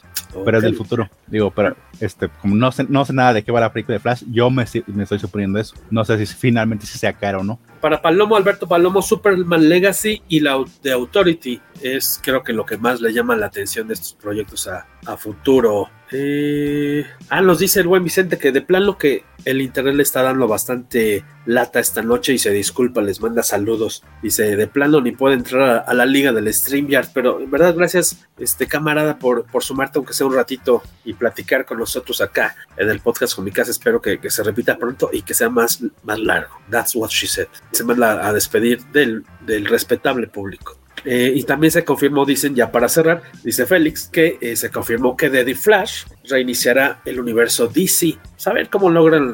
[0.46, 1.10] Pero es del futuro.
[1.28, 4.00] Digo, pero este, como no sé, no sé nada de qué va la película de
[4.00, 5.76] Flash, yo me, me estoy suponiendo eso.
[5.90, 7.60] No sé si finalmente si sea cara o no.
[7.82, 12.78] Para Palomo, Alberto Palomo, Superman Legacy y la de Authority es creo que lo que
[12.78, 15.90] más le llama la atención de estos proyectos a, a futuro.
[16.12, 20.04] Eh, ah, nos dice el buen Vicente que de plan lo que el internet le
[20.04, 24.04] está dando bastante lata esta noche y se disculpa, les manda saludos.
[24.22, 28.28] Dice, de plano ni puede entrar a, la liga del StreamYard, pero en verdad gracias,
[28.38, 32.90] este camarada, por, por sumarte aunque sea un ratito y platicar con nosotros acá en
[32.90, 33.72] el podcast con mi casa.
[33.72, 36.56] Espero que, se repita pronto y que sea más, más largo.
[36.70, 37.48] That's what she said.
[37.72, 40.78] Se manda a despedir del, del respetable público.
[41.06, 45.16] Eh, y también se confirmó, dicen ya para cerrar, dice Félix, que eh, se confirmó
[45.16, 48.18] que The Flash reiniciará el universo DC.
[48.36, 49.34] Saber cómo logran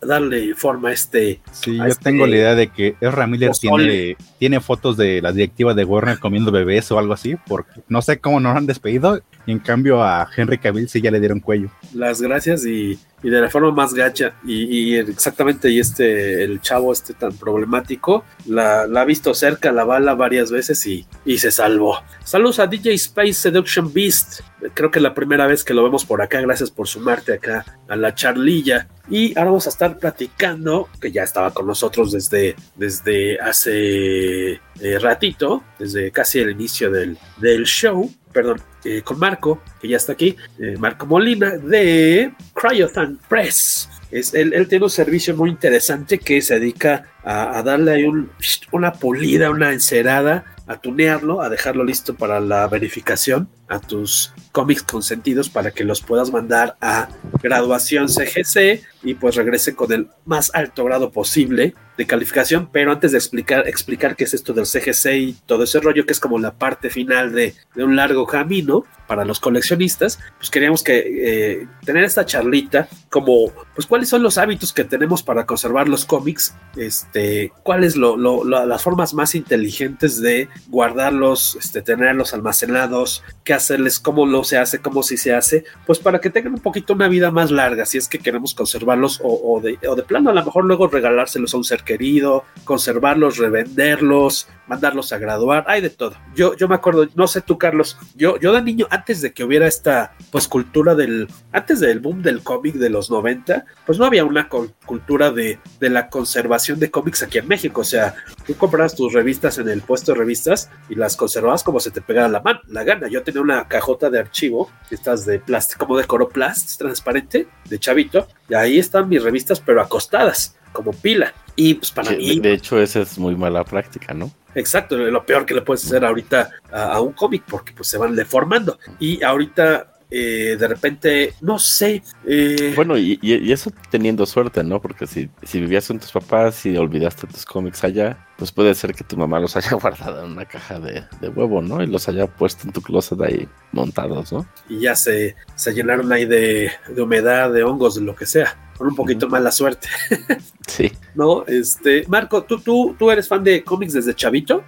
[0.00, 1.40] darle forma a este.
[1.52, 5.32] Sí, yo este tengo la idea de que Ezra Miller tiene, tiene, fotos de la
[5.32, 8.66] directiva de Warner comiendo bebés o algo así, porque no sé cómo no lo han
[8.66, 11.68] despedido, y en cambio a Henry Cavill sí ya le dieron cuello.
[11.92, 14.34] Las gracias y, de la forma más gacha.
[14.44, 20.14] Y, exactamente, y este, el chavo este tan problemático, la, ha visto cerca la bala
[20.14, 21.98] varias veces y, y se salvó.
[22.24, 24.40] Saludos a DJ Space Seduction Beast.
[24.74, 26.40] Creo que es la primera vez que lo vemos por acá.
[26.40, 28.88] Gracias por sumarte acá a la charlilla.
[29.08, 34.98] Y ahora vamos a estar platicando, que ya estaba con nosotros desde, desde hace eh,
[35.00, 40.12] ratito, desde casi el inicio del, del show, perdón, eh, con Marco, que ya está
[40.12, 43.88] aquí, eh, Marco Molina de Cryothan Press.
[44.10, 48.30] Es, él, él, tiene un servicio muy interesante que se dedica a, darle ahí un,
[48.70, 54.82] una pulida, una encerada, a tunearlo, a dejarlo listo para la verificación a tus cómics
[54.82, 57.08] consentidos para que los puedas mandar a
[57.42, 63.12] graduación CGC y pues regrese con el más alto grado posible de calificación, pero antes
[63.12, 66.38] de explicar, explicar qué es esto del CGC y todo ese rollo, que es como
[66.38, 71.68] la parte final de, de un largo camino para los coleccionistas, pues queríamos que eh,
[71.84, 76.54] tener esta charlita como, pues cuáles son los hábitos que tenemos para conservar los cómics,
[76.76, 77.13] este,
[77.62, 84.00] cuáles lo, lo, lo, las formas más inteligentes de guardarlos, este, tenerlos almacenados, qué hacerles,
[84.00, 87.08] cómo lo se hace, cómo sí se hace, pues para que tengan un poquito una
[87.08, 90.34] vida más larga, si es que queremos conservarlos o, o, de, o de plano a
[90.34, 95.90] lo mejor luego regalárselos a un ser querido, conservarlos, revenderlos, mandarlos a graduar, hay de
[95.90, 96.14] todo.
[96.34, 99.44] Yo, yo me acuerdo, no sé tú, Carlos, yo, yo de niño, antes de que
[99.44, 104.04] hubiera esta pues cultura del, antes del boom del cómic de los 90, pues no
[104.04, 107.80] había una cultura de, de la conservación de cómics aquí en México.
[107.80, 108.14] O sea,
[108.46, 112.00] tú comprabas tus revistas en el puesto de revistas y las conservabas como se te
[112.00, 113.08] pegara la mano, la gana.
[113.08, 118.28] Yo tenía una cajota de archivo, estas de plástico, como de coroplast, transparente, de chavito,
[118.48, 121.32] y ahí están mis revistas, pero acostadas, como pila.
[121.56, 122.40] Y pues para Sí, mí.
[122.40, 124.30] de hecho, esa es muy mala práctica, ¿no?
[124.56, 127.98] Exacto, lo peor que le puedes hacer ahorita a, a un cómic porque pues se
[127.98, 128.78] van deformando.
[129.00, 132.00] Y ahorita eh, de repente, no sé.
[132.24, 133.18] Eh, Bueno, y,
[133.50, 134.80] eso teniendo suerte, ¿no?
[134.80, 138.94] Porque si, si vivías con tus papás y olvidaste tus cómics allá, pues puede ser
[138.94, 141.82] que tu mamá los haya guardado en una caja de, de huevo, ¿no?
[141.82, 144.46] Y los haya puesto en tu closet ahí montados, ¿no?
[144.68, 148.56] y ya se, se llenaron ahí de, de humedad, de hongos, de lo que sea.
[148.76, 149.88] Con un poquito mala suerte.
[150.66, 150.90] Sí.
[151.14, 151.44] ¿No?
[151.46, 154.64] Este, Marco, ¿tú, tú, tú eres fan de cómics desde chavito?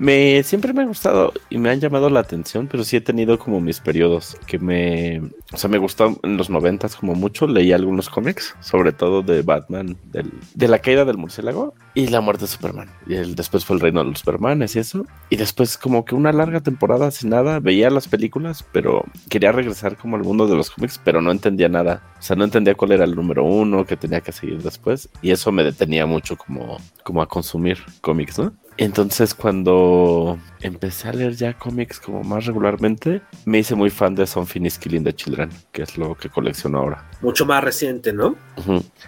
[0.00, 3.38] Me, siempre me ha gustado y me han llamado la atención, pero sí he tenido
[3.38, 5.22] como mis periodos que me,
[5.52, 9.42] o sea, me gustó en los noventas como mucho, leí algunos cómics, sobre todo de
[9.42, 12.88] Batman, del, de la caída del murciélago y la muerte de Superman.
[13.08, 15.04] Y el, después fue el reino de los Supermanes y eso.
[15.30, 19.96] Y después como que una larga temporada sin nada, veía las películas, pero quería regresar
[19.96, 22.00] como al mundo de los cómics, pero no entendía nada.
[22.16, 25.08] O sea, no entendía cuál era el número uno que tenía que seguir después.
[25.22, 28.52] Y eso me detenía mucho como, como a consumir cómics, ¿no?
[28.78, 34.24] Entonces cuando empecé a leer ya cómics como más regularmente, me hice muy fan de
[34.26, 37.04] Something Killing the Children, que es lo que colecciono ahora.
[37.20, 38.36] Mucho más reciente, ¿no?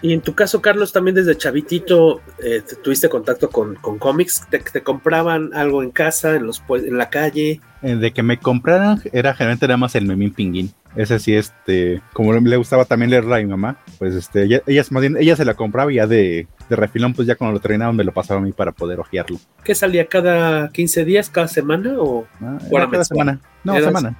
[0.01, 4.45] Y en tu caso, Carlos, también desde chavitito eh, te- tuviste contacto con, con cómics,
[4.49, 7.61] te, te compraban algo en casa, en, los, en la calle.
[7.83, 10.71] Eh, De que me compraran era generalmente nada más el Memín Pinguín.
[10.95, 14.83] Ese sí, este, como le gustaba también leerla a mi mamá, pues este, ella, ella,
[14.91, 17.61] más bien, ella se la compraba y ya de, de refilón, pues ya cuando lo
[17.61, 19.37] terminaban me lo pasaba a mí para poder hojearlo.
[19.63, 21.93] ¿Qué salía cada 15 días, cada semana?
[21.97, 23.39] ¿O Ah, o era cada semana.
[23.63, 24.17] No, Era semana.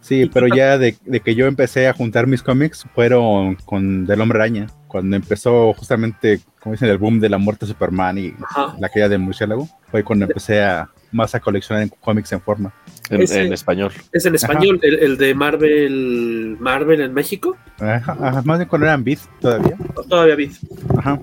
[0.00, 4.20] Sí, pero ya de, de que yo empecé a juntar mis cómics fueron con Del
[4.20, 8.32] Hombre Araña, cuando empezó justamente, como dicen, el boom de la muerte de Superman y
[8.42, 8.76] Ajá.
[8.78, 12.72] la caída del murciélago, fue cuando empecé a más a coleccionar en cómics en forma.
[13.10, 13.92] En, Ese- en español.
[14.12, 17.56] Es en español, el, el de Marvel, Marvel en México.
[17.78, 19.76] Ajá, ajá, más bien cuando eran Beat todavía.
[20.08, 20.50] Todavía vi.
[20.96, 21.18] Ajá.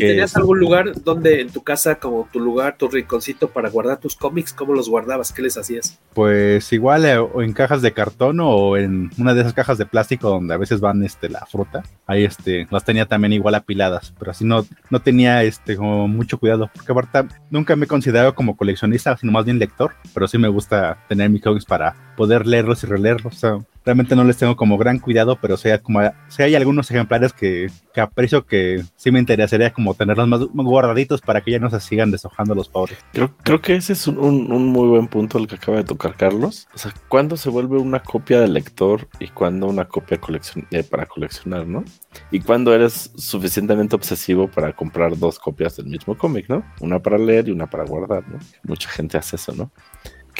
[0.00, 3.68] ¿Y Que tenías algún lugar donde en tu casa, como tu lugar, tu rinconcito para
[3.68, 4.52] guardar tus cómics?
[4.52, 5.32] ¿Cómo los guardabas?
[5.32, 5.98] ¿Qué les hacías?
[6.14, 9.86] Pues igual eh, o en cajas de cartón o en una de esas cajas de
[9.86, 11.82] plástico donde a veces van este la fruta.
[12.06, 16.38] Ahí este las tenía también igual apiladas, pero así no no tenía este como mucho
[16.38, 20.38] cuidado, porque aparte nunca me he considerado como coleccionista, sino más bien lector, pero sí
[20.38, 23.34] me gusta tener mis cómics para poder leerlos y releerlos.
[23.34, 26.90] O sea, realmente no les tengo como gran cuidado, pero sea como si hay algunos
[26.90, 31.58] ejemplares que, que aprecio que sí me interesaría como tenerlos más, guardaditos para que ya
[31.58, 32.98] no se sigan deshojando los pobres.
[33.12, 35.84] Creo, creo que ese es un, un- un muy buen punto el que acaba de
[35.84, 36.68] tocar Carlos.
[36.74, 40.82] O sea, ¿cuándo se vuelve una copia del lector y cuándo una copia coleccion- eh,
[40.82, 41.84] para coleccionar, no?
[42.30, 46.64] Y cuándo eres suficientemente obsesivo para comprar dos copias del mismo cómic, ¿no?
[46.80, 48.38] Una para leer y una para guardar, ¿no?
[48.64, 49.70] Mucha gente hace eso, ¿no?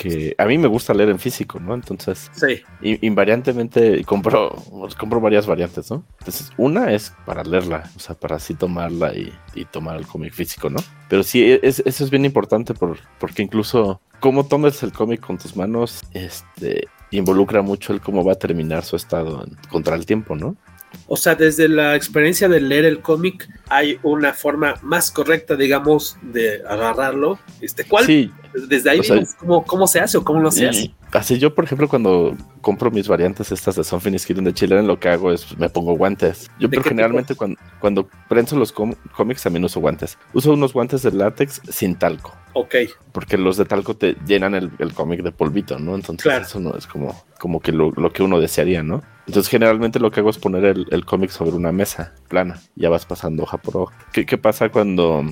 [0.03, 1.75] Que a mí me gusta leer en físico, ¿no?
[1.75, 2.63] Entonces, Sí.
[3.03, 4.57] invariantemente compro,
[4.99, 6.05] compro varias variantes, ¿no?
[6.21, 10.33] Entonces, una es para leerla, o sea, para así tomarla y, y tomar el cómic
[10.33, 10.79] físico, ¿no?
[11.09, 15.21] Pero sí, e- es- eso es bien importante por, porque incluso cómo tomes el cómic
[15.21, 19.97] con tus manos, este, involucra mucho el cómo va a terminar su estado en- contra
[19.97, 20.57] el tiempo, ¿no?
[21.07, 26.17] O sea, desde la experiencia de leer el cómic, hay una forma más correcta, digamos,
[26.23, 27.39] de agarrarlo.
[27.61, 28.07] Este, ¿Cuál?
[28.07, 28.31] Sí.
[28.69, 30.93] Desde ahí, O sea, dices, ¿cómo, ¿cómo se hace o cómo no se hace?
[31.13, 34.99] así yo, por ejemplo, cuando compro mis variantes estas de Finis Killing de Chile, lo
[34.99, 36.49] que hago es me pongo guantes.
[36.59, 40.19] Yo ¿De pero generalmente cuando, cuando prenso los cómics también uso guantes.
[40.33, 42.37] Uso unos guantes de látex sin talco.
[42.53, 42.75] Ok.
[43.13, 45.95] Porque los de talco te llenan el, el cómic de polvito, ¿no?
[45.95, 46.45] Entonces Claro.
[46.45, 49.03] eso no es como, como que lo, lo que uno desearía, ¿no?
[49.31, 52.61] Entonces generalmente lo que hago es poner el, cómic sobre una mesa plana.
[52.75, 53.95] Ya vas pasando hoja por hoja.
[54.13, 55.25] ¿Qué, pasa cuando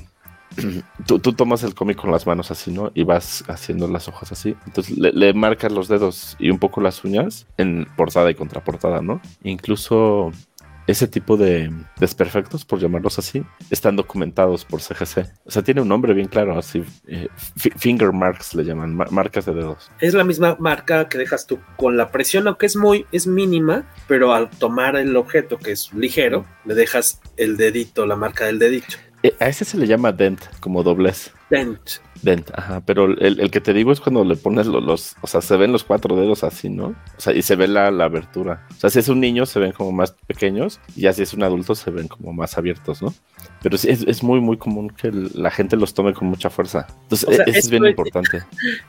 [1.05, 2.91] tú, tú tomas el cómic con las manos así, ¿no?
[2.95, 4.55] Y vas haciendo las hojas así.
[4.65, 9.01] Entonces le, le marcas los dedos y un poco las uñas en portada y contraportada,
[9.01, 9.19] ¿no?
[9.43, 10.31] Incluso
[10.91, 15.25] ese tipo de desperfectos, por llamarlos así, están documentados por CGC.
[15.45, 17.27] O sea, tiene un nombre bien claro, así, eh,
[17.57, 19.91] fi- finger marks le llaman, ma- marcas de dedos.
[19.99, 23.83] Es la misma marca que dejas tú con la presión, aunque es muy, es mínima,
[24.07, 28.59] pero al tomar el objeto que es ligero, le dejas el dedito, la marca del
[28.59, 28.95] dedito.
[29.21, 31.33] Eh, a ese se le llama dent, como doblez.
[31.49, 31.79] Dent.
[32.21, 35.27] Dent, ajá, pero el, el que te digo es cuando le pones lo- los, o
[35.27, 36.87] sea, se ven los cuatro dedos así, ¿no?
[36.87, 38.67] O sea, y se ve la, la abertura.
[38.71, 41.33] O sea, si es un niño se ven como más pequeños y ya si es
[41.33, 43.13] un adulto se ven como más abiertos, ¿no?
[43.63, 46.87] Pero sí, es, es muy, muy común que la gente los tome con mucha fuerza.
[47.03, 48.43] Entonces, O sea, e- eso es bien es- importante.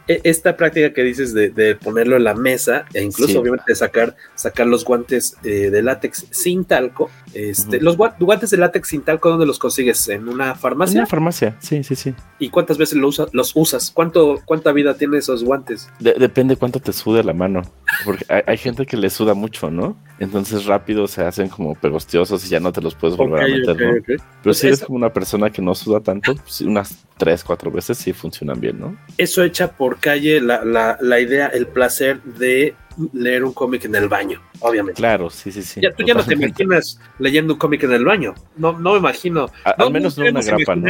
[0.09, 3.37] E- Esta práctica que dices de, de ponerlo en la mesa e incluso Sí.
[3.37, 7.11] obviamente sacar, sacar los guantes eh, de látex sin talco.
[7.33, 7.81] Este.
[7.81, 10.09] Los gua- guantes de látex sin talco, ¿dónde los consigues?
[10.09, 11.01] ¿En una En farmacia?
[11.01, 12.13] una farmacia, sí, sí, sí.
[12.41, 13.91] ¿Y cuántas veces lo usa- los usas?
[13.91, 15.89] ¿Cuánto, ¿Cuánta vida tienen esos guantes?
[15.99, 17.63] De- depende cuánto te sude la mano.
[18.05, 19.97] Porque hay, hay gente que le suda mucho, ¿no?
[20.19, 23.81] Entonces rápido se hacen como pegostiosos y ya no te los puedes volver a meter,
[23.81, 24.03] ¿no?
[24.07, 27.45] Pero Pues si eres eso- como una persona que no suda tanto, pues, unas tres,
[27.45, 28.97] cuatro veces sí funcionan bien, ¿no?
[29.19, 32.75] Eso echa por calle la, la- la idea, el placer de
[33.13, 34.99] leer un cómic en el baño, obviamente.
[35.01, 35.81] Claro, sí, sí, sí.
[35.81, 38.35] Ya, tú ya no te imaginas leyendo un cómic en el baño.
[38.57, 39.47] No, no me imagino.
[39.65, 40.89] A- no, al menos no una grapa, ¿no?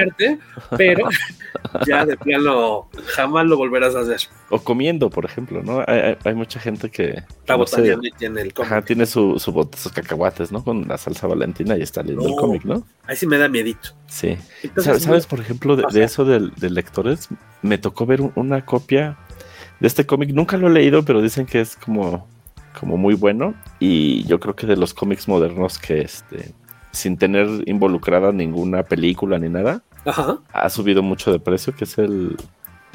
[0.76, 1.08] Pero
[1.86, 4.20] ya de plano jamás lo volverás a hacer.
[4.48, 5.80] O comiendo, por ejemplo, ¿no?
[5.86, 7.22] Hay, hay- hay mucha gente que...
[7.40, 8.72] Está no sé, y tiene el cómic.
[8.72, 10.64] Ajá, tiene su, su bote, sus cacahuates, ¿no?
[10.64, 12.36] Con la salsa valentina y está leyendo el No.
[12.36, 12.86] cómic, ¿no?
[13.06, 13.90] Ahí sí me da miedito.
[14.06, 14.36] Sí.
[14.62, 17.28] Entonces, ¿Sabes, por ejemplo, de, de eso del- de, lectores?
[17.62, 19.16] Me tocó ver un- una copia
[19.80, 20.30] de este cómic.
[20.32, 22.26] Nunca lo he leído, pero dicen que es como,
[22.78, 23.54] como muy bueno.
[23.78, 26.52] Y yo creo que de los cómics modernos que, este,
[26.92, 30.38] sin tener involucrada ninguna película ni nada, Ajá.
[30.52, 32.36] ha subido mucho de precio, que es el...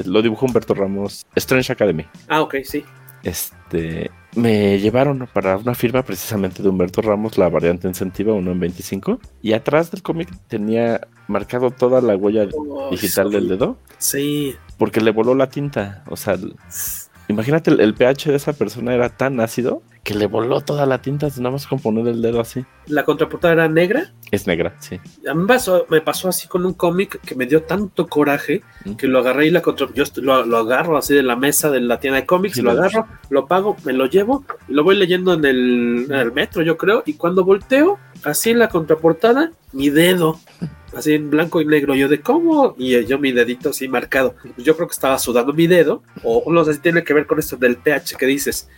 [0.03, 2.05] Lo dibujó Humberto Ramos, Strange Academy.
[2.27, 2.83] Ah, ok, sí.
[3.23, 8.59] Este, me llevaron para una firma precisamente de Humberto Ramos, la variante incentiva 1 en
[8.59, 9.19] 25.
[9.41, 13.33] Y atrás del cómic tenía marcado toda la huella Oh, digital sí.
[13.35, 14.55] del dedo, Sí.
[14.77, 16.03] Porque le voló la tinta.
[16.07, 16.37] O sea,
[17.27, 21.01] imagínate, el, el pH de esa persona era tan ácido que le voló toda la
[21.01, 22.63] tinta, nada más con poner el dedo así.
[22.85, 24.13] La contraportada era negra.
[24.29, 24.99] Es negra, sí.
[25.27, 28.61] A mí me pasó, me pasó así con un cómic que me dio tanto coraje
[28.99, 29.87] que lo agarré y la contra...
[29.95, 32.71] yo lo, lo agarro así de la mesa de la tienda de cómics, Sí, lo
[32.73, 36.31] lo- agarro, lo pago, me lo llevo, y lo voy leyendo en el, en el
[36.33, 40.39] metro, yo creo, y cuando volteo, así en la contraportada, mi dedo,
[40.95, 44.35] así en blanco y negro, yo de cómo, y yo mi dedito así marcado.
[44.57, 47.37] Yo creo que estaba sudando mi dedo, o no sé si tiene que ver con
[47.39, 48.69] esto del pH que dices.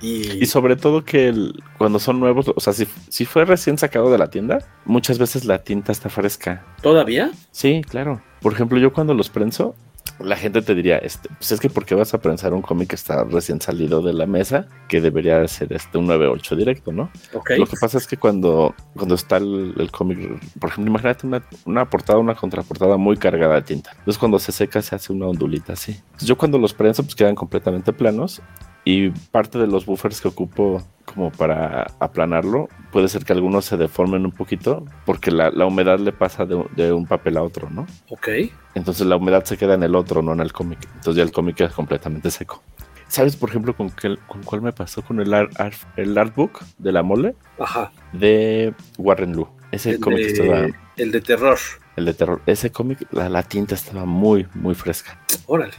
[0.00, 3.76] Y, Y sobre todo que el- cuando son nuevos, o sea, si, si fue recién
[3.78, 6.64] sacado de la tienda, muchas veces la tinta está fresca.
[6.82, 7.30] ¿Todavía?
[7.50, 8.22] Sí, claro.
[8.40, 9.74] Por ejemplo, yo cuando los prenso,
[10.18, 12.90] la gente te diría, este, pues es que ¿por qué vas a prensar un cómic
[12.90, 14.66] que está recién salido de la mesa?
[14.88, 17.10] Que debería ser este un 9.8 directo, ¿no?
[17.34, 17.50] Ok.
[17.58, 20.18] Lo que pasa es que cuando, cuando está el, el cómic,
[20.58, 23.90] por ejemplo, imagínate una, una portada, una contraportada muy cargada de tinta.
[23.92, 25.92] Entonces cuando se seca se hace una ondulita así.
[25.92, 28.42] Entonces, yo cuando los prenso pues quedan completamente planos
[28.84, 33.76] y parte de los buffers que ocupo como para aplanarlo, puede ser que algunos se
[33.76, 37.42] deformen un poquito porque la, la humedad le pasa de, un- de un papel a
[37.42, 37.86] otro, ¿no?
[38.10, 38.28] Ok.
[38.74, 40.78] Entonces la humedad se queda en el otro, no en el cómic.
[40.94, 42.62] Entonces ya el cómic queda completamente seco.
[43.08, 45.00] ¿Sabes, por ejemplo, con, qué, con cuál me pasó?
[45.00, 47.90] Con el, art, art- el artbook de la mole Ajá.
[48.12, 49.48] de Warren Lu.
[49.72, 50.66] Ese El cómic de, estaba,
[50.98, 51.58] el de terror.
[51.98, 52.40] El de terror.
[52.46, 55.18] Ese cómic, la, la tinta estaba muy, muy fresca.
[55.46, 55.74] Órale.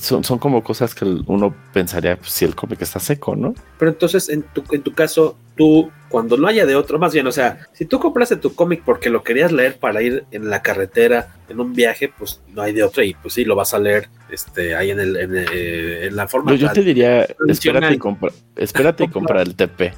[0.00, 3.54] Son, son como cosas que uno pensaría pues, si el cómic está seco, ¿no?
[3.78, 7.26] Pero entonces, en tu, en tu caso, tú, cuando no haya de otro, más bien,
[7.26, 10.62] o sea, si tú compraste tu cómic porque lo querías leer para ir en la
[10.62, 13.78] carretera, en un viaje, pues no hay de otra y pues sí, lo vas a
[13.78, 16.52] leer este, ahí en, el, en, eh, en la forma.
[16.52, 19.92] Yo, yo te diría, espérate y compra, espérate y compra el TP.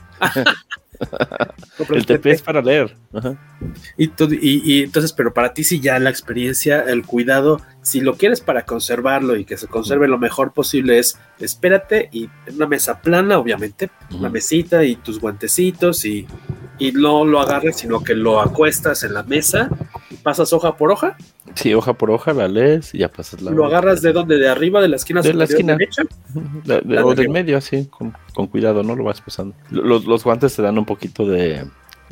[1.89, 2.95] El TP es para leer.
[3.15, 3.35] Ajá.
[3.97, 8.01] Y, tú- y, y entonces, pero para ti sí ya la experiencia, el cuidado, si
[8.01, 12.57] lo quieres para conservarlo y que se conserve lo mejor posible es espérate y en
[12.57, 16.27] una mesa plana, obviamente, una mesita y tus guantecitos y
[16.79, 19.69] y no lo agarres, sino que lo acuestas en la mesa
[20.11, 21.15] y pasas hoja por hoja.
[21.61, 23.51] Sí, hoja por hoja la lees y ya pasas la.
[23.51, 24.39] ¿Lo agarras de donde?
[24.39, 26.05] ¿De arriba, de la esquina de la esquina derecha?
[26.65, 28.97] De, de, o del medio, así, con, con, cuidado, ¿no?
[28.97, 29.55] Lo vas pasando.
[29.69, 31.67] Los, los guantes te dan un poquito de,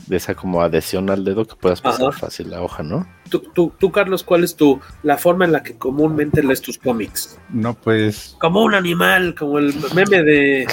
[0.07, 2.19] de esa como adhesión al dedo que puedas pasar Ajá.
[2.19, 3.09] fácil la hoja, ¿no?
[3.31, 6.77] Tú, tú, tú, Carlos, ¿cuál es tu la forma en la que comúnmente lees tus
[6.77, 7.39] cómics?
[7.49, 8.37] No, pues.
[8.39, 10.67] Como un animal, como el meme de,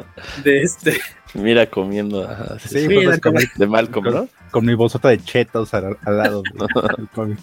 [0.44, 0.98] de este.
[1.34, 2.24] Mira comiendo.
[2.26, 4.28] Ajá, sí, sí mira, comer, de Malcolm, ¿no?
[4.50, 7.38] Con mi bolsota de chetos al, al lado del cómic.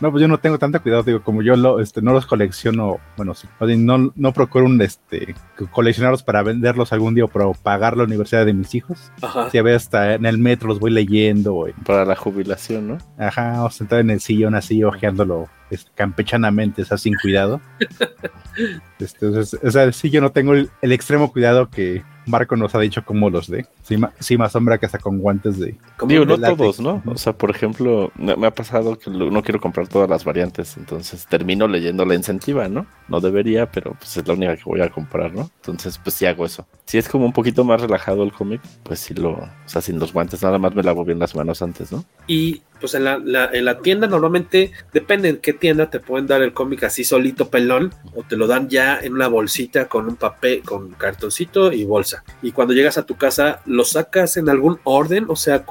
[0.00, 2.98] No, pues yo no tengo tanta cuidado, digo, como yo lo, este, no los colecciono,
[3.16, 3.46] bueno, sí,
[3.76, 5.34] no, no procuro un, este,
[5.70, 9.12] coleccionarlos para venderlos algún día o para pagar la universidad de mis hijos.
[9.20, 9.50] Ajá.
[9.50, 11.66] Si a veces hasta en el metro los voy leyendo.
[11.66, 12.98] En, para la jubilación, ¿no?
[13.18, 17.60] Ajá, o sentado en el sillón así, ojeándolo este, campechanamente, o sea, sin cuidado.
[18.98, 22.56] este, o, sea, o sea, sí, yo no tengo el, el extremo cuidado que Marco
[22.56, 23.66] nos ha dicho cómo los de.
[23.82, 25.76] Sí, sí más sombra que hasta con guantes de.
[26.06, 27.02] Digo, no todos, ¿no?
[27.06, 31.26] O sea, por ejemplo, me ha pasado que no quiero comprar todas las variantes, entonces
[31.26, 32.86] termino leyendo la incentiva, ¿no?
[33.08, 35.50] No debería, pero pues es la única que voy a comprar, ¿no?
[35.56, 36.66] Entonces, pues sí hago eso.
[36.90, 39.34] Si es como un poquito más relajado el cómic, pues sí lo.
[39.34, 42.04] O sea, sin los guantes, nada más me lavo bien las manos antes, ¿no?
[42.26, 46.26] Y pues en la, la, en la tienda normalmente, depende en qué tienda, te pueden
[46.26, 50.08] dar el cómic así solito pelón, o te lo dan ya en una bolsita con
[50.08, 52.24] un papel, con cartoncito y bolsa.
[52.42, 55.64] Y cuando llegas a tu casa, lo sacas en algún orden, o sea,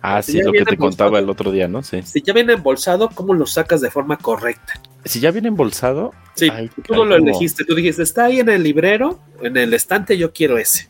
[0.00, 1.82] ah, sí, lo que te contaba el otro día, ¿no?
[1.82, 2.00] Sí.
[2.00, 4.80] Si ya viene embolsado, ¿cómo lo sacas de forma correcta?
[5.04, 8.48] Si ya viene embolsado, sí, ay, tú no lo elegiste, tú dijiste, está ahí en
[8.48, 10.88] el librero, en el estante, yo quiero ese.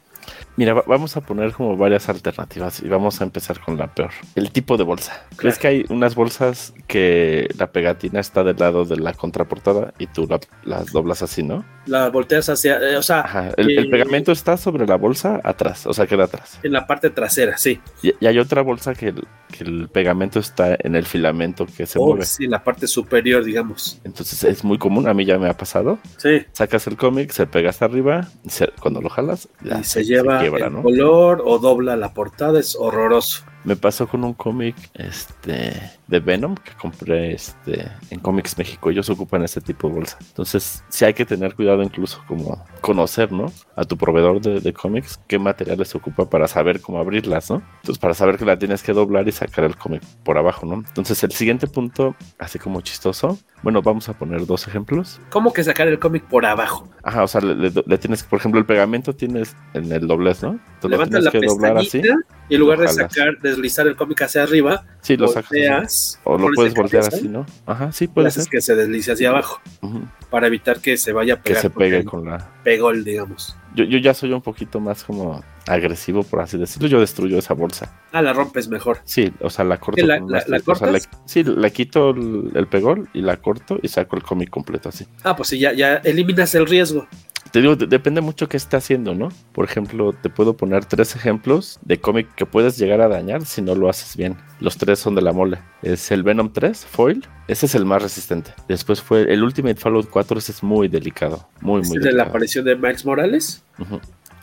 [0.56, 4.10] Mira, vamos a poner como varias alternativas y vamos a empezar con la peor.
[4.36, 5.12] El tipo de bolsa.
[5.12, 5.36] Claro.
[5.36, 10.06] ¿Crees que hay unas bolsas que la pegatina está del lado de la contraportada y
[10.06, 11.64] tú la, las doblas así, ¿no?
[11.86, 13.20] La volteas hacia, eh, o sea...
[13.20, 16.60] Ajá, el, eh, el, pegamento está sobre la bolsa atrás, o sea, queda atrás.
[16.62, 17.80] En la parte trasera, sí.
[18.02, 21.86] Y, y hay otra bolsa que el, que el, pegamento está en el filamento que
[21.86, 22.24] se oh, mueve.
[22.26, 24.00] Sí, la parte superior, digamos.
[24.04, 25.98] Entonces es muy común, a mí ya me ha pasado.
[26.16, 26.42] Sí.
[26.52, 30.04] Sacas el cómic, se pega hasta arriba, se, cuando lo jalas, ya y se, se
[30.04, 30.82] lleva se quiebra, ¿no?
[30.82, 33.44] color o dobla la portada, es horroroso.
[33.64, 35.72] Me pasó con un cómic este,
[36.06, 38.90] de Venom que compré este, en Comics México.
[38.90, 40.18] Ellos ocupan este tipo de bolsa.
[40.20, 43.46] Entonces, sí hay que tener cuidado incluso como conocer, ¿no?
[43.74, 47.62] A tu proveedor de, de cómics, qué materiales se ocupa para saber cómo abrirlas, ¿no?
[47.76, 50.74] Entonces, para saber que la tienes que doblar y sacar el cómic por abajo, ¿no?
[50.74, 55.20] Entonces, el siguiente punto, así como chistoso, bueno, vamos a poner dos ejemplos.
[55.30, 56.86] ¿Cómo que sacar el cómic por abajo?
[57.02, 60.42] Ajá, o sea, le, le, le, tienes, por ejemplo, el pegamento tienes en el doblez,
[60.42, 60.60] ¿no?
[60.74, 62.02] Entonces Levantas la que doblar así.
[62.48, 66.20] Y en lugar de sacar, deslizar el cómic hacia arriba, sí, lo volteas, sacas.
[66.24, 67.46] O lo puedes voltear así, ¿no?
[67.66, 68.44] Ajá, sí, puede ser.
[68.50, 69.60] que se deslice hacia abajo.
[69.80, 70.10] Uh -huh.
[70.30, 71.62] Para evitar que se vaya a pegar.
[71.62, 72.50] Que se pegue con la.
[72.62, 73.56] Pegol, digamos.
[73.74, 76.88] Yo, yo ya soy un poquito más como agresivo, por así decirlo.
[76.88, 77.92] Yo destruyo esa bolsa.
[78.12, 78.98] Ah, la rompes mejor.
[79.04, 80.04] Sí, o sea, la corto.
[80.04, 83.78] ¿La, la, la o sea, le, sí, le quito el, el, pegol y la corto
[83.82, 85.06] y saco el cómic completo así.
[85.22, 87.08] Ah, pues sí, ya, ya eliminas el riesgo.
[87.54, 89.28] Te digo, depende mucho qué esté haciendo, ¿no?
[89.52, 93.62] Por ejemplo, te puedo poner tres ejemplos de cómic que puedes llegar a dañar si
[93.62, 94.36] no lo haces bien.
[94.58, 95.60] Los tres son de la mole.
[95.80, 97.24] Es el Venom 3, Foil.
[97.46, 98.52] Ese es el más resistente.
[98.66, 101.48] Después fue el Ultimate Fallout 4, ese es muy delicado.
[101.60, 102.24] Muy, ¿Es muy de delicado.
[102.24, 103.62] la aparición de Max Morales?
[103.78, 104.00] Uh -huh.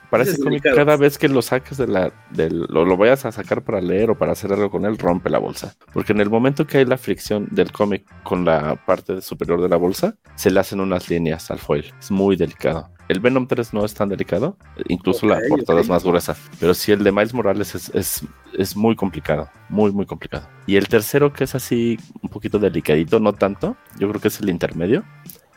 [0.10, 3.32] Para ese cómic, cada vez que lo saques de la, del, lo, lo, vayas a
[3.32, 5.74] sacar para leer o para hacer algo con él, rompe la bolsa.
[5.94, 9.70] Porque en el momento que hay la fricción del cómic con la parte superior de
[9.70, 11.94] la bolsa, se le hacen unas líneas al foil.
[11.98, 12.90] Es muy delicado.
[13.12, 14.56] El Venom 3 no es tan delicado,
[14.88, 15.84] incluso okay, la portada okay.
[15.84, 16.34] es más gruesa.
[16.62, 18.24] Pero sí, el de Miles Morales es, es,
[18.58, 20.48] es, muy complicado, muy, muy complicado.
[20.66, 24.40] Y el tercero, que es así un poquito delicadito, no tanto, yo creo que es
[24.40, 25.04] el intermedio,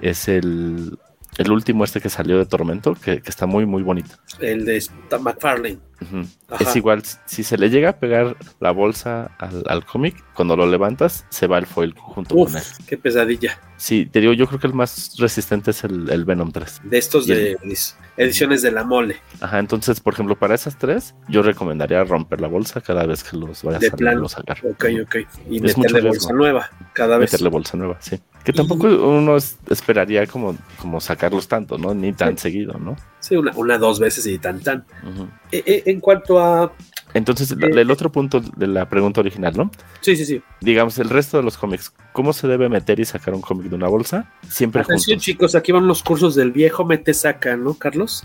[0.01, 0.99] es el
[1.39, 4.15] el último este que salió de Tormento, que, que está muy, muy bonito.
[4.41, 4.83] El de
[5.21, 5.79] McFarlane.
[6.01, 6.29] Uh -huh.
[6.61, 10.67] Es igual, si se le llega a pegar la bolsa al, al cómic, cuando lo
[10.67, 12.67] levantas, se va el foil junto Uf, con él.
[12.87, 13.59] qué pesadilla.
[13.85, 16.81] Sí, te digo, yo creo que el más resistente es el, el Venom 3.
[16.85, 17.77] De estos de el...
[18.17, 19.21] ediciones de la mole.
[19.43, 23.37] Ajá, entonces, por ejemplo, para esas tres, yo recomendaría romper la bolsa cada vez que
[23.37, 24.27] los vayas de a plan.
[24.27, 24.57] sacar.
[24.65, 25.17] Ok, ok.
[25.51, 27.31] Y es meterle bolsa nueva cada vez.
[27.31, 28.19] Meterle bolsa nueva, sí.
[28.43, 28.95] Que tampoco y...
[28.95, 31.93] uno esperaría como, como sacarlos tanto, ¿no?
[31.93, 32.45] Ni tan sí.
[32.45, 32.97] seguido, ¿no?
[33.21, 34.87] Sí, una, una, dos veces y tan, tan.
[35.03, 35.29] Uh -huh.
[35.53, 36.73] eh, en cuanto a
[37.15, 39.71] entonces, eh, el otro punto de la pregunta original, ¿no?
[40.01, 40.43] Sí, sí, sí.
[40.61, 43.77] Digamos, el resto de los cómics, ¿cómo se debe meter y sacar un cómic de
[43.77, 44.33] una bolsa?
[44.49, 45.25] Siempre Atención, juntos.
[45.25, 48.25] chicos, aquí van los cursos del viejo mete saca, ¿no, Carlos?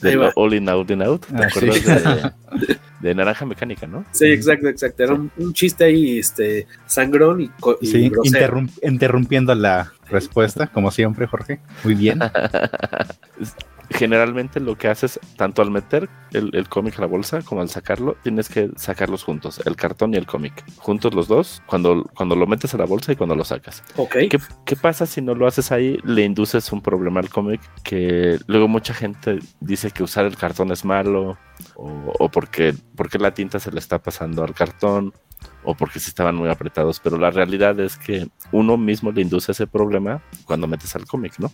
[0.00, 2.74] De All in Out in Out, ¿te ah, acuerdas sí.
[3.00, 4.04] de, Naranja Mecánica, no?
[4.12, 5.02] Sí, exacto, exacto.
[5.02, 7.50] Era un, un chiste ahí, este, sangrón y,
[7.82, 11.60] y sí, interrump interrumpiendo la respuesta, como siempre, Jorge.
[11.84, 12.20] Muy bien.
[13.92, 17.68] generalmente lo que haces, tanto al meter el, el cómic a la bolsa como al
[17.68, 20.64] sacarlo, tienes que sacarlos juntos, el cartón y el cómic.
[20.76, 23.82] Juntos los dos, cuando, cuando lo metes a la bolsa y cuando lo sacas.
[23.96, 24.12] Ok.
[24.30, 25.98] ¿Qué, qué pasa si no lo haces ahí?
[26.04, 30.70] Le induces un problema al cómic que luego mucha gente dice que usar el cartón
[30.72, 31.38] es malo
[31.74, 35.12] o, o porque, porque la tinta se le está pasando al cartón
[35.64, 39.52] o porque se estaban muy apretados, pero la realidad es que uno mismo le induce
[39.52, 41.50] ese problema cuando metes al cómic, ¿no?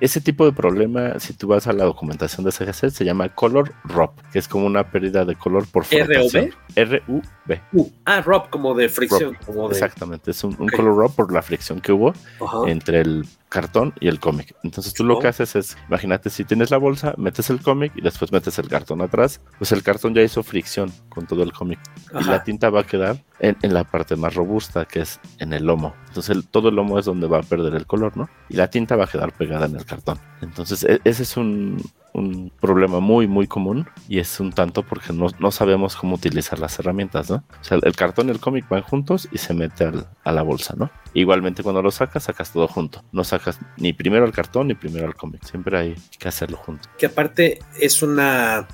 [0.00, 3.72] Ese tipo de problema, si tú vas a la documentación de CGC, se llama color
[3.84, 6.50] ROP, que es como una pérdida de color por frotación.
[6.74, 7.60] R-U-B.
[7.72, 9.34] Uh, ah, ROP, como de fricción.
[9.34, 9.44] Rop.
[9.46, 9.74] Como de...
[9.74, 12.58] Exactamente, es un, color ROP por la fricción que hubo Ajá.
[12.66, 14.54] entre el cartón y el cómic.
[14.62, 15.20] Entonces tú lo Oh.
[15.20, 18.68] que haces es, imagínate si tienes la bolsa, metes el cómic y después metes el
[18.68, 21.78] cartón atrás, pues el cartón ya hizo fricción con todo el cómic
[22.20, 25.52] y la tinta va a quedar en, en la parte más robusta que es en
[25.52, 25.94] el lomo.
[26.08, 28.28] Entonces el- todo el lomo es donde va a perder el color, ¿no?
[28.48, 30.18] Y la tinta va a quedar pegada en el cartón.
[30.42, 31.80] Entonces e- ese es un,
[32.16, 36.58] un problema muy muy común y es un tanto porque no, no sabemos cómo utilizar
[36.58, 37.36] las herramientas, ¿no?
[37.60, 40.42] O sea, el, cartón y el cómic van juntos y se mete al- a la
[40.42, 40.90] bolsa, ¿no?
[41.14, 43.04] Igualmente cuando lo sacas, sacas todo junto.
[43.12, 45.44] No sacas ni primero el cartón ni primero el cómic.
[45.44, 46.88] Siempre hay que hacerlo junto.
[46.98, 48.66] que aparte es una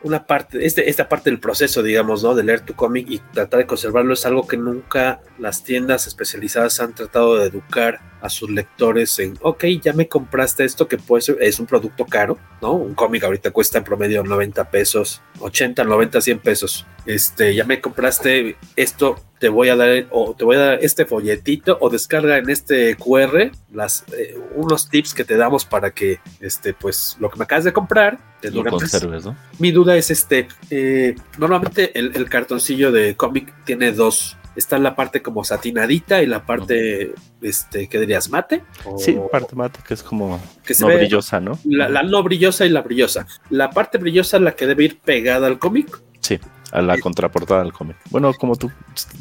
[0.00, 2.34] una parte, este, esta parte del proceso, digamos, ¿no?
[2.36, 6.78] De leer tu cómic y tratar de conservarlo es algo que nunca las tiendas especializadas
[6.78, 11.22] han tratado de educar a sus lectores en, ok, ya me compraste esto que puede
[11.22, 12.72] ser, es un producto caro, ¿no?
[12.72, 16.86] Un cómic ahorita cuesta en promedio 90 pesos, 80, 90, 100 pesos.
[17.06, 21.06] Este, ya me compraste esto, te voy a dar, o te voy a dar este
[21.06, 26.20] folletito, o descarga en este QR las, eh, unos tips que te damos para que,
[26.40, 29.36] este, pues, lo que me acabas de comprar, te Lo dure conserves, ¿no?
[29.58, 34.37] Mi duda es este, eh, normalmente el, el cartoncillo de cómic tiene dos.
[34.58, 38.28] Está la parte como satinadita y la parte, este, ¿qué dirías?
[38.28, 38.64] ¿Mate?
[38.84, 41.58] O- Sí, parte mate que es como Que se no ve- brillosa, ¿no?
[41.64, 43.24] La, la no brillosa y la brillosa.
[43.50, 46.00] La parte brillosa es la que debe ir pegada al cómic.
[46.20, 46.40] Sí,
[46.72, 47.96] a la contraportada del cómic.
[48.10, 48.70] Bueno, como tú,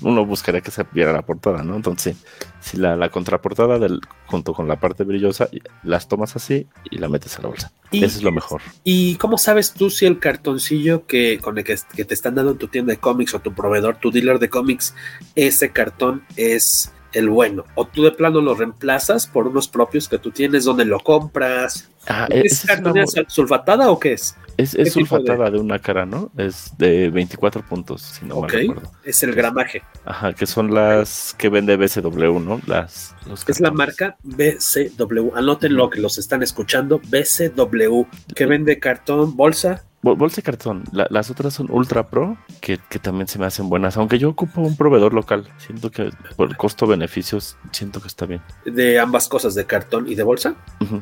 [0.01, 1.75] uno buscaría que se viera la portada, ¿no?
[1.75, 2.17] Entonces,
[2.59, 5.47] si la, la contraportada del, junto con la parte brillosa,
[5.83, 7.71] las tomas así y la metes a la bolsa.
[7.91, 8.61] Y- Eso es lo mejor.
[8.83, 12.51] ¿Y cómo sabes tú si el cartoncillo que con el que, que te están dando
[12.51, 14.93] en tu tienda de cómics o tu proveedor, tu dealer de cómics,
[15.35, 17.63] ese cartón es el bueno?
[17.75, 21.89] ¿O tú de plano lo reemplazas por unos propios que tú tienes donde lo compras?
[22.09, 24.35] Ah, ¿Es esa es, una cartón mu- sulfatada o qué es?
[24.57, 25.59] es, ¿Qué es tipo de- sulfatada de...
[25.59, 26.31] una cara, ¿no?
[26.37, 28.91] Es de 24 puntos, si no Ok, mal recuerdo.
[29.03, 29.83] es el gramaje.
[30.05, 32.61] Ajá, que son las que vende BCW, ¿no?
[32.65, 35.35] Las, los Es la marca BCW.
[35.35, 36.99] Anótenlo que los están escuchando.
[37.09, 38.05] BCW,
[38.35, 39.83] que vende cartón, bolsa.
[40.01, 40.83] Bol- Bolsa y cartón.
[40.91, 43.97] La- las otras son Ultra Pro, que, que también se me hacen buenas.
[43.97, 45.47] Aunque yo ocupo un proveedor local.
[45.57, 48.41] Siento que por costo-beneficios, siento que está bien.
[48.65, 50.55] de ambas cosas, de cartón y de bolsa.
[50.79, 51.01] Ujú.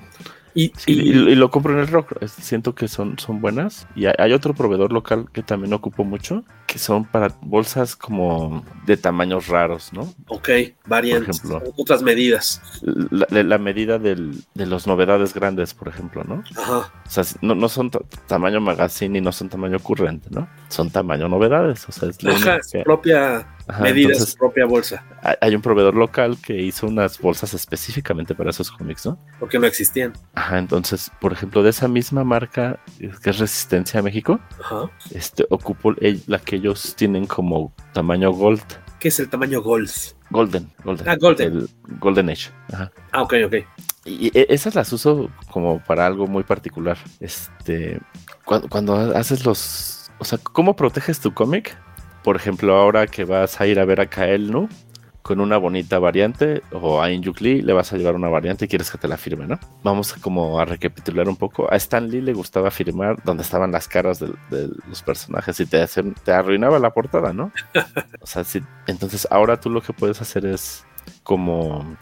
[0.55, 2.13] Y, Sí, y, y lo compro en el rock.
[2.27, 3.87] Siento que son, son buenas.
[3.95, 8.95] Y hay, otro proveedor local que también ocupo mucho, que son para bolsas como de
[8.97, 10.13] tamaños raros, ¿no?
[10.29, 10.49] ok,
[10.87, 11.63] varían Por ejemplo.
[11.77, 12.61] otras medidas.
[12.81, 16.41] La, la- la medida del- de las novedades grandes, por ejemplo, ¿no?
[16.57, 16.91] Ajá.
[17.05, 20.47] O sea, no, no son ta- tamaño magazine y no son tamaño currente, ¿no?
[20.69, 21.87] Son tamaño novedades.
[21.89, 25.03] O sea, es Ajá, que- propia Ajá, medida, entonces- su propia bolsa.
[25.41, 29.17] hay- un proveedor local que hizo unas bolsas específicamente para esos cómics, ¿no?
[29.39, 30.13] Porque no existían.
[30.35, 34.89] Ajá, entonces, por ejemplo, de esa misma marca eh, que es Resistencia a México, Ajá.
[35.11, 38.61] este ocupo el- la que ellos tienen como tamaño gold,
[38.99, 39.91] ¿Qué es el tamaño Gold?
[40.31, 41.53] golden, golden, Ah, golden.
[41.57, 42.49] el golden age.
[42.73, 42.91] Ajá.
[43.11, 43.55] Ah, ok, ok.
[44.05, 46.97] Y e- esas las uso como para algo muy particular.
[47.19, 47.99] Este,
[48.45, 51.77] cuando, cuando haces los, o sea, ¿cómo proteges tu cómic?
[52.25, 54.67] Por ejemplo, ahora que vas a ir a ver a Kael, ¿no?
[55.21, 58.67] Con una bonita variante, o a Injuk Lee le vas a llevar una variante y
[58.67, 59.59] quieres que te la firme, ¿no?
[59.83, 61.71] Vamos a como a recapitular un poco.
[61.71, 65.65] A Stan Lee le gustaba firmar donde estaban las caras de, de los personajes y
[65.65, 67.51] te, hacen- te arruinaba la portada, ¿no?
[68.21, 70.83] O sea, sí, entonces ahora tú lo que puedes hacer es
[71.23, 71.95] como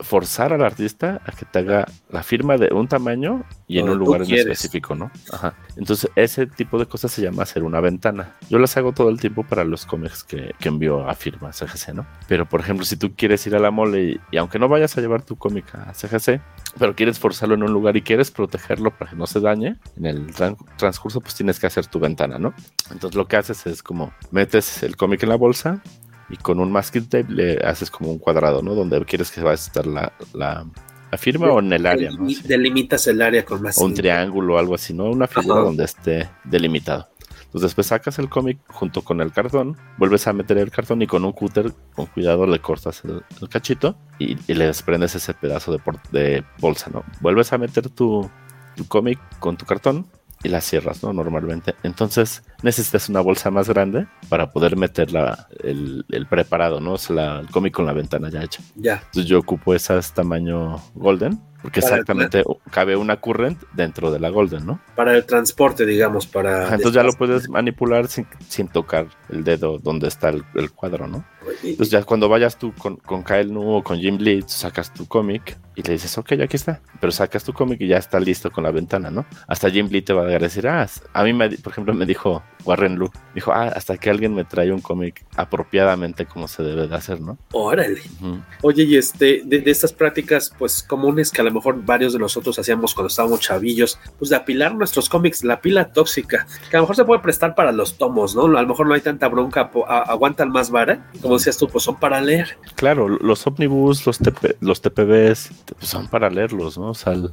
[0.00, 3.98] forzar al artista a que te haga la firma de un tamaño y en un
[3.98, 5.10] lugar en específico, ¿no?
[5.32, 5.54] Ajá.
[5.76, 8.32] Entonces, ese tipo de cosas se llama hacer una ventana.
[8.48, 11.94] Yo las hago todo el tiempo para los cómics que, que envío a firma CGC,
[11.94, 12.06] ¿no?
[12.28, 14.96] Pero, por ejemplo, si tú quieres ir a la mole y, y aunque no vayas
[14.96, 16.40] a llevar tu cómic a CGC,
[16.78, 20.06] pero quieres forzarlo en un lugar y quieres protegerlo para que no se dañe, en
[20.06, 22.54] el tran- transcurso, pues tienes que hacer tu ventana, ¿no?
[22.90, 25.82] Entonces, lo que haces es como metes el cómic en la bolsa,
[26.28, 28.74] y con un masking tape le haces como un cuadrado, ¿no?
[28.74, 30.66] Donde quieres que va a estar la, la,
[31.10, 32.18] la firma o en el área, ¿no?
[32.26, 33.78] Delimi- Delimitas el área con más.
[33.78, 35.04] O un triángulo o algo así, ¿no?
[35.04, 35.64] Una figura Ajá.
[35.64, 37.08] donde esté delimitado.
[37.46, 41.06] Entonces después sacas el cómic junto con el cartón, vuelves a meter el cartón y
[41.06, 45.32] con un cúter, con cuidado, le cortas el, el cachito y, y le desprendes ese
[45.32, 47.04] pedazo de, por- de bolsa, ¿no?
[47.22, 48.28] Vuelves a meter tu,
[48.76, 50.06] tu cómic con tu cartón
[50.44, 51.14] y la cierras, ¿no?
[51.14, 51.74] Normalmente.
[51.84, 56.94] Entonces necesitas una bolsa más grande para poder meter la, el, el preparado, ¿no?
[56.94, 58.62] O sea, la- el cómic con la ventana ya hecha.
[58.74, 58.94] Ya.
[59.06, 64.28] Entonces yo ocupo esas tamaño golden, porque Para- exactamente cabe una current dentro de la
[64.30, 64.80] golden, ¿no?
[64.96, 66.64] Para el transporte, digamos, para.
[66.66, 70.70] Ajá, Entonces ya lo puedes manipular sin, sin tocar el dedo donde está el, el
[70.72, 71.24] cuadro, ¿no?
[71.62, 75.06] Entonces ya cuando vayas tú con, con Kyle Nu o con Jim Lee, sacas tu
[75.06, 76.80] cómic y le dices, ok, aquí está.
[77.00, 79.24] Pero sacas tu cómic y ya está listo con la ventana, ¿no?
[79.46, 82.42] Hasta Jim Lee te va a decir, ah, a mí, me, por ejemplo, me dijo
[82.64, 86.86] Warren Lu, dijo, ah, hasta que alguien me trae un cómic apropiadamente como se debe
[86.86, 87.38] de hacer, ¿no?
[87.52, 88.00] Órale.
[88.62, 92.18] Oye, y este, de, de estas prácticas, pues comunes que a lo mejor varios de
[92.18, 96.80] nosotros hacíamos cuando estábamos chavillos, pues de apilar nuestros cómics, la pila tóxica, que a
[96.80, 98.44] lo mejor se puede prestar para los tomos, ¿no?
[98.44, 101.84] A lo mejor no hay tanta bronca, a- aguantan más vara, como decías tú, pues
[101.84, 102.56] son para leer.
[102.76, 106.90] Claro, los omnibus, los, TP, los TPBs, pues son para leerlos, ¿no?
[106.90, 107.32] O sea, el-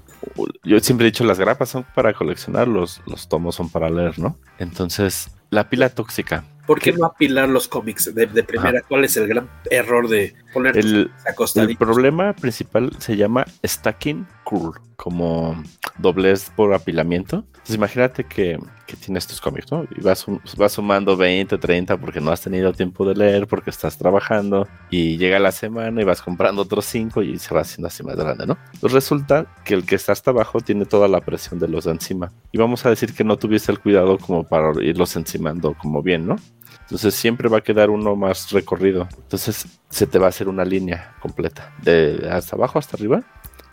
[0.64, 4.18] yo siempre he dicho, las grapas son para coleccionar, los, los tomos son para leer,
[4.20, 4.38] ¿no?
[4.60, 5.25] Entonces,
[5.56, 6.44] la pila tóxica.
[6.68, 8.82] ¿Por qué no apilar los cómics de, de primera?
[8.82, 11.12] ¿Cuál es el gran error de poner El,
[11.56, 15.64] el problema principal se llama stacking curl, como
[16.00, 17.46] doblez por apilamiento.
[17.48, 19.86] Entonces imagínate que, que tienes tus cómics, ¿no?
[19.96, 20.26] Y vas,
[20.58, 25.18] vas sumando 20, 30 porque no has tenido tiempo de leer, porque estás trabajando y
[25.18, 28.46] llega la semana y vas comprando otros 5 y se va haciendo así más grande,
[28.46, 28.58] ¿no?
[28.80, 31.92] Pues resulta que el que está hasta abajo tiene toda la presión de los de
[31.92, 32.32] encima.
[32.52, 36.28] Y vamos a decir que no tuviste el cuidado como para irlos encimando como bien,
[36.28, 36.36] ¿no?
[36.82, 39.08] Entonces siempre va a quedar uno más recorrido.
[39.18, 41.74] Entonces se te va a hacer una línea completa.
[41.82, 43.24] De hasta abajo hasta arriba.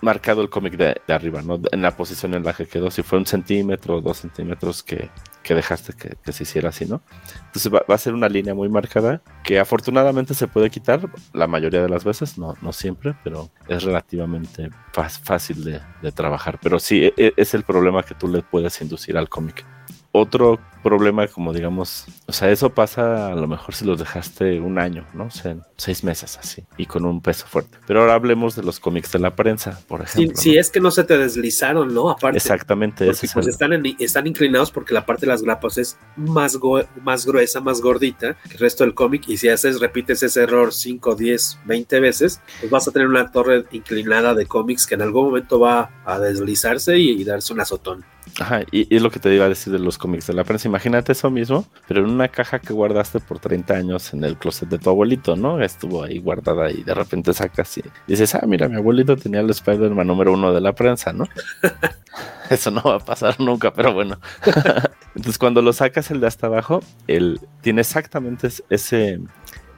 [0.03, 1.61] Marcado el cómic de, de arriba, ¿no?
[1.71, 2.91] En la posición en la que quedó.
[2.91, 5.11] Si fue un centímetro o dos centímetros que,
[5.45, 7.03] que dejaste que, que se hiciera así, ¿no?
[7.47, 11.47] Entonces va, va a ser una línea muy marcada que afortunadamente se puede quitar la
[11.47, 16.59] mayoría de las veces, no, no siempre, pero es relativamente fácil de, de trabajar.
[16.61, 19.65] Pero sí, e- e- es el problema que tú le puedes inducir al cómic.
[20.15, 24.79] Otro problema, como digamos, o sea, eso pasa a lo mejor si los dejaste un
[24.79, 25.25] año, ¿no?
[25.27, 27.79] O sea, seis meses así, y con un peso fuerte.
[27.87, 30.43] Pero ahora hablemos de los cómics de la prensa, por Si, ejemplo.
[30.43, 32.11] si es que no se te deslizaron, ¿no?
[32.11, 32.37] Aparte.
[32.37, 35.97] Exactamente, Porque es pues están, en- están inclinados porque la parte de las grapas es
[36.17, 39.29] más, go- más gruesa, más gordita que el resto del cómic.
[39.29, 43.31] Y si haces, repites ese error 5, 10, 20 veces, pues vas a tener una
[43.31, 47.61] torre inclinada de cómics que en algún momento va a deslizarse y, y darse un
[47.61, 48.05] azotón.
[48.41, 50.67] Ajá, y, es lo que te iba a decir de los cómics de la prensa.
[50.69, 54.69] Imagínate eso mismo, pero en una caja que guardaste por 30 años en el closet
[54.71, 55.61] de tu abuelito, ¿no?
[55.61, 59.51] Estuvo ahí guardada y de repente sacas y dices, ah, mira, mi abuelito tenía el
[59.51, 61.29] Spider-Man número uno de la prensa, ¿no?
[62.51, 64.19] Eso no va a pasar nunca, pero bueno.
[65.15, 69.21] Entonces, cuando lo sacas el de hasta abajo, él tiene exactamente es- ese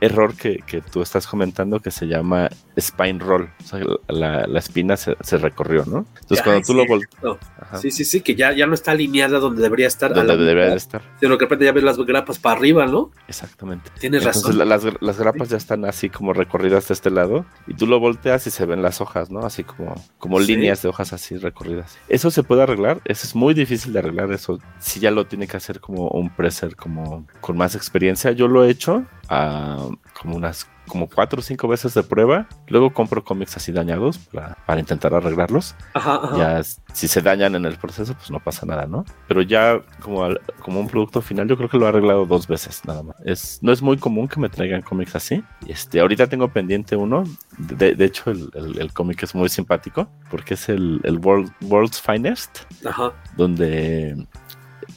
[0.05, 2.49] error que, que tú estás comentando que se llama
[2.79, 3.51] spine roll.
[3.63, 6.07] O sea, la, la espina se, se recorrió, ¿no?
[6.21, 7.39] Entonces, cuando tú lo volteas.
[7.81, 10.13] Sí, sí, sí, que ya, ya no está alineada donde debería estar.
[10.13, 11.03] a Donde la debería mitad, de estar.
[11.21, 13.11] Sino que de repente ya ves las grapas para arriba, ¿no?
[13.29, 13.91] Exactamente.
[13.99, 14.59] Tienes Entonces, razón.
[14.59, 17.99] la- las, las grapas ya están así como recorridas de este lado y tú lo
[18.01, 19.41] volteas y se ven las hojas, ¿no?
[19.41, 20.47] Así como, como Sí.
[20.55, 21.97] líneas de hojas así recorridas.
[22.09, 25.47] Eso se puede arreglar, eso es muy difícil de arreglar, eso si ya lo tiene
[25.47, 28.33] que hacer como un presser como con más experiencia.
[28.33, 29.89] Yo lo he hecho ah,
[30.21, 32.47] como unas como cuatro o cinco veces de prueba.
[32.69, 35.75] Luego compro cómics así dañados para, para intentar arreglarlos.
[35.95, 36.37] Ajá, ajá.
[36.37, 39.07] Ya si se dañan en el proceso, pues no pasa nada, ¿no?
[39.27, 42.47] Pero ya como, al- como un producto final, yo creo que lo he arreglado dos
[42.47, 43.17] veces nada más.
[43.25, 45.43] Es, no es muy común que me traigan cómics así.
[45.67, 47.25] Este, ahorita tengo pendiente uno.
[47.57, 51.51] De, de hecho, el, el- el cómic es muy simpático porque es el, el World,
[51.63, 53.11] World's Finest, Ajá.
[53.39, 54.27] donde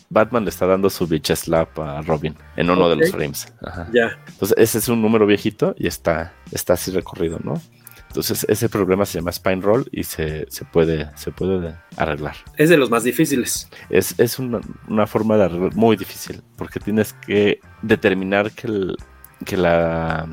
[0.10, 3.54] Batman le está dando su bitch slap a Robin en uno de los frames.
[3.62, 3.88] Ajá.
[3.94, 4.18] Ya.
[4.28, 7.62] Entonces, ese es un número viejito y está, está así recorrido, ¿no?
[8.08, 12.36] Entonces, ese problema se llama spine roll y se, se puede, se puede arreglar.
[12.56, 13.70] Es de los más difíciles.
[13.90, 18.98] Es, es una, una forma de arreglar muy difícil porque tienes que determinar que, el,
[19.46, 20.28] que la.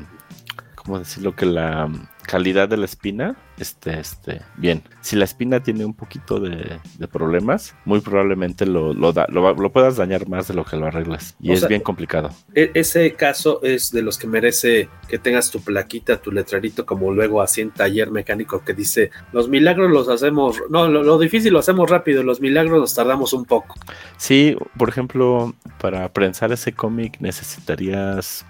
[0.75, 1.35] ¿Cómo decirlo?
[1.35, 1.89] Que la
[2.25, 4.83] calidad de la espina esté, esté bien.
[5.01, 9.53] Si la espina tiene un poquito de, de problemas, muy probablemente lo, lo, da- lo,
[9.53, 11.35] lo puedas dañar más de lo que lo arregles.
[11.39, 12.31] Y O es sea, bien complicado.
[12.53, 17.11] E- ese caso es de los que merece que tengas tu plaquita, tu letrerito, como
[17.13, 21.53] luego así en taller mecánico que dice, los milagros los hacemos, no, lo, lo difícil
[21.53, 23.75] lo hacemos rápido, los milagros nos tardamos un poco.
[24.17, 28.45] Sí, por ejemplo, para prensar ese cómic necesitarías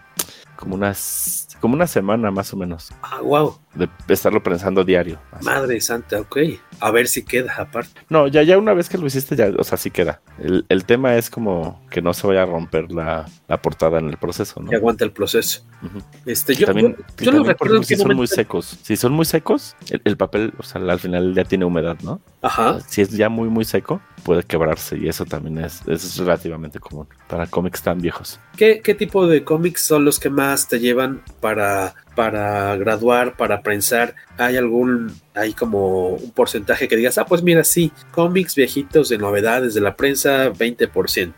[0.55, 2.93] como unas como una semana más o menos.
[3.01, 3.57] Ah, wow.
[3.73, 5.17] De estarlo pensando diario.
[5.31, 5.45] Así.
[5.45, 6.37] Madre santa, ok.
[6.79, 8.01] A ver si queda aparte.
[8.07, 10.21] No, ya, ya una vez que lo hiciste, ya, o sea, sí queda.
[10.37, 14.09] El, el tema es como que no se vaya a romper la, la portada en
[14.09, 14.69] el proceso, ¿no?
[14.69, 15.63] Que aguanta el proceso.
[15.81, 16.03] Uh -huh.
[16.27, 18.77] Este, yo, también, yo, yo lo recuerdo si son muy secos.
[18.83, 22.21] Si son muy secos, el, el, papel, o sea, al final ya tiene humedad, ¿no?
[22.43, 22.79] Ajá.
[22.81, 27.07] Si es ya muy, muy seco, puede quebrarse y eso también es, es relativamente común
[27.27, 28.39] para cómics tan viejos.
[28.57, 33.61] ¿Qué, ¿Qué tipo de cómics son los que más te llevan para, para graduar, para
[33.61, 34.15] prensar?
[34.39, 39.19] ¿Hay algún, hay como un porcentaje que digas, ah, pues mira, sí, cómics viejitos de
[39.19, 41.33] novedades de la prensa, 20%.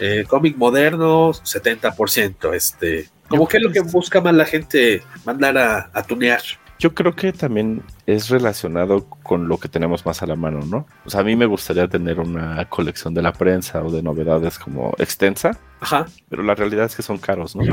[0.00, 2.54] Eh, cómic moderno, 70%.
[2.54, 6.40] Este, como que es lo que busca más la gente mandar a, a tunear.
[6.82, 10.88] Yo creo que también es relacionado con lo que tenemos más a la mano, ¿no?
[11.06, 14.58] O sea, a mí me gustaría tener una colección de la prensa o de novedades
[14.58, 15.60] como extensa.
[15.82, 16.06] Ajá.
[16.28, 17.64] Pero la realidad es que son caros, ¿no?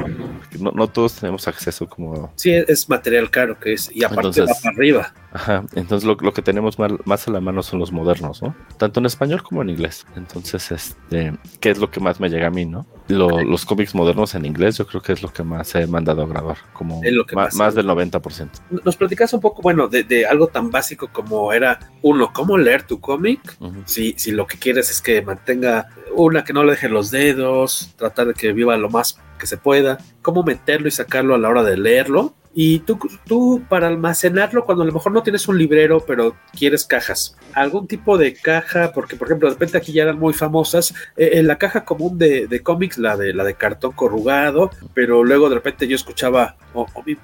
[0.59, 2.31] No, no todos tenemos acceso como...
[2.35, 5.13] Sí, es material caro que es, y aparte Entonces, va para arriba.
[5.31, 8.55] Ajá, entonces lo, lo que tenemos más, más, a la mano son los modernos, ¿no?
[8.77, 10.07] Tanto en español como en inglés.
[10.15, 12.87] Entonces, este, ¿qué es lo que más me llega a mí, no?
[13.09, 16.23] Lo, los cómics modernos en inglés yo creo que es lo que más he mandado
[16.23, 18.49] a grabar, como más, más, más del 90%.
[18.83, 22.83] Nos platicas un poco, bueno, de, de algo tan básico como era, uno, cómo leer
[22.83, 23.83] tu cómic, uh -huh.
[23.85, 27.93] si, si lo que quieres es que mantenga una, que no le deje los dedos,
[27.99, 31.49] tratar de que viva lo más que se pueda, cómo meterlo y sacarlo a la
[31.49, 32.33] hora de leerlo.
[32.51, 36.83] Y tú, tú para almacenarlo, cuando a lo mejor no tienes un librero, pero quieres
[36.83, 40.93] cajas, algún tipo de caja, porque por ejemplo, de repente aquí ya eran muy famosas,
[41.15, 45.23] eh, en la caja común de, de cómics, la de, la de cartón corrugado, pero
[45.23, 47.15] luego de repente yo escuchaba, o, mi,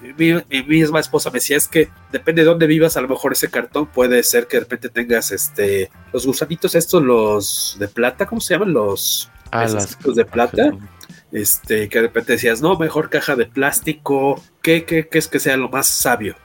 [0.68, 3.88] misma esposa me decía, es que depende de dónde vivas, a lo mejor ese cartón
[3.88, 8.54] puede ser que de repente tengas este los gusanitos estos, los de plata, ¿cómo se
[8.54, 8.74] llaman?
[8.74, 10.72] Los, ah, las de plata.
[11.32, 15.40] Este, que de repente decías, no, mejor caja de plástico, ¿qué, qué, qué es que
[15.40, 16.36] sea lo más sabio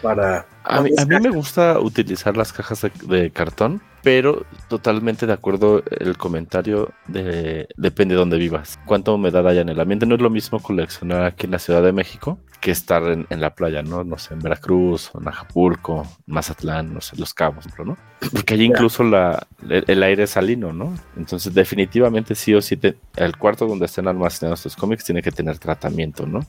[0.00, 0.46] para...
[0.64, 5.32] A mí, a mí me gusta utilizar las cajas de, de, cartón, pero totalmente de
[5.32, 10.06] acuerdo el comentario de depende de dónde vivas, cuánta humedad haya en el ambiente.
[10.06, 13.40] No es lo mismo coleccionar aquí en la Ciudad de México que estar en, en
[13.40, 14.02] la playa, ¿no?
[14.04, 17.96] No sé, en Veracruz, o en Acapulco, Mazatlán, no sé, Los Cabos, ¿no?
[18.32, 20.94] Porque allí incluso la, el, el, aire es salino, ¿no?
[21.16, 25.30] Entonces definitivamente sí o sí te, el cuarto donde estén almacenados tus cómics tiene que
[25.30, 26.44] tener tratamiento, ¿no?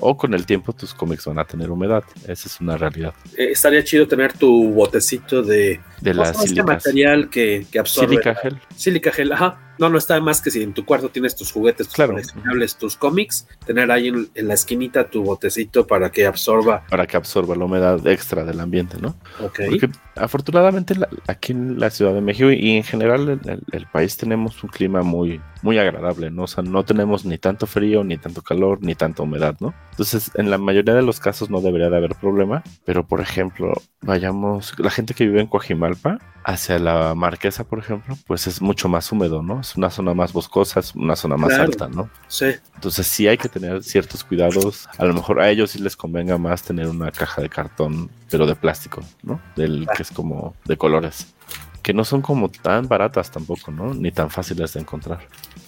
[0.00, 2.04] O con el tiempo tus cómics van a tener humedad.
[2.26, 3.14] Esa es una realidad.
[3.36, 8.10] Eh, estaría chido tener tu botecito de, de la este material que, que absorbe.
[8.10, 8.60] Silica gel.
[8.74, 9.66] Silica gel, ajá.
[9.78, 12.12] No, no está más que si en tu cuarto tienes tus juguetes, tus claro.
[12.12, 16.84] coleccionables, tus cómics, tener ahí en, en, la esquinita tu botecito para que absorba.
[16.90, 19.16] Para que absorba la humedad extra del ambiente, ¿no?
[19.42, 19.60] Ok.
[19.70, 23.86] Porque afortunadamente la, aquí en la Ciudad de México y en general en el, el,
[23.86, 26.44] país tenemos un clima muy, muy agradable, ¿no?
[26.44, 29.74] O sea, no tenemos ni tanto frío, ni tanto calor, ni tanta humedad, ¿no?
[29.90, 33.72] Entonces, en la mayoría de los casos no debería de haber problema, pero por ejemplo,
[34.00, 38.88] vayamos, la gente que vive en Coajimalpa, hacia la Marquesa, por ejemplo, pues es mucho
[38.88, 39.60] más húmedo, ¿no?
[39.60, 41.64] Es una zona más boscosa, es una zona más claro.
[41.64, 42.08] alta, ¿no?
[42.28, 42.46] Sí.
[42.74, 44.88] Entonces sí hay que tener ciertos cuidados.
[44.98, 48.46] A lo mejor a ellos sí les convenga más tener una caja de cartón, pero
[48.46, 49.40] de plástico, ¿no?
[49.56, 51.34] Del que es como de colores.
[51.82, 53.94] Que no son como tan baratas tampoco, ¿no?
[53.94, 55.20] Ni tan fáciles de encontrar.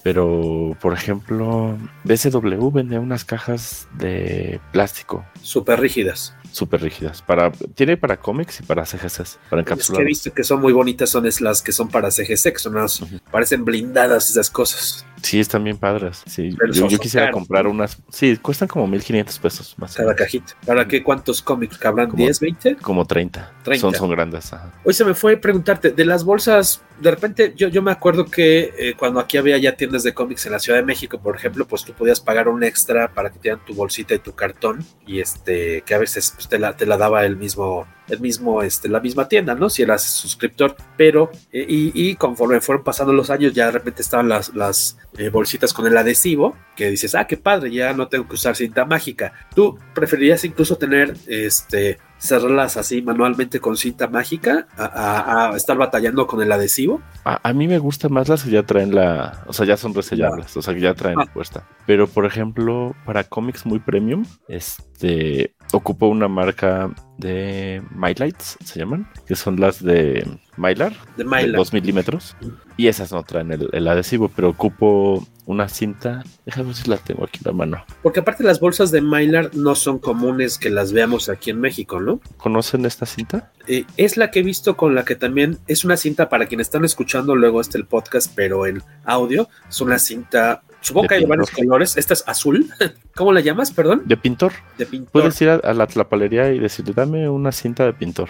[0.03, 5.25] Pero, por ejemplo, BSW vende unas cajas de plástico.
[5.43, 7.23] Súper rígidas súper rígidas.
[7.23, 9.95] Para, tiene para cómics y para CGCs, para encapsular.
[9.95, 12.53] Es que he visto que son muy bonitas, son es las que son para CGC,
[12.53, 13.21] que son las, uh -huh.
[13.31, 15.05] parecen blindadas esas cosas.
[15.23, 16.23] Sí, están bien padres.
[16.27, 17.99] Sí, yo, yo, quisiera caros, comprar unas.
[18.11, 19.95] Sí, cuestan como 1500 pesos más.
[19.95, 20.55] Cada cajita.
[20.67, 21.03] ¿Para qué?
[21.03, 22.09] ¿Cuántos cómics cabrán?
[22.09, 22.77] Como, ¿10, 20?
[22.77, 23.53] Como 30.
[23.63, 23.81] 30.
[23.81, 24.53] Son, son grandes.
[24.53, 24.73] Ajá.
[24.85, 28.73] Hoy se me fue preguntarte, de las bolsas, de repente yo, yo me acuerdo que
[28.79, 31.67] eh, cuando aquí había ya tiendas de cómics en la Ciudad de México, por ejemplo,
[31.67, 34.85] pues tú podías pagar un extra para que te dieran tu bolsita y tu cartón.
[35.07, 38.63] Y este, que a veces pues, te, la, te la daba el mismo el mismo,
[38.63, 39.71] este, la misma tienda, ¿no?
[39.71, 44.03] Si eras suscriptor, pero, eh, y, y, conforme fueron pasando los años, ya de repente
[44.03, 48.09] estaban las, las eh, bolsitas con el adhesivo, que dices, ah, qué padre, ya no
[48.09, 49.33] tengo que usar cinta mágica.
[49.55, 55.77] ¿Tú preferirías incluso tener, este, cerrarlas así manualmente con cinta mágica a, a, a estar
[55.77, 57.03] batallando con el adhesivo?
[57.25, 59.93] A, a, mí me gustan más las que ya traen la, o sea, ya son
[59.93, 61.27] resellables, o sea, que ya traen ah.
[61.33, 61.67] puesta.
[61.87, 69.09] Pero, por ejemplo, para cómics muy premium, este, ocupo una marca de Mylights, se llaman,
[69.27, 70.27] que son las de
[70.57, 71.47] Mylar, de, Mylar.
[71.47, 72.37] de 2 milímetros,
[72.77, 76.97] y esas no traen el, el, adhesivo, pero ocupo una cinta, déjame ver si la
[76.97, 77.85] tengo aquí en la mano.
[78.03, 82.01] Porque aparte las bolsas de Mylar no son comunes que las veamos aquí en México,
[82.01, 82.21] ¿no?
[82.37, 83.53] ¿Conocen esta cinta?
[83.67, 86.67] Eh, es la que he visto con la que también es una cinta para quienes
[86.67, 91.25] están escuchando luego este el podcast, pero en audio, es una cinta Supongo que hay
[91.25, 91.97] varios colores.
[91.97, 92.71] Esta es azul.
[93.15, 94.03] ¿Cómo la llamas, perdón?
[94.05, 94.53] De pintor.
[94.77, 95.11] De pintor.
[95.13, 98.29] Puedes ir a, a la tlapalería y decirle, dame una cinta de pintor.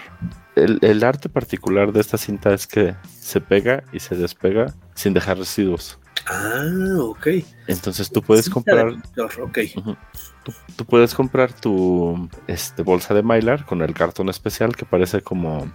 [0.55, 5.15] El, el, arte particular de esta cinta es que se pega y se despega sin
[5.15, 5.99] dejar residuos.
[6.27, 7.27] Ah, ok.
[7.67, 8.87] Entonces tú puedes Cinta comprar.
[8.87, 9.59] de pintor, ok.
[9.77, 9.97] Ujú.
[10.45, 15.21] Tú, tú puedes comprar tu este, bolsa de Mylar con el cartón especial que parece
[15.21, 15.71] como,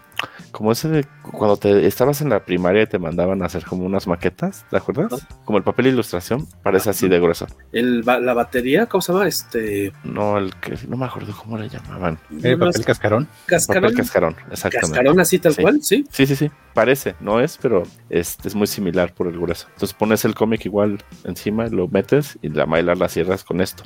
[0.51, 3.85] como ese de cuando te estabas en la primaria y te mandaban a hacer como
[3.85, 5.25] unas maquetas, ¿te acuerdas?
[5.45, 7.47] Como el papel de ilustración, parece así de grueso.
[7.71, 9.25] El, ba- la batería, ¿cómo se llama?
[9.25, 9.93] Este.
[10.03, 12.19] No, el que no me acuerdo cómo le llamaban.
[12.43, 13.27] ¿Eh, no papel cascarón?
[13.45, 13.83] Cascarón.
[13.83, 14.89] Papel cascarón, exactamente.
[14.97, 15.61] Cascarón así tal Sí.
[15.61, 16.05] cual, sí.
[16.11, 16.51] Sí, sí, sí.
[16.73, 19.67] Parece, no es, pero es, es muy similar por el grueso.
[19.73, 23.83] Entonces pones el cómic igual encima, lo metes y la Mylar la cierras con esto.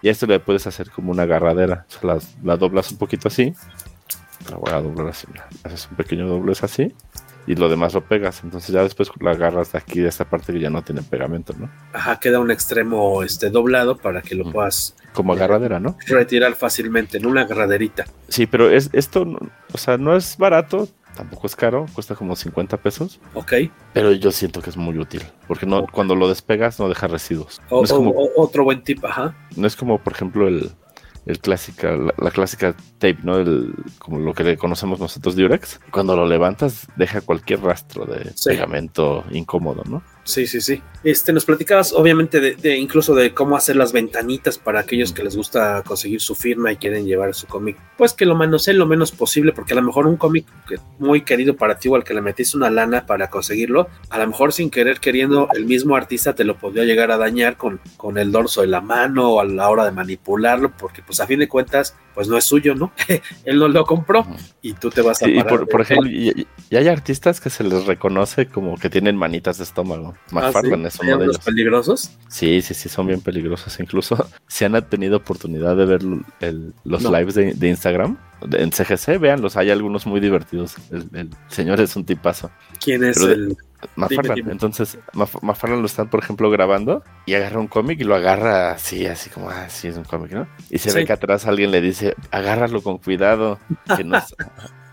[0.00, 1.86] Y a esto le puedes hacer como una agarradera.
[1.88, 3.52] O sea, la, la doblas un poquito así.
[4.50, 5.26] La voy a doblar así.
[5.62, 6.94] Haces un pequeño doblez así.
[7.46, 8.42] Y lo demás lo pegas.
[8.44, 11.54] Entonces ya después la agarras de aquí, de esta parte que ya no tiene pegamento,
[11.58, 11.70] ¿no?
[11.92, 15.96] Ajá, queda un extremo este, doblado para que lo puedas Como agarradera, ¿no?
[16.06, 18.04] retirar fácilmente en una agarraderita.
[18.28, 19.26] Sí, pero es esto,
[19.72, 23.20] o sea, no es barato, tampoco es caro, cuesta como 50 pesos.
[23.34, 23.52] Ok.
[23.92, 27.60] Pero yo siento que es muy útil, porque no, cuando lo despegas no deja residuos.
[27.70, 29.34] O- no, es como, o- otro buen tip, ajá.
[29.56, 30.70] no es como, por ejemplo, el,
[31.26, 33.38] el clásica, la, la clásica tape, ¿no?
[33.38, 35.80] El, como lo que le conocemos nosotros de Urex.
[35.90, 38.50] Cuando lo levantas, deja cualquier rastro de Sí.
[38.50, 40.02] pegamento incómodo, ¿no?
[40.24, 40.80] Sí, sí, sí.
[41.02, 45.24] Este, nos platicabas, obviamente, de, de incluso de cómo hacer las ventanitas para aquellos que
[45.24, 47.76] les gusta conseguir su firma y quieren llevar su cómic.
[47.98, 51.22] Pues que lo manoseen lo menos posible, porque a lo mejor un cómic que- muy
[51.22, 54.52] querido para ti o al que le metiste una lana para conseguirlo, a lo mejor
[54.52, 58.30] sin querer queriendo, el mismo artista te lo podría llegar a dañar con, con el
[58.30, 61.48] dorso de la mano o a la hora de manipularlo, porque pues a fin de
[61.48, 62.92] cuentas, pues no es suyo, ¿no?
[63.44, 64.24] Él no lo compró
[64.60, 67.64] y tú te vas a Sí, y por, ejemplo, y- y hay artistas que se
[67.64, 70.11] les reconoce como que tienen manitas de estómago.
[70.30, 71.00] McFarlane Ah, es ¿sí?
[71.02, 71.44] uno de ¿Los ellos.
[71.44, 72.10] peligrosos?
[72.28, 73.78] Sí, sí, sí, son bien peligrosos.
[73.80, 76.00] Incluso si han tenido oportunidad de ver
[76.40, 77.16] el- los No.
[77.16, 78.16] lives de, de Instagram
[78.52, 80.74] en CGC, véanlos, hay algunos muy divertidos.
[80.90, 82.50] El, el señor es un tipazo.
[82.82, 83.56] ¿Quién es de- el...?
[84.36, 84.52] Dime.
[84.52, 88.70] Entonces, Maf- McFarlane lo están, por ejemplo, grabando y agarra un cómic y lo agarra
[88.70, 90.46] así, así como, ah, sí, es un cómic, ¿no?
[90.70, 90.98] Y se Sí.
[90.98, 93.58] ve que atrás alguien le dice, agárralo con cuidado,
[93.96, 94.36] que no es-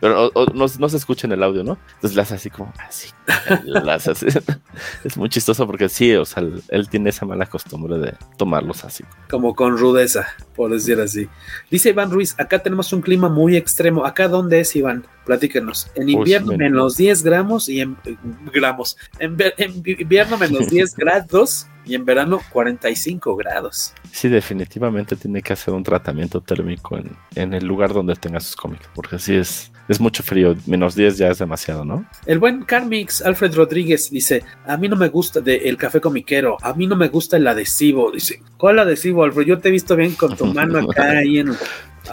[0.02, 1.78] Pero o- o no, no se escucha en el audio, ¿no?
[1.96, 3.10] Entonces hace así como, así.
[3.66, 4.28] le hace así.
[5.04, 8.84] Es muy chistoso porque sí, o sea, él, él tiene esa mala costumbre de tomarlos
[8.86, 9.04] así.
[9.30, 11.28] como con rudeza, por decir así.
[11.70, 14.06] Dice Iván Ruiz, acá tenemos un clima muy extremo.
[14.06, 15.06] ¿Acá dónde es, Iván?
[15.26, 15.88] Platícanos.
[15.96, 18.16] En invierno menos 10 gramos y en eh,
[18.54, 18.98] gramos.
[19.20, 23.94] En, en vi- invierno menos 10 grados y en verano 45 grados.
[24.12, 28.56] Sí, definitivamente tiene que hacer un tratamiento térmico en, en el lugar donde tenga sus
[28.56, 32.06] cómics, porque sí es, es mucho frío, menos 10 ya es demasiado, ¿no?
[32.26, 36.56] El buen Carmix Alfred Rodríguez dice, a mí no me gusta de el café comiquero,
[36.62, 38.12] a mí no me gusta el adhesivo.
[38.12, 39.46] Dice, ¿cuál adhesivo, Alfred?
[39.48, 41.52] Yo te he visto bien con tu mano acá ahí en...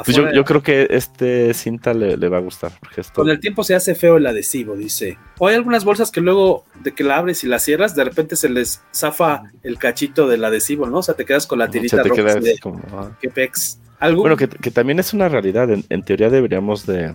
[0.05, 3.15] Pues yo, yo creo que este cinta le, le va a gustar, porque esto...
[3.15, 5.17] Con el tiempo se hace feo el adhesivo, dice.
[5.39, 8.37] O hay algunas bolsas que luego de que la abres y la cierras, de repente
[8.37, 10.99] se les zafa el cachito del adhesivo, ¿no?
[10.99, 12.83] O sea, te quedas con la tirita roja de como...
[12.93, 13.11] ah.
[13.23, 13.79] qué pex.
[13.99, 15.71] ¿Algún- Bueno, que, que también es una realidad.
[15.71, 17.15] En, en teoría deberíamos de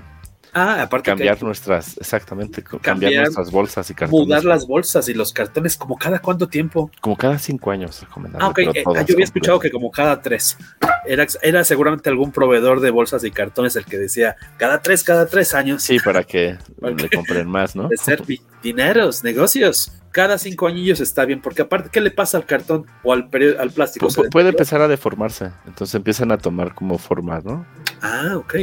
[0.54, 4.28] ah, aparte cambiar que nuestras, exactamente, Cambiar, cambiar nuestras bolsas y cartones.
[4.28, 6.92] mudar las bolsas y los cartones como cada cuánto tiempo.
[7.02, 8.46] Como cada cinco años recomendable.
[8.46, 8.76] Ah, ok.
[8.76, 10.58] eh, yo había escuchado que como cada tres.
[11.06, 15.26] Era, era seguramente algún proveedor de bolsas y cartones el que decía cada tres, cada
[15.26, 15.84] tres años.
[15.84, 17.88] Sí, para que le compren más, ¿no?
[17.88, 18.24] de ser
[18.62, 19.92] dineros, negocios.
[20.12, 24.08] Cada cinco añillos está bien, porque aparte, ¿qué le pasa al cartón o al, plástico?
[24.08, 27.66] Pu- ¿Se pu- puede empezar a deformarse, entonces empiezan a tomar como forma, ¿no?
[28.02, 28.56] Ah, ok.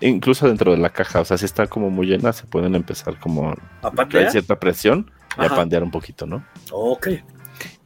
[0.00, 3.18] Incluso dentro de la caja, o sea, si está como muy llena, se pueden empezar
[3.18, 3.54] como ¿A
[3.88, 4.30] hay pandear?
[4.30, 6.44] cierta presión y a pandear un poquito, ¿no?
[6.70, 7.08] Ok.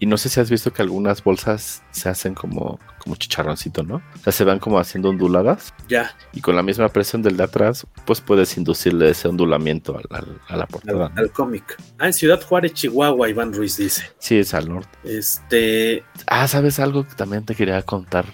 [0.04, 4.02] Y no sé si has visto que algunas bolsas se hacen como, como chicharroncito, ¿no?
[4.16, 6.14] O sea, se van como haciendo onduladas Ya.
[6.34, 10.40] y con la misma presión del de atrás, pues puedes inducirle ese ondulamiento al- al-
[10.46, 11.10] a la Al, portada.
[11.16, 11.76] al cómic.
[11.98, 14.02] Ah, en Ciudad Juárez, Chihuahua, Iván Ruiz dice.
[14.18, 14.90] Sí, es al norte.
[15.04, 16.04] Este.
[16.26, 18.26] Ah, ¿sabes algo que también te quería contar?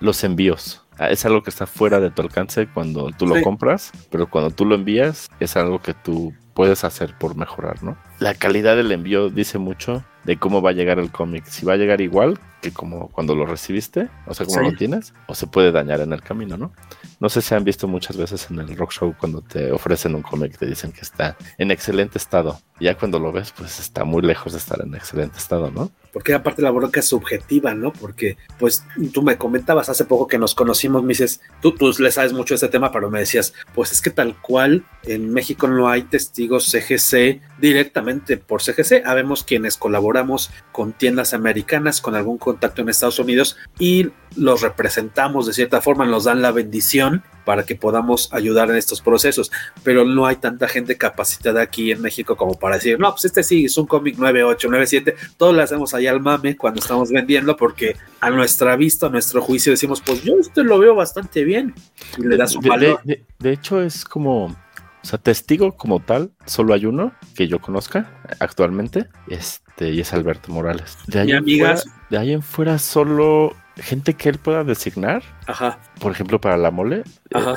[0.00, 0.82] Los envíos.
[0.98, 3.42] Ah, Es algo que está fuera de tu alcance cuando tú lo Sí.
[3.42, 7.98] compras, pero cuando tú lo envías es algo que tú puedes hacer por mejorar, ¿no?
[8.18, 11.46] La calidad del envío dice mucho de cómo va a llegar el cómic.
[11.46, 14.64] Si va a llegar igual que como cuando lo recibiste, o sea, como Sí.
[14.70, 16.70] lo tienes, o se puede dañar en el camino, ¿no?
[17.18, 20.20] No sé si han visto muchas veces en el rock show cuando te ofrecen un
[20.20, 22.60] cómic, te dicen que está en excelente estado.
[22.78, 25.90] Y ya cuando lo ves, pues está muy lejos de estar en excelente estado, ¿no?
[26.18, 27.92] Porque aparte la bronca es subjetiva, ¿no?
[27.92, 28.82] Porque, pues,
[29.12, 32.54] tú me comentabas hace poco que nos conocimos, me dices, tú, tú le sabes mucho
[32.54, 36.02] de este tema, pero me decías, pues es que tal cual en México no hay
[36.02, 42.88] testigos CGC directamente por CGC, habemos quienes colaboramos con tiendas americanas, con algún contacto en
[42.88, 48.28] Estados Unidos y los representamos de cierta forma, nos dan la bendición para que podamos
[48.34, 49.50] ayudar en estos procesos,
[49.82, 53.42] pero no hay tanta gente capacitada aquí en México como para decir, no, pues este
[53.42, 57.56] sí es un cómic 98, 97, todos le hacemos ahí al mame cuando estamos vendiendo
[57.56, 61.74] porque a nuestra vista, a nuestro juicio decimos, pues yo esto lo veo bastante bien
[62.18, 63.00] y le das un valor.
[63.04, 64.54] de- de- de hecho, es como.
[65.00, 68.10] O sea, testigo como tal, solo hay uno que yo conozca
[68.40, 70.98] actualmente, este, y es Alberto Morales.
[71.06, 71.82] De ahí, Mi en amigas.
[71.84, 76.56] fuera, de ahí en fuera, solo gente que él pueda designar, Ajá, por ejemplo, para
[76.56, 77.54] la mole, eh, ajá.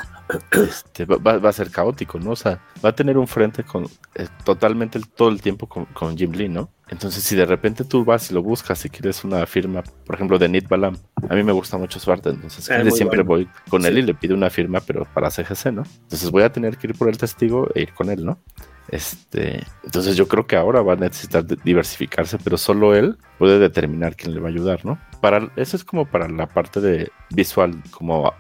[0.51, 2.31] este, va, a ser caótico, ¿no?
[2.31, 3.85] O sea, va a tener un frente con
[4.15, 6.69] eh, totalmente el- todo el tiempo con, con Jim Lee, ¿no?
[6.89, 10.37] Entonces, si de repente tú vas y lo buscas, si quieres una firma, por ejemplo,
[10.37, 10.97] de Nid Balam,
[11.29, 13.29] a mí me gusta mucho su arte, entonces muy siempre bueno.
[13.29, 15.83] voy con él y le pido una firma, pero para CGC, ¿no?
[16.01, 18.39] Entonces voy a tener que ir por el testigo e ir con él, ¿no?
[18.89, 24.17] Este, entonces yo creo que ahora va a necesitar diversificarse, pero solo él puede determinar
[24.17, 24.99] quién le va a ayudar, ¿no?
[25.21, 28.33] Para, eso es como para la parte de visual, como,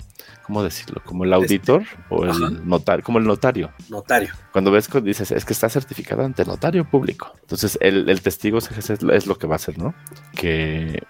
[0.43, 1.01] ¿cómo decirlo?
[1.05, 2.47] Como el auditor o Ajá.
[2.47, 3.71] el notario, como el notario.
[3.89, 4.33] Notario.
[4.51, 7.33] Cuando ves dices, es que está certificado ante notario público.
[7.41, 9.93] Entonces, el, el testigo CGC es, es lo que va a hacer, ¿no?
[10.35, 11.03] Que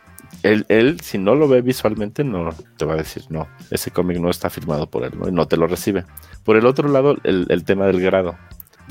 [0.44, 4.20] él, él, si no lo ve visualmente, no te va a decir, no, ese cómic
[4.20, 5.28] no está firmado por él, ¿no?
[5.28, 6.06] Y no te lo recibe.
[6.44, 8.38] Por el otro lado, el, el tema del grado.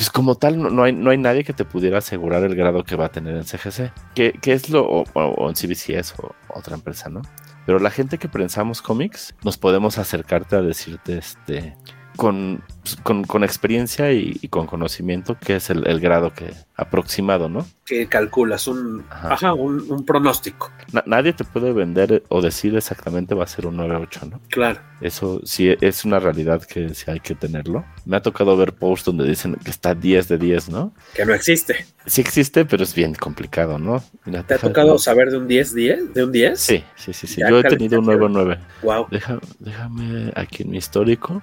[0.00, 2.84] Pues como tal, no, no hay, no hay nadie que te pudiera asegurar el grado
[2.84, 3.92] que va a tener en CGC.
[4.14, 7.20] Que, es lo, o, o- o en CBCS o otra empresa, ¿no?
[7.66, 11.76] Pero la gente que prensamos cómics, nos podemos acercarte a decirte, este,
[12.20, 12.62] con,
[13.02, 17.66] con, con experiencia y, y con conocimiento, que es el, el grado que aproximado, ¿no?
[17.86, 19.32] Que calculas un, Ajá.
[19.34, 20.70] ajá, un, un pronóstico.
[20.92, 24.40] Na- nadie te puede vender o decir exactamente va a ser un 9-8, ¿no?
[24.50, 24.80] Claro.
[25.00, 27.86] Eso sí es una realidad que sí hay que tenerlo.
[28.04, 30.92] Me ha tocado ver posts donde dicen que está 10 de 10, ¿no?
[31.14, 31.86] Que no existe.
[32.04, 34.04] Sí existe, pero es bien complicado, ¿no?
[34.26, 36.12] Mira, ¿Te ha tocado saber de un 10-10?
[36.12, 36.60] ¿De un 10?
[36.60, 37.40] Sí, sí, sí, sí.
[37.48, 38.58] Yo he tenido un calificación.
[38.58, 38.58] 9-9.
[38.82, 39.06] Wow.
[39.10, 41.42] Deja- déjame aquí en mi histórico.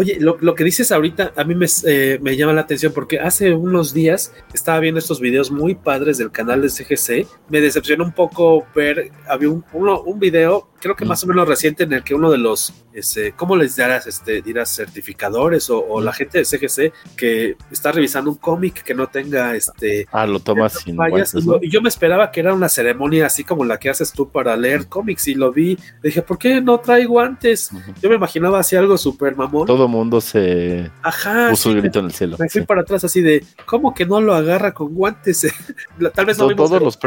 [0.00, 3.18] Oye, lo, lo que dices ahorita a mí me, eh, me llama la atención porque
[3.18, 7.26] hace unos días estaba viendo estos videos muy padres del canal de CGC.
[7.48, 11.84] Me decepcionó un poco ver, había un, un video, creo que más o menos reciente,
[11.84, 14.06] en el que uno de los, este, ¿cómo les dirás?
[14.06, 18.94] Este, dirás certificadores o, o la gente de CGC que está revisando un cómic que
[18.94, 20.06] no tenga este.
[20.12, 21.32] Ah, lo tomas sin fallas.
[21.32, 21.70] guantes, Y ¿no?
[21.72, 24.88] yo me esperaba que era una ceremonia así como la que haces tú para leer
[24.88, 25.78] cómics y lo vi.
[26.02, 27.70] Dije, ¿por qué no trae guantes?
[28.00, 29.66] Yo me imaginaba así algo súper mamón.
[29.66, 31.48] Todo mundo se Ajá.
[31.50, 32.36] puso sí, el grito en el cielo.
[32.38, 32.66] me fui sí.
[32.66, 35.46] para atrás así de, ¿cómo que no lo agarra con guantes?
[36.14, 36.98] Tal vez no vimos todos los.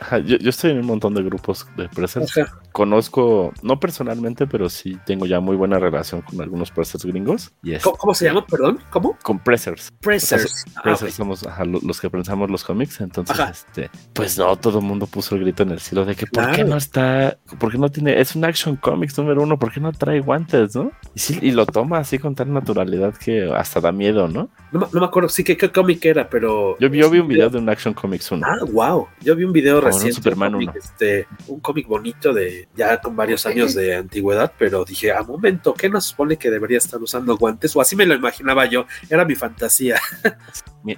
[0.00, 2.36] Ajá, yo, yo estoy en un montón de grupos de pressers.
[2.38, 2.63] Ajá.
[2.74, 7.52] Conozco, no personalmente, pero sí tengo ya muy buena relación con algunos pressers gringos.
[7.62, 8.44] Y es, ¿Cómo, cómo se llama?
[8.44, 9.16] Perdón, ¿cómo?
[9.22, 9.92] Con pressers.
[10.00, 10.44] Pressers.
[10.44, 13.00] O sea, Ah, pressers somos ajá, lo- los que prensamos los cómics.
[13.00, 13.52] Entonces, Ajá.
[13.52, 16.46] este, pues no, todo el mundo puso el grito en el cielo de que ¿por
[16.48, 16.68] qué Claro.
[16.70, 17.38] no está?
[17.60, 18.20] ¿Por qué no tiene?
[18.20, 20.90] Es un action comics número uno, ¿por qué no trae guantes, no?
[21.14, 24.50] Y sí, y lo toma así con tal naturalidad que hasta da miedo, ¿no?
[24.72, 26.76] No, me- no me acuerdo, sí, que qué cómic era, pero...
[26.80, 28.44] Yo, vi- yo vi un video de un action comics uno.
[28.44, 29.06] Ah, wow.
[29.20, 30.14] Yo vi un video un reciente.
[30.16, 30.80] Superman un cómic, uno.
[30.84, 35.74] este, un cómic bonito de ya con varios años de antigüedad, pero dije, a momento,
[35.74, 37.74] ¿qué nos supone que debería estar usando guantes?
[37.76, 39.98] O así me lo imaginaba yo, era mi fantasía.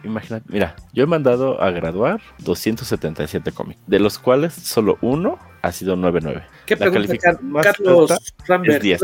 [0.02, 5.70] Imagínate, mira, yo he mandado a graduar 277 cómics, de los cuales solo uno ha
[5.72, 6.42] sido 9.9.
[6.66, 8.76] ¿Qué La pregunta calificación Car- más Carlos alta Rambert?
[8.76, 9.02] es 10.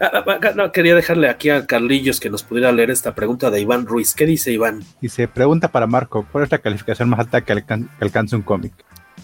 [0.00, 3.50] Ah, ah, ah, no, quería dejarle aquí a Carlillos que nos pudiera leer esta pregunta
[3.50, 4.14] de Iván Ruiz.
[4.14, 4.82] ¿Qué dice Iván?
[5.00, 8.36] Y se pregunta para Marco, ¿cuál es la calificación más alta que, alcan- que alcanza
[8.36, 8.72] un cómic?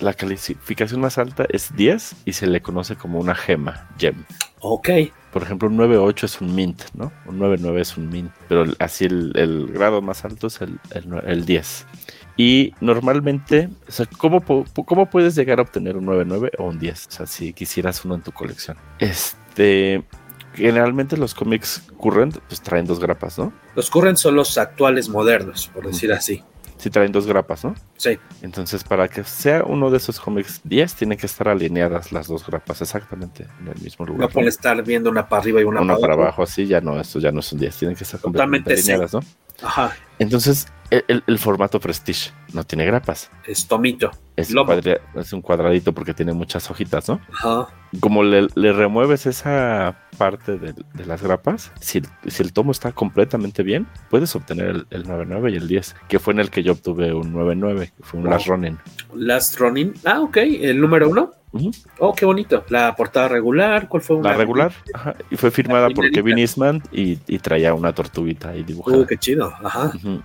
[0.01, 4.25] La calificación más alta es 10 y se le conoce como una gema, gem.
[4.61, 4.89] Ok.
[5.33, 7.12] Por ejemplo, un 9.8 es un mint, ¿no?
[7.27, 11.09] Un 9.9 es un mint, pero así el, el grado más alto es el, el,
[11.09, 11.87] nue- el 10.
[12.37, 16.65] Y normalmente, o sea, ¿cómo, pu- pu- ¿cómo puedes llegar a obtener un 9.9 o
[16.65, 17.07] un 10?
[17.07, 18.77] O sea, si quisieras uno en tu colección.
[19.01, 20.05] Este,
[20.55, 23.53] generalmente los cómics current pues traen dos grapas, ¿no?
[23.75, 26.43] Los current son los actuales modernos, por decir así.
[26.85, 27.74] Sí traen dos grapas, ¿no?
[27.97, 28.19] Sí.
[28.43, 32.47] Entonces, para que sea uno de esos cómics 10, tienen que estar alineadas las dos
[32.47, 34.20] grapas exactamente en el mismo lugar.
[34.20, 36.43] No pueden estar viendo una para arriba y una, una para, para abajo.
[36.43, 39.66] así ya no, esto ya no son 10, tienen que estar completamente Totalmente alineadas, ¿no?
[39.66, 39.97] Ajá.
[40.19, 43.31] Entonces, el, el- formato Prestige no tiene grapas.
[43.47, 44.11] Es tomito.
[44.36, 44.69] Es un,
[45.15, 47.19] es un cuadradito porque tiene muchas hojitas, ¿no?
[47.32, 47.69] Ajá.
[48.01, 52.93] Como le, le remueves esa parte de, de las grapas, si, si, el tomo está
[52.93, 56.62] completamente bien, puedes obtener el, el, 9.9 y el 10, que fue en el que
[56.62, 58.33] yo obtuve un 9.9, que fue un wow.
[58.33, 58.79] Last Ronin.
[59.15, 61.33] Last Ronin, ah, ok, el número uno.
[61.53, 61.87] Uh -huh.
[61.99, 62.65] Oh, qué bonito.
[62.69, 64.16] La portada regular, ¿cuál fue?
[64.16, 68.51] Una la regular, ajá, y fue firmada por Kevin Eastman y, y, traía una tortuguita
[68.51, 68.99] ahí dibujada.
[68.99, 69.93] Uh, qué chido, ajá.
[69.95, 70.23] Uh -huh.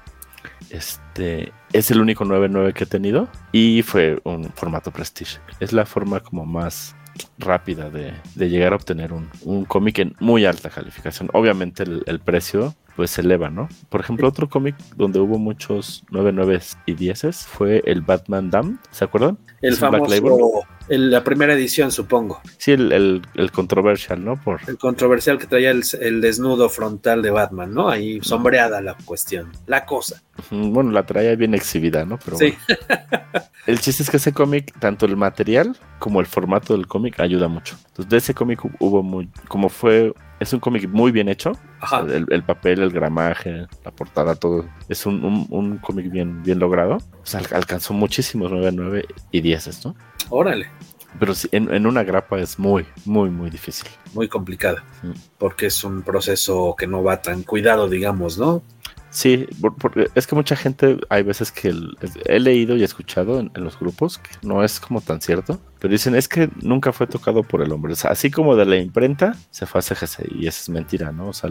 [0.69, 5.39] Este es el único 9.9 que he tenido y fue un formato Prestige.
[5.59, 6.95] Es la forma como más
[7.37, 11.29] rápida de, de llegar a obtener un, un cómic en muy alta calificación.
[11.33, 13.69] Obviamente el, el precio pues se eleva, ¿no?
[13.87, 19.05] Por ejemplo, otro cómic donde hubo muchos 9, y 10 fue el Batman Damned, ¿se
[19.05, 19.37] acuerdan?
[19.61, 22.41] El famoso, el, la primera edición, supongo.
[22.57, 24.41] Sí, el, el, el, controversial, ¿no?
[24.41, 24.61] Por...
[24.67, 27.89] El controversial que traía el, desnudo frontal de Batman, ¿no?
[27.89, 30.21] Ahí sombreada la cuestión, la cosa.
[30.49, 32.17] Bueno, la traía bien exhibida, ¿no?
[32.23, 32.53] Pero sí.
[32.67, 33.45] Bueno.
[33.67, 37.47] el chiste es que ese cómic, tanto el material como el formato del cómic ayuda
[37.47, 37.75] mucho.
[37.89, 41.51] Entonces, de ese cómic hubo muy, como fue es un cómic muy bien hecho.
[41.79, 42.01] Ajá.
[42.01, 44.65] El, el, papel, el gramaje, la portada, todo.
[44.87, 46.95] Es un, un, un cómic bien, bien logrado.
[46.95, 49.95] O sea, alcanzó muchísimos 9, 9 y 10, ¿no?
[50.29, 50.67] Órale.
[51.19, 53.89] Pero sí, en, en, una grapa es muy, muy, muy difícil.
[54.13, 54.83] Muy complicada.
[55.01, 55.11] Sí.
[55.37, 58.61] Porque es un proceso que no va tan cuidado, digamos, ¿no?
[59.11, 59.47] Sí,
[59.79, 63.63] porque es que mucha gente, hay veces que el, he leído y escuchado en, en,
[63.63, 67.41] los grupos que no es como tan cierto, pero dicen es que nunca fue tocado
[67.43, 67.93] por el hombre.
[67.93, 71.11] O sea, así como de la imprenta se fue a CGC y eso es mentira,
[71.11, 71.29] ¿no?
[71.29, 71.49] O sea,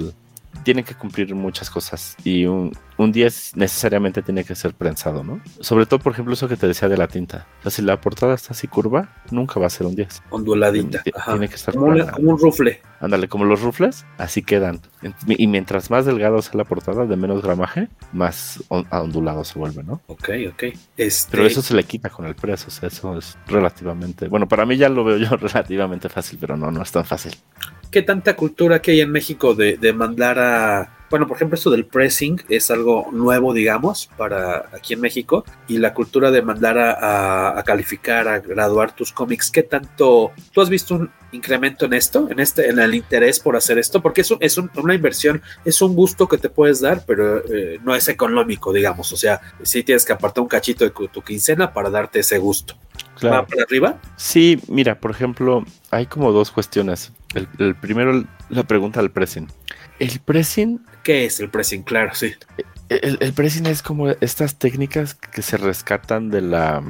[0.63, 5.41] tienen que cumplir muchas cosas y un, un 10 necesariamente tiene que ser prensado, ¿no?
[5.61, 7.47] Sobre todo, por ejemplo, eso que te decía de la tinta.
[7.61, 10.23] O sea, si la portada está así curva, nunca va a ser un 10.
[10.31, 11.03] Onduladita.
[11.03, 12.81] Tiene, tiene que estar como, como, un rufle.
[13.01, 14.81] Ándale, como los rufles, así quedan.
[15.27, 20.01] Y mientras más delgado sea la portada, de menos gramaje, más ondulado se vuelve, ¿no?
[20.09, 20.65] Ok, ok.
[20.97, 21.31] Este...
[21.31, 24.27] Pero eso se le quita con el precio, o sea, eso es relativamente...
[24.29, 27.33] Bueno, para mí ya lo veo yo relativamente fácil, pero no, no es tan fácil.
[27.91, 31.71] ¿Qué tanta cultura que hay en México de, de mandar a, bueno, por ejemplo, esto
[31.71, 35.45] del pressing es algo nuevo, digamos, para aquí en México.
[35.67, 40.33] Y la cultura de mandar a, a, calificar, a graduar tus cómics, ¿qué tanto?
[40.53, 44.03] ¿Tú has visto un incremento en esto, en este, en el interés por hacer esto?
[44.03, 47.39] Porque es, un, es un, una inversión, es un gusto que te puedes dar, pero
[47.39, 49.11] eh, no es económico, digamos.
[49.13, 52.77] O sea, sí tienes que apartar un cachito de tu quincena para darte ese gusto.
[53.19, 53.37] Claro.
[53.37, 54.01] ¿Va para arriba?
[54.17, 57.13] Sí, mira, por ejemplo, hay como dos cuestiones.
[57.35, 59.49] El, el primero, la pregunta del pressing.
[59.99, 60.85] El pressing.
[61.03, 61.83] ¿Qué es el pressing?
[61.83, 62.33] Claro, sí.
[62.89, 66.83] El, el, pressing es como estas técnicas que se rescatan de la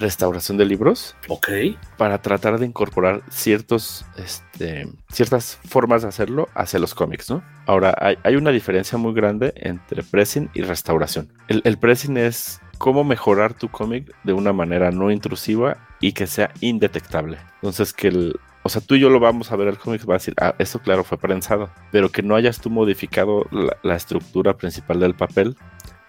[0.00, 1.14] restauración de libros.
[1.28, 1.48] Ok.
[1.96, 7.42] Para tratar de incorporar ciertos, este, ciertas formas de hacerlo hacia los cómics, ¿no?
[7.66, 11.32] Ahora, hay, hay una diferencia muy grande entre pressing y restauración.
[11.48, 16.26] El, el pressing es cómo mejorar tu cómic de una manera no intrusiva y que
[16.26, 17.36] sea indetectable.
[17.56, 20.14] Entonces, que el, o sea, tú y yo lo vamos a ver el cómic, va
[20.14, 23.96] a decir, ah, esto claro fue prensado, pero que no hayas tú modificado la, la,
[23.96, 25.58] estructura principal del papel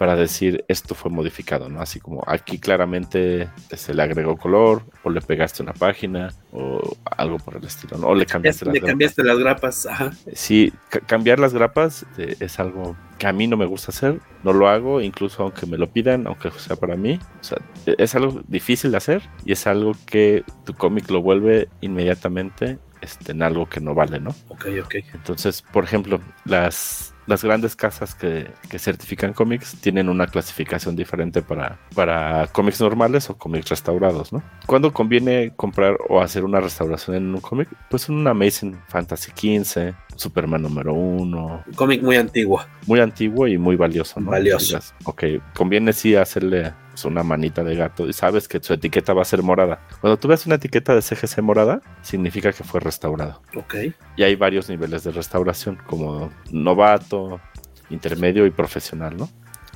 [0.01, 1.79] para decir esto fue modificado, ¿no?
[1.79, 7.37] Así como aquí claramente se le agregó color, o le pegaste una página, o algo
[7.37, 8.07] por el estilo, ¿no?
[8.07, 9.37] O le cambiaste, le las, cambiaste grapas.
[9.37, 9.85] las grapas.
[9.85, 10.11] Ajá.
[10.33, 10.73] Sí,
[11.05, 14.69] cambiar las grapas eh, es algo que a mí no me gusta hacer, no lo
[14.69, 17.19] hago, incluso aunque me lo pidan, aunque sea para mí.
[17.39, 21.69] O sea, es algo difícil de hacer y es algo que tu cómic lo vuelve
[21.81, 24.31] inmediatamente este, en algo que no vale, ¿no?
[24.47, 24.95] Ok, ok.
[25.13, 31.41] Entonces, por ejemplo, las, las grandes casas que, que, certifican cómics tienen una clasificación diferente
[31.41, 34.43] para, para cómics normales o cómics restaurados, ¿no?
[34.65, 37.69] ¿Cuándo conviene comprar o hacer una restauración en un cómic?
[37.89, 41.63] Pues en una Amazing Fantasy 15, Superman número 1.
[41.67, 42.63] Un cómic muy antiguo.
[42.85, 44.31] Muy antiguo y muy valioso, ¿no?
[44.31, 44.79] Valioso.
[45.05, 45.23] Ok,
[45.55, 49.25] conviene sí hacerle pues, una manita de gato y sabes que su etiqueta va a
[49.25, 49.81] ser morada.
[49.99, 53.41] Cuando tú ves una etiqueta de CGC morada, significa que fue restaurado.
[53.55, 53.75] Ok.
[54.15, 57.41] Y hay varios niveles de restauración, como novato,
[57.89, 59.27] intermedio y profesional, ¿no?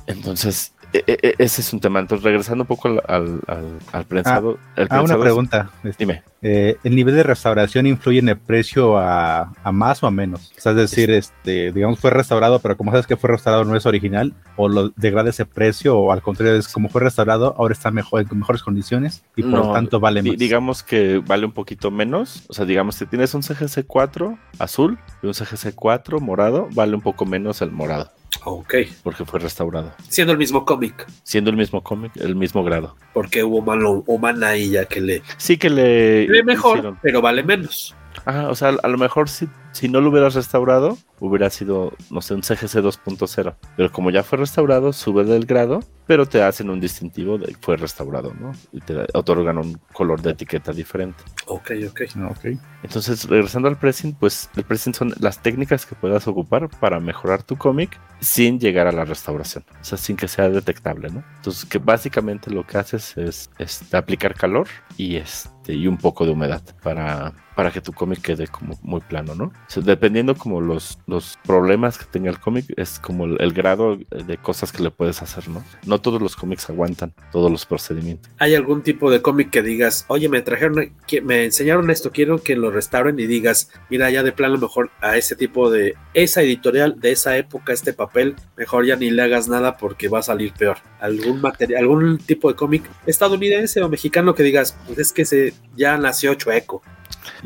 [0.06, 2.00] Entonces, e e ese es un tema.
[2.00, 4.58] Entonces, regresando un poco al, al, al, al prensado.
[4.58, 5.70] Ah, el prensado ah, una pregunta.
[5.84, 6.22] Es, dime.
[6.42, 10.52] Eh, ¿El nivel de restauración influye en el precio a, a más o a menos?
[10.56, 13.64] O sea, es decir, es, este, digamos, fue restaurado, pero como sabes que fue restaurado
[13.64, 17.54] no es original, o lo degrada ese precio, o al contrario, es como fue restaurado,
[17.58, 20.36] ahora está mejor, en mejores condiciones y por no, lo tanto vale más.
[20.36, 22.44] Digamos que vale un poquito menos.
[22.48, 26.94] O sea, digamos que tienes un CGC 4 azul y un CGC 4 morado, vale
[26.94, 28.12] un poco menos el morado.
[28.44, 28.74] Ok.
[29.02, 29.92] Porque fue restaurado.
[30.08, 31.06] Siendo el mismo cómic.
[31.22, 32.96] Siendo el mismo cómic, el mismo grado.
[33.12, 33.58] Porque hubo
[34.06, 35.22] humana ahí ya que le.
[35.36, 36.28] Sí, que le.
[36.28, 36.98] Le mejor, hicieron.
[37.02, 37.94] pero vale menos.
[38.26, 42.20] Ah, o sea, a lo mejor sí, si no lo hubieras restaurado, hubiera sido, no
[42.20, 43.54] sé, un CGC 2.0.
[43.76, 47.56] Pero como ya fue restaurado, sube del grado, pero te hacen un distintivo de que
[47.60, 48.52] fue restaurado, ¿no?
[48.72, 51.22] Y te otorgan un color de etiqueta diferente.
[51.46, 52.00] Ok, ok.
[52.30, 52.58] Ok.
[52.82, 57.44] Entonces, regresando al pressing, pues el pressing son las técnicas que puedas ocupar para mejorar
[57.44, 61.22] tu cómic sin llegar a la restauración, o sea, sin que sea detectable, ¿no?
[61.36, 64.66] Entonces, que básicamente lo que haces es, es aplicar calor
[64.96, 69.00] y este y un poco de humedad para, para que tu cómic quede como muy
[69.00, 69.52] plano, ¿no?
[69.76, 73.96] O dependiendo como los, los problemas que tenga el cómic, es como el, el, grado
[73.96, 75.64] de cosas que le puedes hacer, ¿no?
[75.86, 78.30] No todos los cómics aguantan todos los procedimientos.
[78.38, 80.92] ¿Hay algún tipo de cómic que digas, oye, me trajeron,
[81.22, 85.16] me enseñaron esto, quiero que lo restauren y digas, mira, ya de plano mejor a
[85.16, 89.48] ese tipo de, esa editorial de esa época, este papel, mejor ya ni le hagas
[89.48, 90.76] nada porque va a salir peor?
[91.00, 95.54] ¿Algún material, algún tipo de cómic estadounidense o mexicano que digas, pues es que se
[95.74, 96.82] ya nació chueco.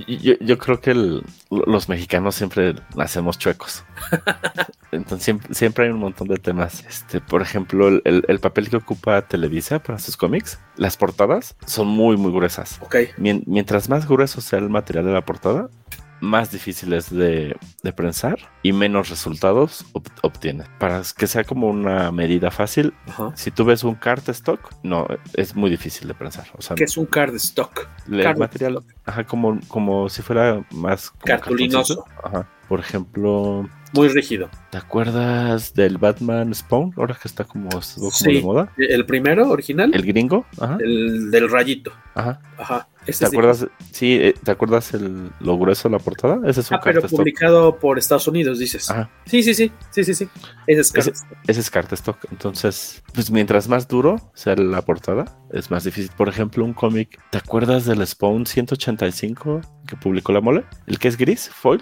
[0.07, 3.85] Yo, yo creo que el, los mexicanos siempre nacemos chuecos.
[4.93, 6.85] Entonces siempre, siempre, hay un montón de temas.
[6.89, 11.57] Este, por ejemplo, el, el, el, papel que ocupa Televisa para sus cómics, las portadas
[11.67, 12.79] son muy, muy gruesas.
[12.83, 13.11] Okay.
[13.17, 15.69] Mien, mientras más grueso sea el material de la portada,
[16.21, 20.69] más difíciles de, de, prensar y menos resultados ob obtienes.
[20.79, 22.93] Para que sea como una medida fácil,
[23.35, 26.47] si tú ves un cardstock, no, es muy difícil de prensar.
[26.57, 27.89] O sea, ¿Qué es un cardstock?
[28.11, 28.95] El card material, stock.
[29.07, 32.05] ajá, como, como si fuera más cartulinoso.
[32.23, 32.49] Ajá.
[32.69, 34.49] Por ejemplo, muy rígido.
[34.71, 36.95] ¿Te acuerdas del Batman Spawn?
[36.97, 38.35] Ahora que está como, como sí.
[38.35, 38.73] de moda.
[38.77, 39.91] ¿El primero, original?
[39.93, 40.47] El gringo.
[40.61, 40.79] Ajá.
[40.81, 41.93] El del rayito.
[42.15, 42.41] Ajá.
[42.57, 42.89] Ajá.
[43.19, 43.67] ¿Te acuerdas?
[43.93, 46.41] Sí, eh, ¿te acuerdas el, lo grueso de la portada?
[46.49, 48.91] Ese es un ah, pero publicado por Estados Unidos, dices.
[48.91, 49.11] Ajá.
[49.27, 49.73] Sí, sí, sí.
[49.91, 50.29] Sí, sí, sí.
[50.67, 51.13] Ese es ese,
[51.47, 52.19] ese es Cartestock.
[52.31, 56.11] Entonces, pues mientras más duro sea la portada, es más difícil.
[56.17, 57.21] Por ejemplo, un cómic.
[57.31, 59.61] ¿Te acuerdas del Spawn 185
[59.91, 60.65] que publicó la mole?
[60.87, 61.81] El que es gris, foil.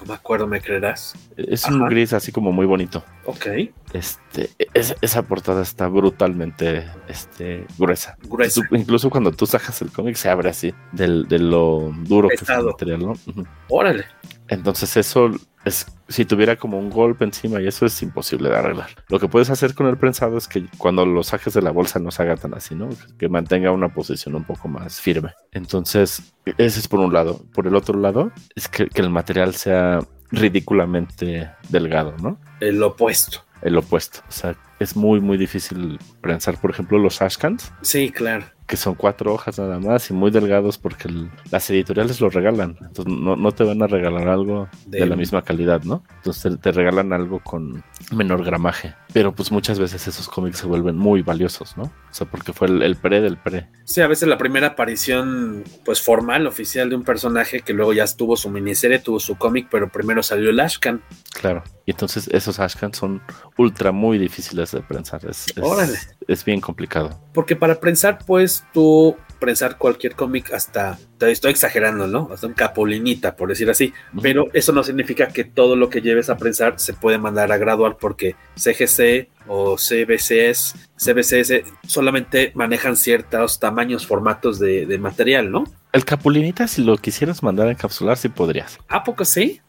[0.00, 1.14] No me acuerdo, me creerás.
[1.36, 3.04] Es un gris así como muy bonito.
[3.26, 3.46] Ok.
[3.92, 8.16] Este, es, esa portada está brutalmente este, gruesa.
[8.22, 8.62] gruesa.
[8.68, 12.76] Tú, incluso cuando tú sacas el cómic se abre así del, de lo duro Pesado.
[12.76, 13.12] que es el material, ¿no?
[13.12, 13.46] Uh -huh.
[13.68, 14.04] Órale.
[14.48, 15.30] Entonces eso
[15.64, 18.88] es, si tuviera como un golpe encima y eso es imposible de arreglar.
[19.08, 21.98] Lo que puedes hacer con el prensado es que cuando lo saques de la bolsa
[21.98, 22.88] no se haga tan así, ¿no?
[23.18, 25.32] Que mantenga una posición un poco más firme.
[25.52, 27.40] Entonces, ese es por un lado.
[27.52, 30.00] Por el otro lado, es que, que el material sea
[30.30, 32.38] ridículamente delgado, ¿no?
[32.60, 33.44] El opuesto.
[33.62, 34.20] El opuesto.
[34.28, 37.72] O sea, es muy, muy difícil prensar, por ejemplo, los ashcans.
[37.82, 38.46] Sí, claro.
[38.70, 42.76] Que son cuatro hojas nada más y muy delgados porque el, las editoriales lo regalan.
[42.80, 46.04] Entonces no, no, te van a regalar algo de, de la misma calidad, ¿no?
[46.18, 48.94] Entonces te, te, regalan algo con menor gramaje.
[49.12, 51.84] Pero pues muchas veces esos cómics se vuelven muy valiosos, ¿no?
[51.84, 53.68] O sea, porque fue el, el pre del pre.
[53.84, 58.04] Sí, a veces la primera aparición, pues formal, oficial de un personaje que luego ya
[58.16, 61.02] tuvo su miniserie, tuvo su cómic, pero primero salió el Ashcan.
[61.40, 61.62] Claro.
[61.86, 63.22] Y entonces esos Ashcan son
[63.56, 65.24] ultra muy difíciles de prensar.
[65.26, 65.98] Es, es, Órale.
[66.28, 67.20] es bien complicado.
[67.32, 72.30] Porque para prensar, pues tú prensar cualquier cómic hasta, estoy exagerando, ¿no?
[72.32, 73.92] Hasta un capolinita, por decir así.
[74.12, 74.22] Uh -huh.
[74.22, 77.58] Pero eso no significa que todo lo que lleves a prensar se puede mandar a
[77.58, 85.64] graduar porque CGC o CBCS, CBCS solamente manejan ciertos tamaños, formatos de, de material, ¿no?
[85.92, 88.78] El capulinita, si lo quisieras mandar a encapsular, sí podrías.
[88.88, 89.60] ¿A poco sí?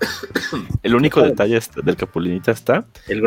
[0.82, 3.22] El único detalle del capulinita está el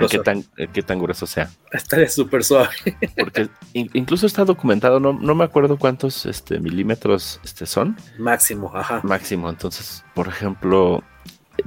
[0.57, 1.49] en qué tan, grueso sea.
[1.71, 2.69] Estaría súper suave.
[3.17, 7.98] Porque in, incluso está documentado, no, no me acuerdo cuántos este, milímetros este, son.
[8.18, 9.02] Máximo, ajá.
[9.03, 9.49] Máximo.
[9.49, 11.03] Entonces, por ejemplo,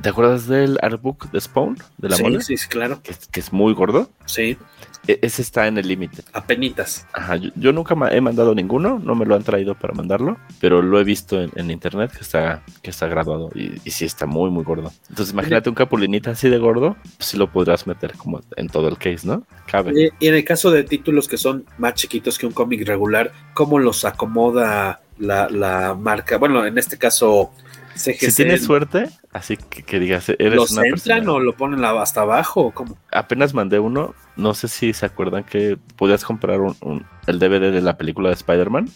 [0.00, 1.78] ¿te acuerdas del artbook de Spawn?
[1.98, 3.00] De la sí, sí, claro.
[3.02, 4.10] Que, que, es muy gordo.
[4.26, 4.58] Sí.
[5.06, 6.22] E ese está en el límite.
[6.32, 7.06] Apenitas.
[7.12, 10.82] Ajá, yo, yo, nunca he mandado ninguno, no me lo han traído para mandarlo, pero
[10.82, 14.26] lo he visto en, en internet que está, que está graduado y, y, sí está
[14.26, 14.92] muy, muy gordo.
[15.08, 18.88] Entonces imagínate un capulinita así de gordo, pues sí lo podrás meter como en todo
[18.88, 19.46] el case, ¿no?
[19.70, 20.12] Cabe.
[20.18, 23.78] Y en el caso de títulos que son más chiquitos que un cómic regular, ¿cómo
[23.78, 26.38] los acomoda la, la marca?
[26.38, 27.52] Bueno, en este caso...
[27.94, 31.32] CGC, si tienes suerte, así que, que digas, eres ¿Los una entran persona...
[31.32, 32.72] o lo ponen hasta abajo?
[32.74, 32.98] ¿Cómo?
[33.10, 37.72] Apenas mandé uno, no sé si se acuerdan que podías comprar un, un, el DVD
[37.72, 38.90] de la película de Spider-Man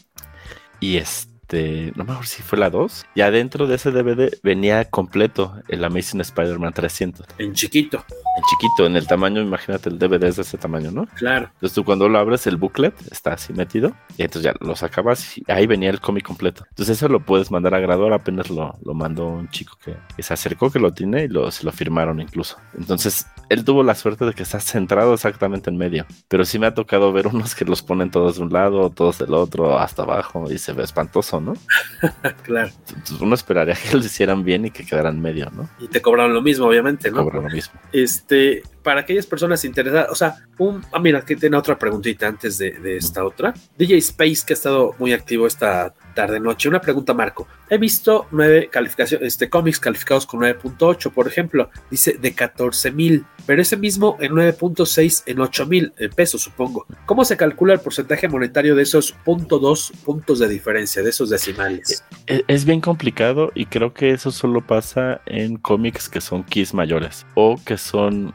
[0.80, 4.84] y este no me acuerdo si fue la 2, y adentro de ese DVD venía
[4.84, 7.26] completo el Amazing Spider-Man 300.
[7.38, 8.04] En chiquito.
[8.08, 11.06] En chiquito, en el tamaño, imagínate, el DVD es de ese tamaño, ¿no?
[11.16, 11.50] Claro.
[11.54, 15.36] Entonces tú cuando lo abres, el booklet está así metido, y entonces ya lo sacabas
[15.38, 16.64] y ahí venía el cómic completo.
[16.70, 20.22] Entonces eso lo puedes mandar a graduar, apenas lo, lo mandó un chico que, que,
[20.22, 22.56] se acercó, que lo tiene, y lo, se lo firmaron incluso.
[22.78, 26.66] Entonces él tuvo la suerte de que está centrado exactamente en medio, pero sí me
[26.66, 30.02] ha tocado ver unos que los ponen todos de un lado, todos del otro, hasta
[30.02, 31.39] abajo, y se ve espantoso.
[31.40, 31.54] ¿No?
[32.42, 32.70] claro.
[32.88, 35.68] Entonces uno esperaría que lo hicieran bien y que quedaran medio, ¿no?
[35.78, 37.24] Y te cobraron lo mismo, obviamente, ¿no?
[37.24, 37.80] Cobran lo mismo.
[37.92, 42.58] Este, para aquellas personas interesadas, o sea, un, ah, mira, que tiene otra preguntita antes
[42.58, 43.54] de, esta otra.
[43.76, 46.68] DJ Space, que ha estado muy activo esta tarde noche.
[46.68, 47.46] Una pregunta, Marco.
[47.68, 51.70] He visto nueve calificaciones, este cómics calificados con 9.8, por ejemplo.
[51.90, 56.86] Dice de 14 mil, pero ese mismo en 9.6 en 8 mil pesos, supongo.
[57.06, 62.04] ¿Cómo se calcula el porcentaje monetario de esos .2 puntos de diferencia, de esos decimales?
[62.26, 66.74] Es, es bien complicado y creo que eso solo pasa en cómics que son keys
[66.74, 68.34] mayores o que son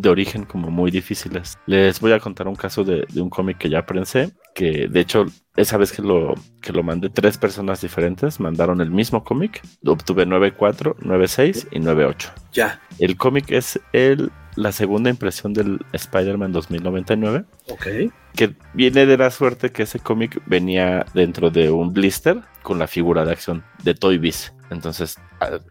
[0.00, 1.58] de origen como muy difíciles.
[1.66, 5.00] Les voy a contar un caso de, de un cómic que ya prensé, que de
[5.00, 9.62] hecho esa vez que lo, que lo mandé, tres personas diferentes mandaron el mismo cómic.
[9.84, 12.30] Obtuve 9.4, 9.6 y 9.8.
[12.52, 12.80] Ya.
[12.98, 17.44] El cómic es el, la segunda impresión del Spider-Man 2099.
[17.70, 17.86] Ok.
[18.34, 22.86] Que viene de la suerte que ese cómic venía dentro de un blister con la
[22.86, 24.52] figura de acción de Toy Biz.
[24.70, 25.18] Entonces,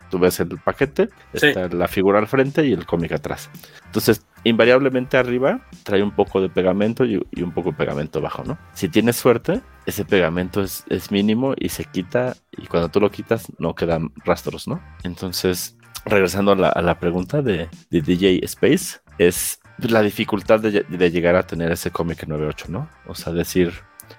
[0.09, 1.47] tú ves el paquete, Sí.
[1.47, 3.49] está la figura al frente y el cómic atrás.
[3.85, 8.43] Entonces, invariablemente arriba trae un poco de pegamento y, y un poco de pegamento abajo,
[8.45, 8.57] ¿no?
[8.73, 13.11] Si tienes suerte, ese pegamento es, es mínimo y se quita y cuando tú lo
[13.11, 14.81] quitas no quedan rastros, ¿no?
[15.03, 20.83] Entonces, regresando a la, a la pregunta de, de DJ Space, es la dificultad de,
[20.87, 22.89] de llegar a tener ese cómic en 9.8, ¿no?
[23.07, 23.73] O sea, decir,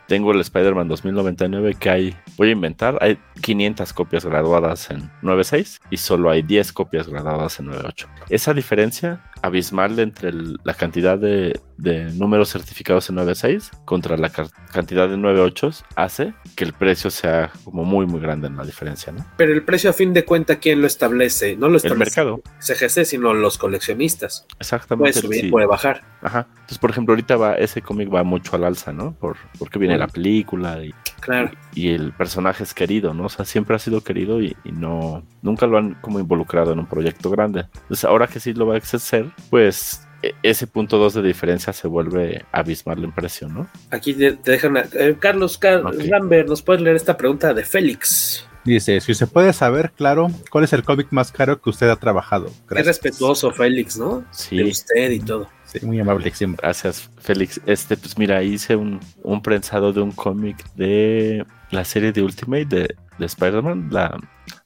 [0.06, 5.80] tengo el Spider-Man 2099 que hay, voy a inventar, hay 500 copias graduadas en 9.6
[5.90, 8.06] y solo hay 10 copias graduadas en 9.8.
[8.28, 14.28] Esa diferencia abismal entre el- la cantidad de, de números certificados en 9.6 contra la
[14.31, 18.64] ca- cantidad de 9.8 hace que el precio sea como muy muy grande en la
[18.64, 19.24] diferencia, ¿no?
[19.36, 21.56] Pero el precio a fin de cuenta, ¿quién lo establece?
[21.56, 22.43] No lo establece mercado.
[22.60, 24.47] CGC, sino los coleccionistas.
[24.59, 25.12] Exactamente.
[25.12, 25.51] Puede subir, sí.
[25.51, 26.02] puede bajar.
[26.23, 26.47] Ajá.
[26.55, 29.14] Entonces, por ejemplo, ahorita va, ese cómic va mucho al alza, ¿no?
[29.14, 30.06] Por, porque viene Bueno.
[30.06, 31.51] la película y, Claro.
[31.77, 33.27] Y el personaje es querido, ¿no?
[33.27, 36.78] O sea, siempre ha sido querido y, y no, nunca lo han como involucrado en
[36.81, 37.66] un proyecto grande.
[37.82, 41.73] Entonces, ahora que sí lo va a acceder, pues e- ese punto 2 de diferencia
[41.74, 43.69] se vuelve abismal en precio, ¿no?
[43.90, 44.77] Aquí te, te dejan.
[44.94, 45.85] eh, Carlos Car-.
[45.94, 48.48] Lambert, ¿nos puedes leer esta pregunta de Félix?
[48.65, 51.94] Dice, si se puede saber, claro, ¿cuál es el cómic más caro que usted ha
[51.97, 52.51] trabajado?
[52.69, 54.24] Qué respetuoso, Félix, ¿no?
[54.32, 54.57] Sí.
[54.57, 55.47] De usted y todo.
[55.66, 56.62] Sí, muy amable siempre.
[56.65, 57.61] Gracias, Félix.
[57.66, 62.64] Este, pues mira, hice un, un prensado de un cómic de la serie de Ultimate
[62.66, 64.18] de, de Spider-Man, la,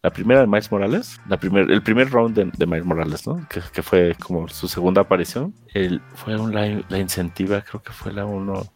[0.02, 3.46] la primera de Miles Morales, la primer, el primer round de, de Miles Morales, ¿no?
[3.48, 5.54] Que, que fue como su segunda aparición.
[5.72, 8.66] El, fue un, la, la incentiva, creo que fue la 1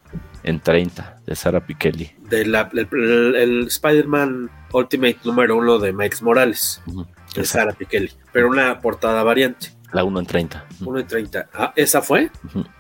[0.45, 2.13] en 30 de Sara Pikeli.
[2.29, 6.83] De la, el, el- el Spider-Man Ultimate número uno de Miles Morales.
[7.35, 8.11] De Sara Pikeli.
[8.33, 9.69] Pero una portada variante.
[9.95, 10.65] La 1 en 30.
[10.85, 11.47] 1 en 30.
[11.55, 12.31] Ah, ¿esa fue?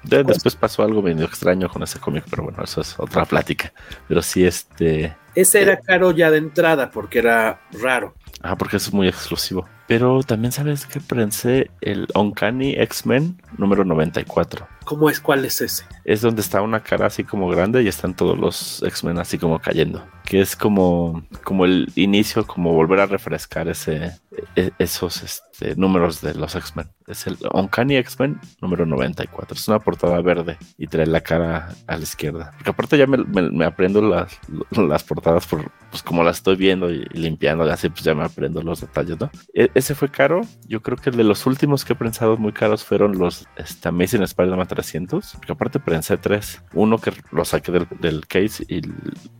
[0.02, 3.72] De- después pasó algo medio extraño con ese cómic, pero bueno, eso es otra plática.
[4.08, 5.16] Pero sí, este.
[5.36, 8.14] Ese era caro ya de entrada porque era raro.
[8.42, 9.66] Ah, porque es muy exclusivo.
[9.86, 14.66] Pero también sabes que prensé el Uncanny X-Men número 94.
[14.84, 15.20] ¿Cómo es?
[15.20, 15.84] ¿Cuál es ese?
[16.04, 19.58] Es donde está una cara así como grande y están todos los X-Men así como
[19.60, 20.04] cayendo.
[20.24, 24.12] Que es como, como el inicio, como volver a refrescar ese,
[24.56, 26.88] e- esos este, números de los X-Men.
[27.06, 29.54] Es el Uncanny X-Men número 94.
[29.54, 32.52] Es una portada verde y trae la cara a la izquierda.
[32.56, 34.38] Porque aparte ya me, aprendo las,
[34.70, 38.60] las portadas por, pues como las estoy viendo y, limpiando, así pues ya me aprendo
[38.62, 39.30] los detalles, ¿no?
[39.54, 40.40] E- ese fue caro.
[40.66, 44.24] Yo creo que de los últimos que he prensado muy caros fueron los este, Amazing
[44.24, 45.34] Spider-Man 300.
[45.34, 46.60] Porque aparte prensé tres.
[46.72, 48.80] Uno que lo saqué del, del case y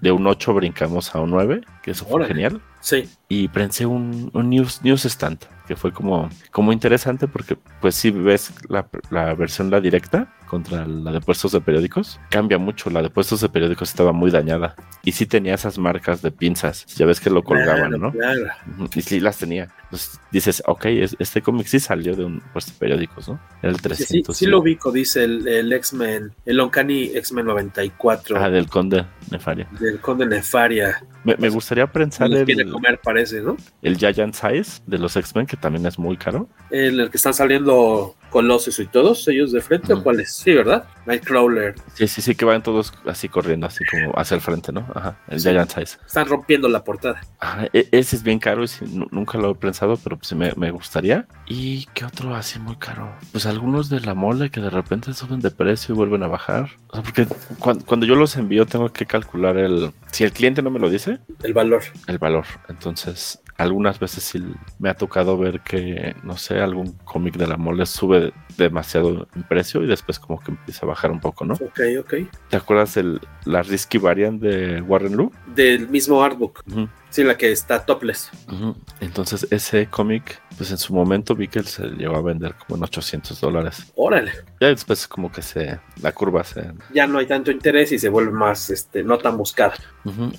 [0.01, 2.63] de un 8 brincamos a un 9, que eso fue genial.
[2.85, 3.09] Sí.
[3.31, 8.11] Y prensé un, un news, news stand, que fue como, como interesante porque pues si
[8.11, 12.91] ves la, la versión la directa contra la de puestos de periódicos, cambia mucho.
[12.91, 14.77] La de puestos de periódicos estaba muy dañada.
[15.03, 16.85] Y sí tenía esas marcas de pinzas.
[16.97, 18.13] Ya ves que lo colgaban, Claro, ¿no?
[18.13, 18.45] claro.
[18.95, 19.71] Y sí las tenía.
[19.95, 23.39] Entonces dices, ok, es- este cómic sí salió de un puesto de periódicos, ¿no?
[23.63, 24.37] Era el Sí, 300.
[24.37, 29.07] sí, sí lo ubico, dice el, el X-Men, el Uncanny X-Men 94 Ah, del conde
[29.31, 29.69] Nefaria.
[29.79, 31.03] del Conde Nefaria.
[31.23, 31.87] Me, me gustaría
[32.45, 33.57] quiere el, comer, parece, ¿no?
[33.83, 36.49] el Giant Size de los X-Men, que también es muy caro.
[36.71, 40.35] El, el que están saliendo Colossus y todos ellos de frente, ¿o cuál es?
[40.35, 40.87] Sí, ¿verdad?
[41.07, 41.77] Nightcrawler.
[41.95, 44.85] Sí, sí, sí, que van todos así corriendo, así como hacia el frente, ¿no?
[44.93, 45.51] Ajá, el Sí.
[45.51, 45.99] Giant Size.
[46.05, 47.21] Están rompiendo la portada.
[47.39, 50.73] Ajá, e- ese es bien caro nu- nunca lo he pensado, pero pues me, me
[50.73, 51.29] gustaría.
[51.47, 53.15] ¿Y qué otro así muy caro?
[53.31, 56.71] Pues algunos de la mole que de repente suben de precio y vuelven a bajar.
[56.89, 57.29] O sea, porque
[57.61, 59.93] cuan- cuando, yo los envío tengo que calcular el...
[60.11, 61.83] Si el cliente no me lo dice, El valor.
[62.09, 62.47] el valor.
[62.69, 64.43] Entonces, algunas veces sí
[64.79, 69.43] me ha tocado ver que, no sé, algún cómic de la mole sube demasiado en
[69.45, 71.55] precio y después como que empieza a bajar un poco, ¿no?
[71.55, 72.15] Ok, ok.
[72.49, 75.33] ¿Te acuerdas de la Risky Variant de Warren Lu?
[75.55, 76.63] Del mismo artbook.
[77.15, 78.29] Sí, la que está topless.
[78.99, 82.77] Entonces ese cómic, pues en su momento vi que él se llegó a vender como
[82.77, 83.93] en 800 dólares.
[83.95, 84.33] Órale.
[84.61, 86.73] Ya después como que se, la curva se...
[86.93, 89.75] Ya no hay tanto interés y se vuelve más, este, no tan buscada.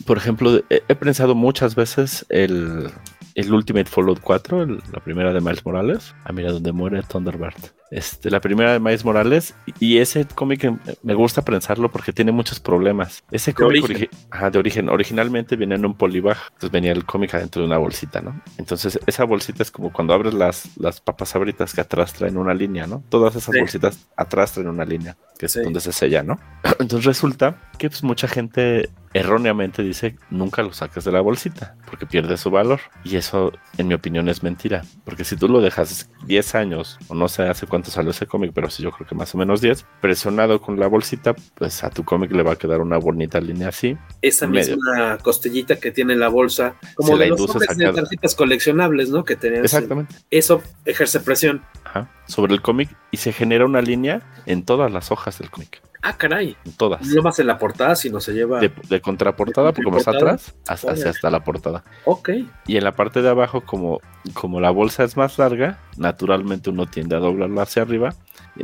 [0.06, 2.92] Por ejemplo, he, he, pensado muchas veces el,
[3.36, 6.16] el Ultimate Fallout 4, el, la primera de Miles Morales.
[6.24, 7.53] Ah, mira, donde muere Thunderbird.
[7.91, 9.53] Este, la primera de Miles Morales.
[9.80, 10.72] Y ese cómic
[11.03, 13.24] me gusta pensarlo porque tiene muchos problemas.
[13.32, 13.95] Ese cómic origen.
[13.98, 16.38] Origi ajá, de origen, originalmente venía en un polybag.
[16.53, 18.41] Entonces venía el cómic adentro de una bolsita, ¿no?
[18.57, 22.53] Entonces esa bolsita es como cuando abres las, las papas sabritas que atrás traen una
[22.53, 23.03] línea, ¿no?
[23.10, 23.60] Todas esas Sí.
[23.60, 25.62] bolsitas atrás traen una línea, que es Sí.
[25.62, 26.40] donde se sella, ¿no?
[26.80, 32.06] Entonces resulta que pues mucha gente erróneamente dice nunca lo saques de la bolsita porque
[32.06, 36.10] pierde su valor y eso en mi opinión es mentira porque si tú lo dejas
[36.26, 39.16] 10 años o no sé hace cuánto salió ese cómic pero sí yo creo que
[39.16, 42.56] más o menos 10 presionado con la bolsita pues a tu cómic le va a
[42.58, 44.76] quedar una bonita línea así Esa medio.
[44.76, 49.24] misma costillita que tiene la bolsa, como Se la los hombres de tarjetas coleccionables, ¿no?
[49.24, 49.64] Que tenían.
[49.64, 51.62] exactamente Eso ejerce presión.
[51.86, 55.82] Ajá, sobre el cómic y se genera una línea en todas las hojas del cómic
[56.07, 56.56] Ah, caray.
[56.77, 58.60] todas No más en la portada, sino se lleva.
[58.60, 60.34] de, de contraportada, De porque contraportada.
[60.34, 61.84] atrás, hasta, hacia hasta la portada.
[62.06, 62.30] Ok.
[62.68, 63.99] Y en la parte de abajo, como,
[64.34, 68.14] como la bolsa es más larga, naturalmente uno tiende a doblarla hacia arriba
[68.56, 68.64] y,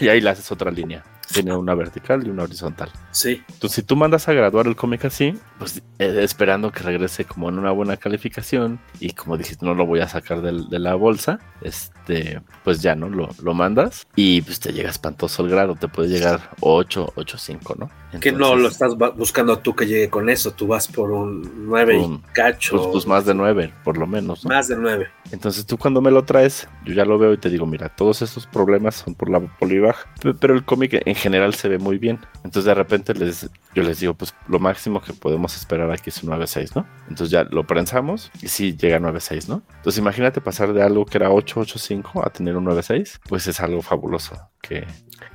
[0.04, 1.02] y ahí le haces otra línea.
[1.32, 2.90] Tiene una vertical y una horizontal.
[3.10, 3.42] Sí.
[3.48, 7.48] Entonces, si tú mandas a graduar el cómic así, pues eh, esperando que regrese como
[7.48, 10.94] en una buena calificación y como dijiste, no lo voy a sacar del- de la
[10.94, 13.08] bolsa, este, pues ya, ¿no?
[13.08, 17.38] Lo, lo mandas y pues te llega espantoso el grado, te puede llegar 8, 8,
[17.38, 17.90] 5, ¿no?
[18.20, 20.52] Que no lo estás buscando tú que llegue con eso.
[20.52, 22.76] Tú vas por un 9 Un- y cacho.
[22.76, 24.50] Pues, pues más de 9, por lo menos, ¿no?
[24.50, 25.08] Más de 9.
[25.30, 28.20] Entonces tú cuando me lo traes, yo ya lo veo y te digo, mira, todos
[28.22, 31.98] estos problemas son por la polybag, pe- pero el cómic en general se ve muy
[31.98, 32.18] bien.
[32.44, 36.22] Entonces de repente les, yo les digo, pues lo máximo que podemos esperar aquí es
[36.22, 36.86] un 9.6, ¿no?
[37.02, 39.62] Entonces ya lo prensamos y sí llega a 9.6, ¿no?
[39.76, 43.80] Entonces imagínate pasar de algo que era 8.85 a tener un 9.6, pues es algo
[43.82, 44.36] fabuloso.
[44.60, 44.86] Que...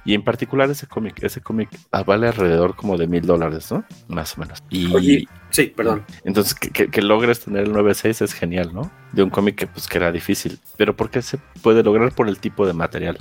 [0.04, 1.70] Y en particular ese cómic, ese cómic
[2.06, 3.86] vale alrededor como de mil dólares, ¿no?
[4.10, 4.62] Más o menos.
[4.70, 6.06] Y, Oye, sí, perdón.
[6.26, 8.92] entonces, que, que- que logres tener el 9.6 es genial, ¿no?
[9.14, 10.60] De un cómic que, pues, que era difícil.
[10.78, 12.14] Pero ¿por qué se puede lograr?
[12.14, 13.18] Por el tipo de material.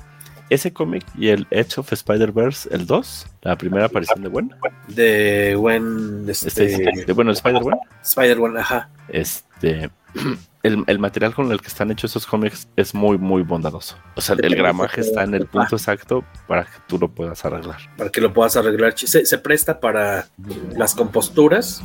[0.48, 4.54] Ese cómic y el Edge of Spider-Verse, el 2, la primera aparición de Gwen.
[4.88, 6.24] De Gwen.
[6.28, 7.76] Este, Este, de, bueno, Spider-Gwen.
[8.02, 8.88] Spider-Man, ajá.
[9.08, 9.90] Este.
[10.62, 13.96] El, el material con el que están hechos esos cómics es muy, muy bondadoso.
[14.16, 17.76] O sea, el gramaje está en el punto exacto para que tú lo puedas arreglar.
[17.96, 18.98] Para que lo puedas arreglar.
[18.98, 20.26] Se, se presta para
[20.74, 21.84] las composturas.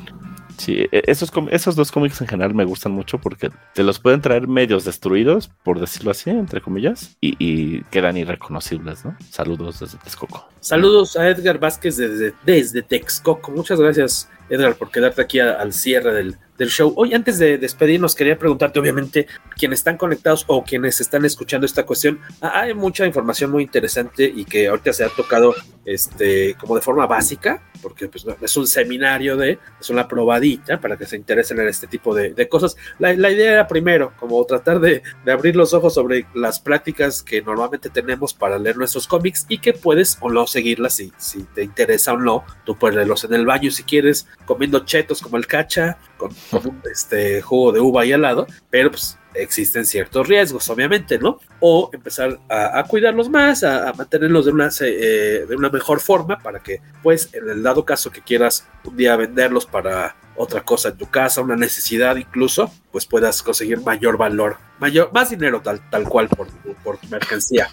[0.58, 4.22] Sí, e- esos, esos dos cómics en general me gustan mucho porque te los pueden
[4.22, 9.16] traer medios destruidos, por decirlo así, entre comillas, y, y quedan irreconocibles, ¿no?
[9.30, 10.48] Saludos desde Texcoco.
[10.60, 13.52] Saludos a Edgar Vázquez desde, desde Texcoco.
[13.52, 16.94] Muchas gracias, Edgar, por quedarte aquí a- al cierre del, del show.
[16.96, 19.26] Hoy, antes de despedirnos, quería preguntarte, obviamente,
[19.58, 24.26] quienes están conectados o quienes están escuchando esta cuestión, ah, hay mucha información muy interesante
[24.26, 25.56] y que ahorita se ha tocado
[25.86, 30.80] este, como de forma básica, porque pues, no, es un seminario de, es una probadita
[30.80, 32.76] para que se interesen en este tipo de, de cosas.
[33.00, 37.24] La, la idea era primero, como tratar de, de abrir los ojos sobre las prácticas
[37.24, 41.44] que normalmente tenemos para leer nuestros cómics y que puedes o no seguirlas si, si
[41.44, 42.44] te interesa o no.
[42.66, 46.82] Tú puedes leerlos en el baño si quieres, comiendo chetos como el cacha, con, con
[46.92, 51.40] este, jugo de uva ahí al lado, pero pues existen ciertos riesgos, obviamente, ¿no?
[51.60, 56.60] O empezar a, cuidarlos más, a, mantenerlos de una, eh, de una mejor forma para
[56.62, 60.98] que, pues, en el dado caso que quieras un día venderlos para otra cosa en
[60.98, 66.08] tu casa, una necesidad incluso, pues puedas conseguir mayor valor, mayor, más dinero tal, tal
[66.08, 66.48] cual por,
[66.84, 67.70] por mercancía.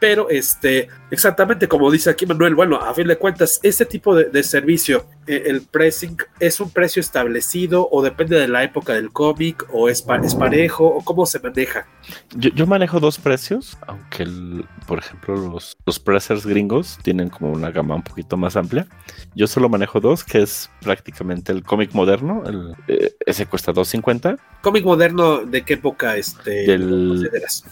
[0.00, 4.26] Pero este, exactamente como dice aquí Manuel, bueno, a fin de cuentas, este tipo de,
[4.26, 9.10] de servicio, eh, el pricing, ¿es un precio establecido o depende de la época del
[9.10, 11.88] cómic o es, pa- es parejo o cómo se maneja?
[12.36, 17.50] Yo, yo manejo dos precios, aunque, el- por ejemplo, los, los pressers gringos tienen como
[17.50, 18.86] una gama un poquito más amplia.
[19.34, 24.38] Yo solo manejo dos, que es prácticamente el cómic moderno, el, eh, ese cuesta 2.50.
[24.62, 27.64] ¿Cómic moderno de qué época este, Del- consideras?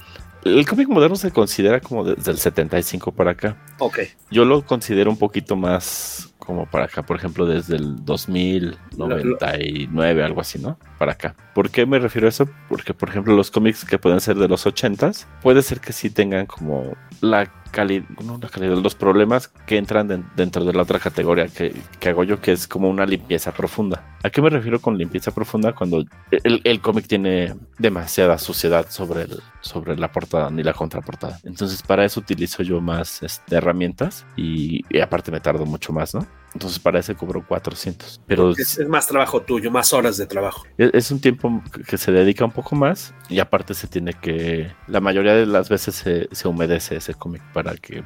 [0.46, 3.56] El cómic moderno se considera como desde el 75 para acá.
[3.78, 3.98] Ok.
[4.30, 10.40] Yo lo considero un poquito más como para acá, por ejemplo, desde el 2099, algo
[10.40, 10.78] así, ¿no?
[10.98, 11.34] Para acá.
[11.54, 12.48] ¿Por qué me refiero a eso?
[12.68, 16.08] Porque, por ejemplo, los cómics que pueden ser de los 80s, puede ser que sí
[16.08, 20.82] tengan como la calidad, no la calidad, los problemas que entran de, dentro de la
[20.82, 24.16] otra categoría que, que, hago yo, que es como una limpieza profunda.
[24.22, 25.74] ¿A qué me refiero con limpieza profunda?
[25.74, 31.38] Cuando el, el cómic tiene demasiada suciedad sobre, el, sobre la portada ni la contraportada.
[31.44, 36.14] Entonces para eso utilizo yo más este, herramientas y, y aparte me tardo mucho más,
[36.14, 36.26] ¿no?
[36.54, 38.20] Entonces para ese cobro 400.
[38.26, 40.64] Pero es, es, más trabajo tuyo, más horas de trabajo.
[40.78, 44.72] Es, es, un tiempo que se dedica un poco más y aparte se tiene que...
[44.86, 48.04] La mayoría de las veces se, se humedece ese cómic para que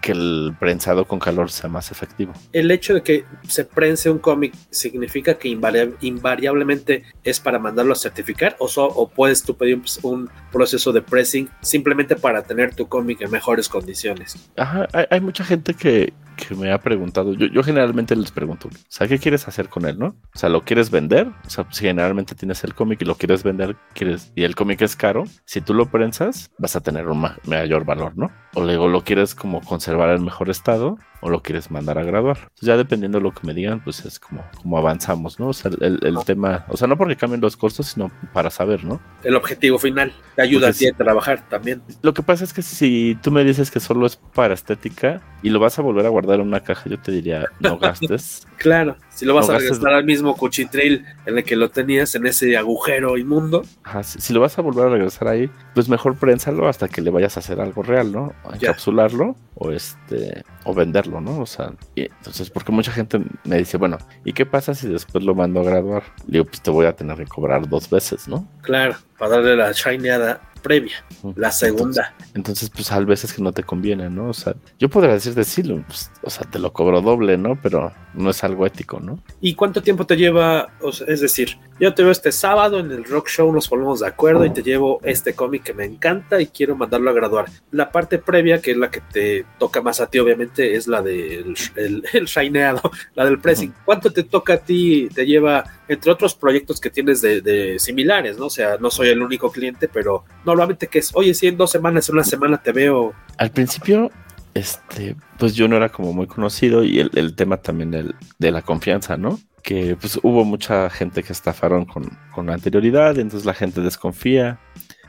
[0.00, 2.32] que el prensado con calor sea más efectivo.
[2.52, 7.92] El hecho de que se prense un cómic significa que invariab invariablemente es para mandarlo
[7.92, 12.42] a certificar o, so, o puedes tú pedir un, un, proceso de pressing simplemente para
[12.42, 14.50] tener tu cómic en mejores condiciones.
[14.56, 18.68] Ajá, hay, hay mucha gente que, que me ha preguntado, yo, yo, generalmente les pregunto,
[18.68, 20.16] o sea, ¿qué quieres hacer con él, no?
[20.34, 21.28] O sea, ¿lo quieres vender?
[21.46, 24.82] O sea, si generalmente tienes el cómic y lo quieres vender, quieres, y el cómic
[24.82, 28.30] es caro, si tú lo prensas, vas a tener un ma mayor valor, ¿no?
[28.54, 32.38] O luego lo quieres como conservar en mejor estado, o lo quieres mandar a graduar.
[32.38, 35.48] Entonces, ya dependiendo de lo que me digan, pues es como, como avanzamos, ¿no?
[35.48, 38.84] O sea, el, el tema, o sea, no porque cambien los costos, sino para saber,
[38.84, 39.00] ¿no?
[39.22, 41.82] El objetivo final, te ayuda porque a ti a trabajar también.
[42.02, 45.50] Lo que pasa es que si tú me dices que solo es para estética y
[45.50, 48.46] lo vas a volver a guardar en una caja, yo te diría, no gastes.
[48.56, 52.26] claro, si lo vas a regresar al mismo cuchitril en el que lo tenías, en
[52.26, 53.66] ese agujero inmundo.
[53.84, 57.02] Ajá, si, si, lo vas a volver a regresar ahí, pues mejor prénsalo hasta que
[57.02, 58.32] le vayas a hacer algo real, ¿no?
[58.50, 61.38] Encapsularlo o este o venderlo, ¿no?
[61.38, 65.22] O sea, y entonces, porque mucha gente me dice, bueno, ¿y qué pasa si después
[65.22, 66.02] lo mando a graduar?
[66.26, 68.48] Le digo, pues te voy a tener que cobrar dos veces, ¿no?
[68.62, 71.04] Claro, para darle la shineada previa,
[71.36, 72.14] la segunda.
[72.34, 74.28] Entonces, entonces, pues hay veces que no te conviene, ¿no?
[74.28, 77.60] O sea, yo podría decirte, sí, pues, o sea, te lo cobro doble, ¿no?
[77.62, 79.18] Pero no es algo ético, ¿no?
[79.40, 80.68] ¿Y cuánto tiempo te lleva?
[80.80, 84.00] O sea, es decir, yo te veo este sábado en el rock show, nos ponemos
[84.00, 87.46] de acuerdo y te llevo este cómic que me encanta y quiero mandarlo a graduar.
[87.70, 91.00] La parte previa, que es la que te toca más a ti, obviamente, es la
[91.00, 92.82] del el, el shineado,
[93.14, 93.72] la del pressing.
[93.84, 95.08] ¿Cuánto te toca a ti?
[95.14, 98.46] Te lleva, entre otros proyectos que tienes de, de similares, ¿no?
[98.46, 101.70] O sea, no soy el único cliente, pero normalmente que es, oye, si en dos
[101.70, 103.14] semanas, en una semana te veo.
[103.38, 104.10] Al principio,
[104.52, 108.50] este, pues yo no era como muy conocido y el, el tema también del, de
[108.50, 109.38] la confianza, ¿no?
[109.62, 114.58] Que pues hubo mucha gente que estafaron con, con anterioridad, entonces la gente desconfía.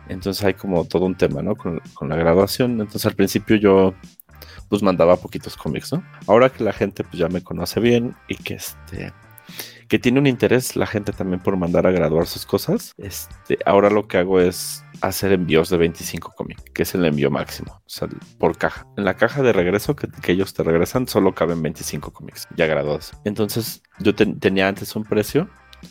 [0.10, 1.56] Entonces hay como todo un tema, ¿no?
[1.56, 2.72] Con, con la graduación.
[2.82, 3.94] Entonces al principio yo
[4.69, 6.03] pues mandaba poquitos cómics, ¿no?
[6.28, 9.14] Ahora que la gente pues ya me conoce bien y que este
[9.91, 13.90] que tiene un interés la gente también por mandar a graduar sus cosas, este, ahora
[13.90, 17.82] lo que hago es hacer envíos de 25 cómics, que es el envío máximo,
[18.38, 18.86] por caja.
[18.98, 23.11] En la caja de regreso que, ellos te regresan solo caben 25 cómics ya graduados.
[23.26, 25.49] Entonces yo te, tenía antes un precio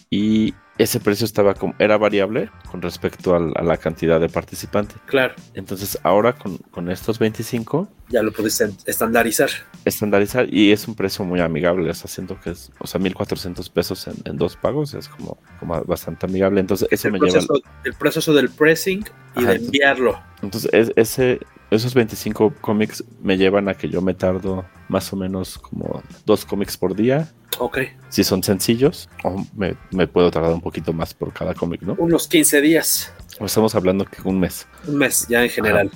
[0.09, 4.97] y ese precio estaba como, era variable con respecto al, a la cantidad de participantes.
[5.05, 5.35] Claro.
[5.53, 9.51] Entonces ahora con, con, estos 25 ya lo pudiste estandarizar.
[9.85, 14.07] Estandarizar y es un precio muy amigable, está haciendo que es, o sea, 1400 pesos
[14.07, 16.61] en, en, dos pagos es como, como bastante amigable.
[16.61, 17.81] Entonces eso el me proceso, lleva...
[17.85, 19.05] El proceso del pressing
[19.37, 20.19] y Ajá, de enviarlo.
[20.41, 21.41] Entonces es, ese,
[21.71, 26.45] esos 25 cómics me llevan a que yo me tardo más o menos como dos
[26.45, 27.33] cómics por día.
[27.59, 27.79] Ok.
[28.09, 31.95] Si son sencillos, o me, me, puedo tardar un poquito más por cada cómic, ¿no?
[31.99, 33.13] Unos 15 días.
[33.39, 34.67] O estamos hablando que un mes.
[34.87, 35.91] Un mes, ya en general.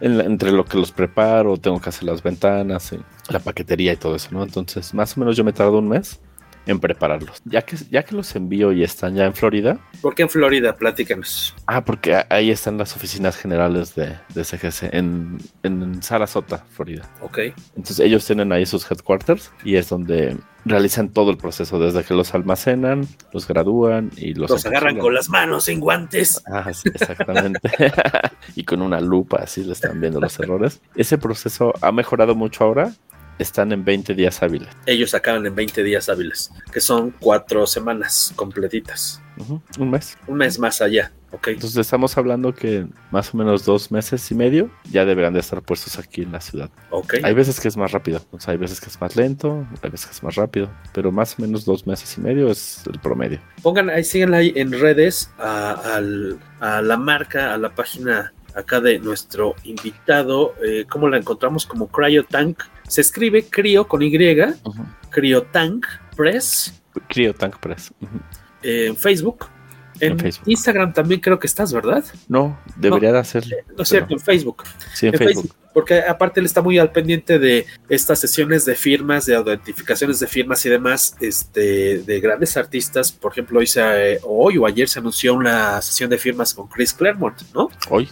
[0.00, 2.94] En la, entre lo que los preparo, tengo que hacer las ventanas,
[3.28, 4.42] la paquetería y todo eso, ¿no?
[4.42, 6.20] Entonces, más o menos yo me tardo un mes
[6.70, 7.40] en prepararlos.
[7.44, 9.78] Ya que, ya que los envío y están ya en Florida.
[10.00, 10.74] ¿Por qué en Florida?
[10.74, 11.54] Platícanos.
[11.66, 17.08] Ah, porque ahí están las oficinas generales de, de CGC, en, en Sarasota, Florida.
[17.20, 17.38] Ok.
[17.76, 22.14] Entonces ellos tienen ahí sus headquarters y es donde realizan todo el proceso, desde que
[22.14, 24.50] los almacenan, los gradúan y los...
[24.50, 26.42] Los agarran con las manos sin guantes.
[26.46, 27.60] Ah, sí, exactamente.
[28.54, 30.80] y con una lupa, así le están viendo los errores.
[30.94, 32.92] Ese proceso ha mejorado mucho ahora
[33.40, 34.68] están en 20 días hábiles.
[34.86, 39.22] Ellos acaban en 20 días hábiles, que son cuatro semanas completitas.
[39.38, 39.62] Uh -huh.
[39.78, 40.18] Un mes.
[40.26, 41.12] Un mes más allá.
[41.32, 41.54] Okay.
[41.54, 45.62] Entonces estamos hablando que más o menos dos meses y medio ya deberán de estar
[45.62, 46.70] puestos aquí en la ciudad.
[46.90, 47.20] Okay.
[47.22, 49.90] Hay veces que es más rápido, o sea, hay veces que es más lento, hay
[49.90, 52.98] veces que es más rápido, pero más o menos dos meses y medio es el
[52.98, 53.40] promedio.
[53.62, 56.00] Pongan ahí, síganla ahí en redes a,
[56.82, 61.64] la marca, a la página acá de nuestro invitado, eh, ¿cómo la encontramos?
[61.64, 62.60] Como Cryotank.
[62.90, 64.86] Se escribe Cryo con Y, uh -huh.
[65.10, 65.86] Cryotank
[66.16, 66.74] Press.
[67.08, 67.92] Cryotank Press.
[68.00, 68.20] Uh -huh.
[68.64, 68.94] eh,
[70.00, 70.48] en Facebook.
[70.48, 72.04] Instagram también creo que estás, ¿verdad?
[72.28, 73.56] No, debería de hacerlo.
[73.76, 74.64] No es cierto, en Facebook.
[74.94, 79.26] Sí, en, Facebook porque aparte él está muy al pendiente de estas sesiones de firmas,
[79.26, 83.12] de identificaciones de firmas y demás, este, de grandes artistas.
[83.12, 86.92] Por ejemplo, hoy, se, hoy o ayer se anunció una sesión de firmas con Chris
[86.92, 87.68] Claremont, ¿no?
[87.88, 88.08] Hoy.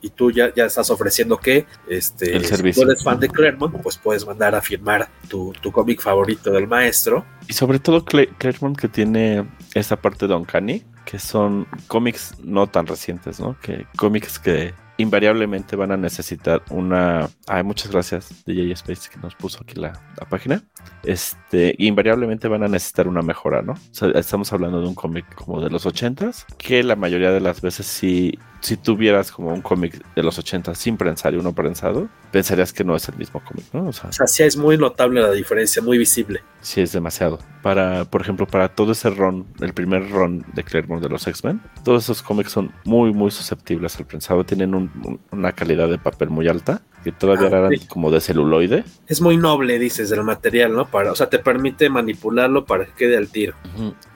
[0.00, 3.80] Y tú ya, ya estás ofreciendo que, este, El si tú eres fan de Claremont,
[3.80, 7.24] pues puedes mandar a firmar tu, tu cómic favorito del maestro.
[7.46, 12.86] Y sobre todo Claremont que tiene esta parte de Uncanny, que son cómics no tan
[12.86, 13.56] recientes, ¿no?
[13.62, 17.30] Que cómics que invariablemente van a necesitar una.
[17.46, 19.98] Ay, muchas gracias, DJ Space, que nos puso aquí la,
[20.28, 20.62] página.
[21.04, 23.72] Este, invariablemente van a necesitar una mejora, ¿no?
[23.72, 27.40] O sea, estamos hablando de un cómic como de los 80s, que la mayoría de
[27.40, 31.54] las veces sí si tuvieras como un cómic de los 80 sin prensar y uno
[31.54, 33.88] prensado, pensarías que no es el mismo cómic, ¿no?
[33.88, 36.42] O sea, sí es muy notable la diferencia, muy visible.
[36.60, 37.38] Sí, es demasiado.
[37.62, 41.60] Para, por ejemplo, para todo ese ron, el primer ron de Claremont de los X-Men,
[41.84, 44.44] todos esos cómics son muy, muy susceptibles al prensado.
[44.44, 44.90] Tienen
[45.30, 48.84] una calidad de papel muy alta, que todavía ah, eran como de celuloide.
[49.06, 50.90] Es muy noble, dices, del material, ¿no?
[50.90, 53.54] Para, o sea, te permite manipularlo para que quede al tiro.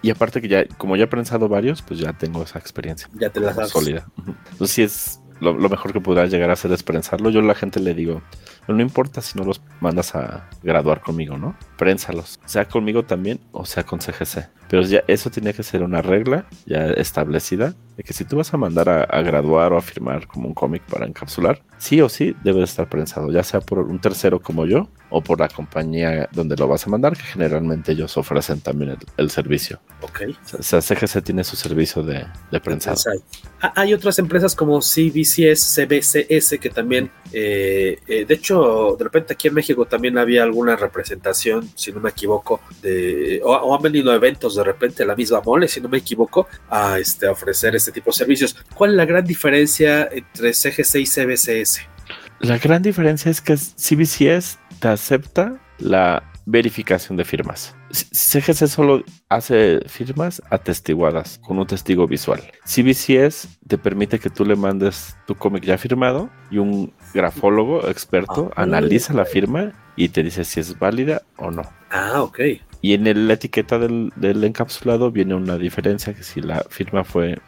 [0.03, 3.09] Y aparte que ya, como ya he prensado varios, pues ya tengo esa experiencia.
[3.15, 3.71] Ya te la das.
[3.71, 4.07] Sólida.
[4.51, 7.31] Entonces sí es lo, mejor que podrás llegar a hacer es prensarlo.
[7.31, 8.23] Yo a la gente le digo,
[8.69, 11.57] no importa si no los mandas a graduar conmigo, ¿no?
[11.77, 12.39] Prénsalos.
[12.47, 14.49] Sea conmigo también o sea con CGC.
[14.73, 18.55] Pero ya eso tiene que ser una regla ya establecida de que si tú vas
[18.55, 22.35] a mandar a, graduar o a firmar como un cómic para encapsular, sí o sí
[22.43, 26.57] debe estar prensado, ya sea por un tercero como yo o por la compañía donde
[26.57, 29.79] lo vas a mandar, que generalmente ellos ofrecen también el, servicio.
[30.01, 30.23] Ok.
[30.59, 32.97] O sea, CGC tiene su servicio de, de prensado.
[33.61, 39.35] Ah, hay otras empresas como CBCS, CBCS, que también, eh, eh, de hecho, de repente
[39.35, 44.15] aquí en México también había alguna representación, si no me equivoco, de, o, han venido
[44.15, 48.11] eventos de repente la misma mole, si no me equivoco, a este, ofrecer este tipo
[48.11, 48.57] de servicios.
[48.75, 51.81] ¿Cuál es la gran diferencia entre CGC y CBCS?
[52.41, 57.77] La gran diferencia es que CBCS te acepta la verificación de firmas.
[57.91, 62.41] CGC solo hace firmas atestiguadas con un testigo visual.
[62.65, 68.51] CBCS te permite que tú le mandes tu cómic ya firmado y un grafólogo experto
[68.57, 71.63] ah, analiza la firma y te dice si es válida o no.
[71.91, 72.41] Ah, ok.
[72.83, 77.39] Y en la etiqueta del, encapsulado viene una diferencia que si la firma fue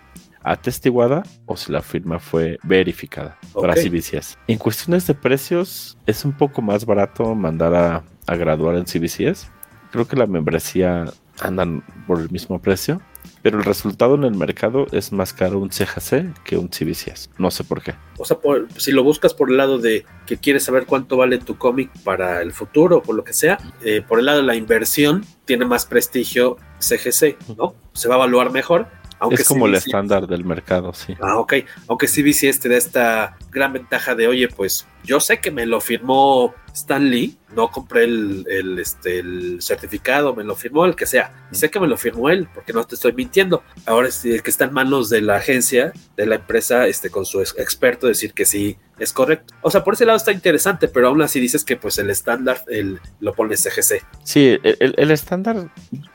[0.45, 4.39] atestiguada o si la firma fue verificada para CBCS.
[4.47, 9.51] En cuestiones de precios, es un poco más barato mandar a, a graduar en CBCS.
[9.91, 11.07] Creo que la membresía
[11.41, 13.01] andan por el mismo precio
[13.45, 17.29] pero el resultado en el mercado es más caro un CGC que un CBCS.
[17.37, 17.95] No sé por qué.
[18.17, 18.39] O sea,
[18.79, 22.41] si lo buscas por el lado de que quieres saber cuánto vale tu cómic para
[22.41, 25.67] el futuro o por lo que sea, eh, por el lado de la inversión tiene
[25.67, 27.75] más prestigio CGC, ¿no?
[27.93, 28.87] Se va a evaluar mejor.
[29.25, 31.15] Aunque es como el estándar del mercado, sí.
[31.21, 31.55] Ah, ok.
[31.89, 35.81] Aunque CBCS te da esta gran ventaja de, oye, pues yo sé que me lo
[35.81, 41.47] firmó Stan Lee, no compré el, este, el certificado, me lo firmó el que sea.
[41.51, 43.63] Y sé que me lo firmó él, porque no te estoy mintiendo.
[43.87, 47.25] Ahora es el que está en manos de la agencia, de la empresa, este, con
[47.25, 49.55] su experto, decir que sí es correcto.
[49.63, 52.63] O sea, por ese lado está interesante, pero aún así dices que pues el estándar
[52.69, 54.05] el, lo pone CGC.
[54.23, 55.71] Sí, el, estándar,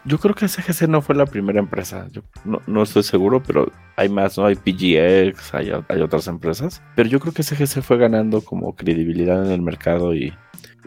[0.06, 2.07] yo creo que CGC no fue la primera empresa.
[2.11, 2.22] Yo
[2.68, 4.45] no, estoy seguro, pero hay más, ¿no?
[4.45, 6.81] Hay PGX, hay, hay otras empresas.
[6.95, 10.34] Pero yo creo que CGC fue ganando como credibilidad en el mercado y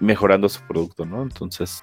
[0.00, 1.22] mejorando su producto, ¿no?
[1.22, 1.80] Entonces,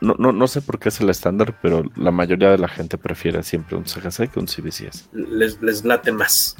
[0.00, 2.98] no, no, no sé por qué es el estándar, pero la mayoría de la gente
[2.98, 5.10] prefiere siempre un CGC que un CBCS.
[5.12, 6.56] Les, les late más.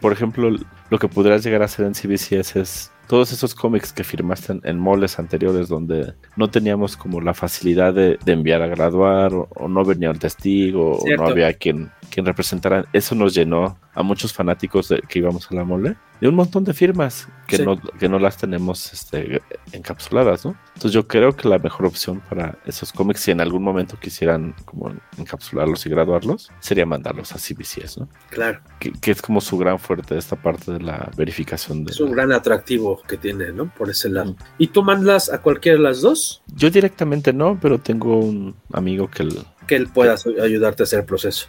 [0.00, 0.50] Por ejemplo,
[0.90, 4.78] lo que podrías llegar a hacer en CBCS es todos esos cómics que firmaste en,
[4.78, 10.10] moles anteriores donde no teníamos como la facilidad de, enviar a graduar o, no venía
[10.10, 12.86] el testigo o no había quien, quien representara.
[12.92, 16.64] Eso nos llenó a muchos fanáticos de, que íbamos a la mole de un montón
[16.64, 19.42] de firmas que, no, que no las tenemos este,
[19.72, 20.56] encapsuladas, ¿no?
[20.68, 24.54] Entonces yo creo que la mejor opción para esos cómics, si en algún momento quisieran
[24.64, 28.08] como encapsularlos y graduarlos, sería mandarlos a CBCS, ¿no?
[28.30, 28.60] Claro.
[28.78, 31.84] Que, es como su gran fuerte esta parte de la verificación.
[31.84, 33.72] De es un gran atractivo que tiene, ¿no?
[33.74, 34.36] Por ese lado.
[34.58, 36.42] ¿Y tú mandas a cualquiera de las dos?
[36.54, 39.28] Yo directamente no, pero tengo un amigo que...
[39.66, 41.46] que él pueda ayudarte a hacer el proceso.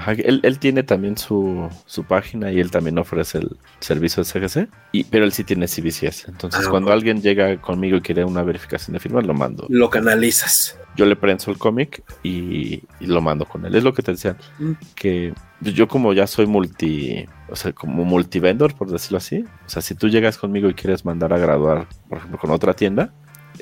[0.00, 1.68] Ajá, él, tiene también su,
[2.08, 6.28] página y él también ofrece el servicio de CGC, y, pero él sí tiene CBCS.
[6.28, 9.66] Entonces, ah, cuando alguien llega conmigo y quiere una verificación de firma, lo mando.
[9.68, 10.78] Lo canalizas.
[10.96, 13.74] Yo le prenso el cómic y, lo mando con él.
[13.74, 14.72] Es lo que te decía, mm.
[14.94, 19.44] que yo como ya soy multi, o sea, como multivendor, por decirlo así.
[19.66, 22.72] O sea, si tú llegas conmigo y quieres mandar a graduar, por ejemplo, con otra
[22.72, 23.12] tienda,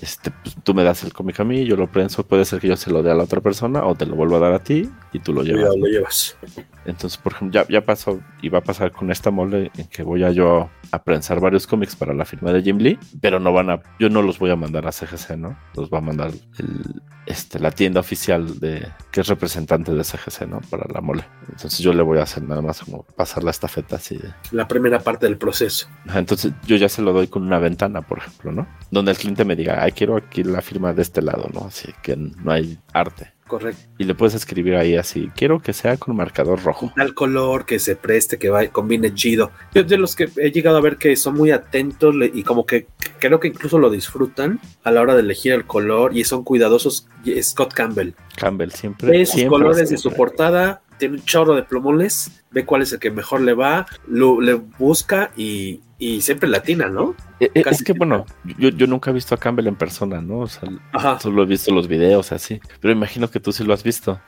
[0.00, 2.68] este, pues, tú me das el cómic a mí, yo lo prenso, puede ser que
[2.68, 4.62] yo se lo dé a la otra persona o te lo vuelvo a dar a
[4.62, 5.76] ti y tú lo llevas.
[5.76, 6.36] lo llevas.
[6.84, 10.02] Entonces, por ejemplo, ya, ya pasó y va a pasar con esta mole en que
[10.02, 13.52] voy a yo a prensar varios cómics para la firma de Jim Lee, pero no
[13.52, 15.58] van a, yo no los voy a mandar a CGC, ¿no?
[15.74, 20.46] Los va a mandar el, este, la tienda oficial de, que es representante de CGC,
[20.48, 20.60] ¿no?
[20.70, 21.24] Para la mole.
[21.50, 24.16] Entonces yo le voy a hacer nada más como pasar la estafeta así.
[24.16, 24.32] De...
[24.52, 25.88] La primera parte del proceso.
[26.14, 28.66] Entonces yo ya se lo doy con una ventana, por ejemplo, ¿no?
[28.90, 31.66] Donde el cliente me diga, ay, quiero aquí la firma de este lado, ¿no?
[31.66, 33.32] Así que no hay arte.
[33.48, 33.80] Correcto.
[33.96, 36.92] Y le puedes escribir ahí así, quiero que sea con marcador rojo.
[36.94, 39.50] Tal color, que se preste, que vaya, combine chido.
[39.74, 42.86] Yo de los que he llegado a ver que son muy atentos y como que
[43.18, 47.08] creo que incluso lo disfrutan a la hora de elegir el color y son cuidadosos.
[47.42, 48.12] Scott Campbell.
[48.36, 49.10] Campbell siempre.
[49.10, 52.98] Ve sus colores de su portada, tiene un chorro de plumones, ve cuál es el
[52.98, 57.14] que mejor le va, lo, le busca y, y siempre latina, ¿no?
[57.40, 58.26] Eh, eh, es que bueno,
[58.58, 60.40] yo, yo, nunca he visto a Campbell en persona, ¿no?
[60.40, 61.18] O sea, Ajá.
[61.20, 64.20] solo he visto los videos así, pero imagino que tú sí lo has visto.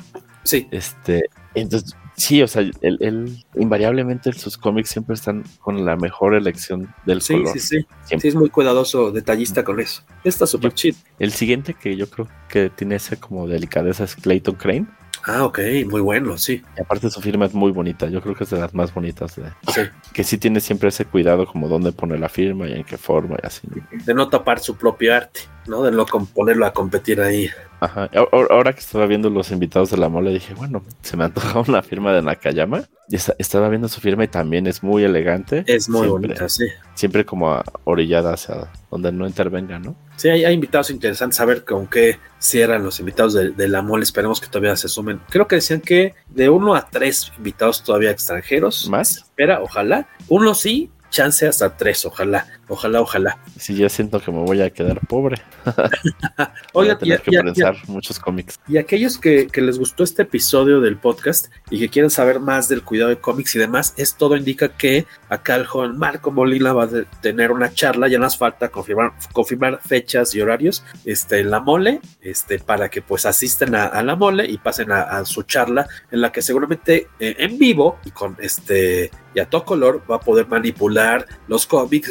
[0.43, 0.67] Sí.
[0.71, 6.35] Este, entonces, sí, o sea, él, él invariablemente sus cómics siempre están con la mejor
[6.35, 7.53] elección del sí, color.
[7.53, 8.19] Sí, sí, sí.
[8.19, 10.03] Sí, es muy cuidadoso, detallista con eso.
[10.25, 10.97] Está súper chido.
[11.19, 14.87] El siguiente que yo creo que tiene esa como delicadeza es Clayton Crane.
[15.33, 16.61] Ah, ok, muy bueno, sí.
[16.77, 19.37] Y aparte su firma es muy bonita, yo creo que es de las más bonitas.
[19.37, 19.83] De, sí.
[20.13, 23.37] Que sí tiene siempre ese cuidado como dónde pone la firma y en qué forma
[23.41, 23.69] y así.
[24.05, 25.85] De no tapar su propio arte, ¿no?
[25.85, 27.49] De no ponerlo a competir ahí.
[27.79, 28.11] Ajá.
[28.51, 31.83] Ahora que estaba viendo los invitados de la mole, dije, bueno, se me antoja una
[31.83, 32.83] firma de Nakayama.
[33.09, 35.65] Y estaba viendo su firma y también es muy elegante.
[35.67, 36.67] Es muy siempre, bonita, sí.
[36.95, 39.97] Siempre como orillada hacia donde no intervenga, ¿no?
[40.21, 43.81] Sí, hay, hay invitados interesantes a ver con qué cierran los invitados de, de, la
[43.81, 44.03] mole.
[44.03, 45.19] Esperemos que todavía se sumen.
[45.31, 48.87] Creo que decían que de uno a tres invitados todavía extranjeros.
[48.91, 49.17] ¿Más?
[49.17, 50.09] Espera, ojalá.
[50.29, 53.39] Uno sí, chance hasta tres, ojalá, ojalá, ojalá.
[53.59, 55.43] Sí, ya siento que me voy a quedar pobre.
[56.73, 57.83] Oiga, tener ya, que ya, pensar ya.
[57.93, 58.59] muchos cómics.
[58.67, 62.69] Y aquellos que, que, les gustó este episodio del podcast y que quieren saber más
[62.69, 66.73] del cuidado de cómics y demás, es todo indica que acá el joven Marco Molina
[66.73, 66.89] va a
[67.21, 72.01] tener una charla, ya nos falta confirmar, confirmar fechas y horarios este, en la mole,
[72.21, 75.89] este, para que pues asisten a, a la mole y pasen a, a, su charla,
[76.11, 80.17] en la que seguramente eh, en vivo y con este y a todo color va
[80.17, 82.11] a poder manipular los cómics,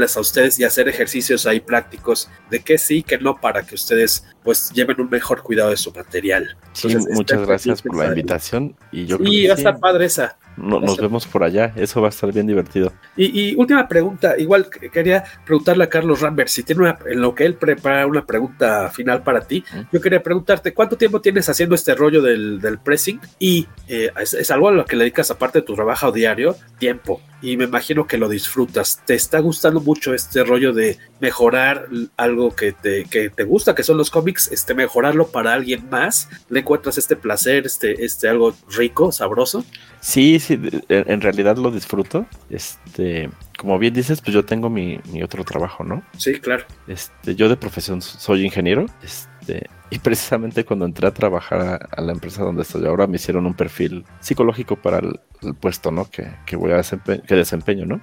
[0.00, 3.74] enseñarles a ustedes y hacer ejercicios ahí prácticos de que sí, que no, para que
[3.74, 6.56] ustedes pues lleven un mejor cuidado de su material.
[6.72, 10.38] Sí, Entonces, muchas gracias por la invitación y yo y va a estar padre esa.
[10.60, 12.92] No, nos vemos por allá, eso va a estar bien divertido.
[13.16, 17.34] Y, y, última pregunta, igual quería preguntarle a Carlos Rambert si tiene una, en lo
[17.34, 19.80] que él prepara una pregunta final para ti, ¿Mm?
[19.92, 24.34] yo quería preguntarte cuánto tiempo tienes haciendo este rollo del, del pressing y eh, es,
[24.34, 27.20] es, algo a lo que le dedicas aparte de tu trabajo diario, tiempo.
[27.42, 29.00] Y me imagino que lo disfrutas.
[29.06, 33.82] ¿Te está gustando mucho este rollo de mejorar algo que te, que te gusta, que
[33.82, 36.28] son los cómics, este, mejorarlo para alguien más?
[36.50, 39.64] ¿Le encuentras este placer, este, este algo rico, sabroso?
[40.00, 40.49] Sí, sí,
[40.88, 42.26] en realidad lo disfruto.
[42.48, 46.02] Este, como bien dices, pues yo tengo mi, mi, otro trabajo, ¿no?
[46.16, 46.64] Sí, claro.
[46.86, 48.86] Este, yo de profesión soy ingeniero.
[49.02, 53.16] Este, y precisamente cuando entré a trabajar a, a, la empresa donde estoy ahora, me
[53.16, 56.08] hicieron un perfil psicológico para el, el puesto, ¿no?
[56.10, 58.00] Que, que voy a desempe que desempeño, ¿no?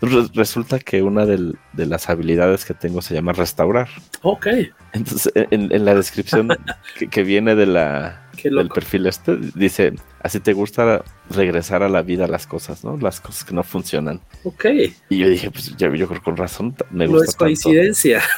[0.00, 3.88] Entonces, resulta que una del, de las habilidades que tengo se llama restaurar.
[4.22, 4.46] Ok.
[4.92, 6.48] Entonces, en, en la descripción
[6.98, 12.02] que, que, viene de la, del perfil este, dice, así te gusta regresar a la
[12.02, 12.96] vida las cosas, ¿no?
[12.96, 14.20] Las cosas que no funcionan.
[14.44, 14.66] Ok.
[15.08, 17.24] Y yo dije, pues yo, yo creo con razón me gusta.
[17.24, 18.22] No es coincidencia.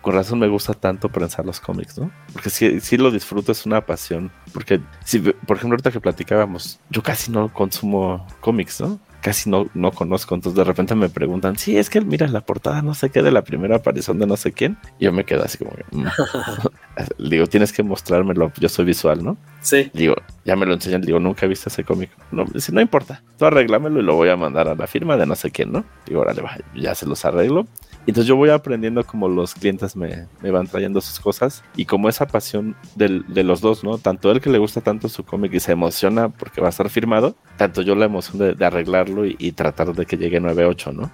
[0.00, 2.10] Con razón me gusta tanto pensar los cómics, ¿no?
[2.32, 4.32] Porque si, si lo disfruto, es una pasión.
[4.52, 8.98] Porque, si, por ejemplo, ahorita que platicábamos, yo casi no consumo cómics, ¿no?
[9.22, 10.34] Casi no, no conozco.
[10.34, 13.30] Entonces de repente me preguntan, sí, es que mira la portada, no sé qué, de
[13.30, 14.76] la primera aparición de no sé quién.
[14.98, 16.06] Y yo me quedo así como, mm.
[17.30, 19.38] digo, tienes que mostrármelo, yo soy visual, ¿no?
[19.62, 19.90] Sí.
[19.94, 22.10] Digo, ya me lo enseñan, digo, nunca he visto ese cómic.
[22.30, 25.24] No, si no importa, tú arreglámelo y lo voy a mandar a la firma de
[25.24, 25.84] no sé quién, ¿no?
[26.06, 27.66] Digo, órale, va, ya se los arreglo.
[28.06, 32.08] Entonces yo voy aprendiendo como los clientes me, me van trayendo sus cosas y como
[32.08, 33.98] esa pasión del, de los dos, ¿no?
[33.98, 36.88] Tanto él que le gusta tanto su cómic y se emociona porque va a estar
[36.90, 40.92] firmado, tanto yo la emoción de, de arreglarlo y, y, tratar de que llegue 9.8,
[40.92, 41.10] ¿no?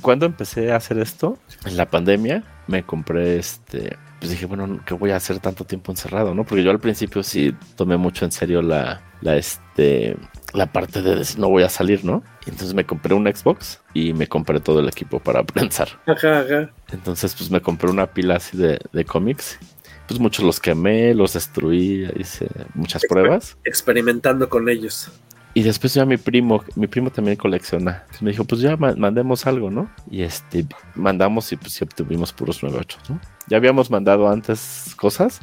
[0.00, 3.96] Cuando empecé a hacer esto, en la pandemia, me compré este...
[4.18, 6.44] Pues dije, bueno, ¿qué voy a hacer tanto tiempo encerrado, no?
[6.44, 10.16] Porque yo al principio sí tomé mucho en serio la, la este,
[10.54, 12.22] la parte de decir no voy a salir, ¿no?
[12.46, 15.88] Y entonces me compré un Xbox y me compré todo el equipo para pensar.
[16.06, 16.70] Ajá, ajá.
[16.92, 19.58] Entonces, pues me compré una pila así de, de cómics.
[20.06, 23.56] Pues muchos los quemé, los destruí, hice muchas Exper pruebas.
[23.64, 25.10] Experimentando con ellos.
[25.54, 27.98] Y después ya mi primo, mi primo también colecciona.
[28.02, 29.90] Entonces me dijo, pues ya mandemos algo, ¿no?
[30.10, 33.20] Y este, mandamos y pues sí obtuvimos puros 98, ¿no?
[33.48, 35.40] Ya habíamos mandado antes cosas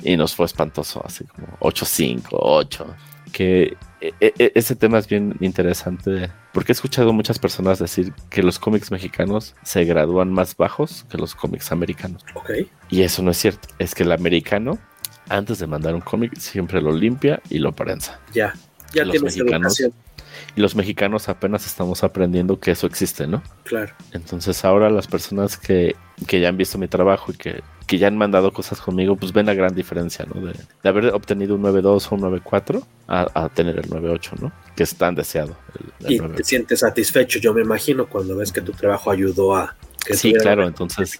[0.00, 2.86] y nos fue espantoso, así como 8.5, 8.
[3.32, 8.42] Que e, e, ese tema es bien interesante porque he escuchado muchas personas decir que
[8.42, 12.24] los cómics mexicanos se gradúan más bajos que los cómics americanos.
[12.90, 13.68] Y eso no es cierto.
[13.78, 14.78] Es que el americano,
[15.28, 18.20] antes de mandar un cómic, siempre lo limpia y lo prensa.
[18.32, 18.54] Ya,
[18.92, 19.92] ya los tienes mexicanos, educación.
[20.56, 23.42] y los mexicanos apenas estamos aprendiendo que eso existe, ¿no?
[23.64, 23.94] Claro.
[24.12, 25.96] Entonces ahora las personas que,
[26.26, 29.32] que ya han visto mi trabajo y que, que ya han mandado cosas conmigo, pues
[29.32, 30.40] ven la gran diferencia, ¿no?
[30.44, 34.52] De, de haber obtenido un 9.2 o un 9.4 a, a tener el 9.8, ¿no?
[34.74, 35.56] Que es tan deseado.
[36.00, 36.34] el- el Y 9.8.
[36.36, 40.32] te sientes satisfecho, yo me imagino, cuando ves que tu trabajo ayudó a que Sí,
[40.34, 41.18] claro, entonces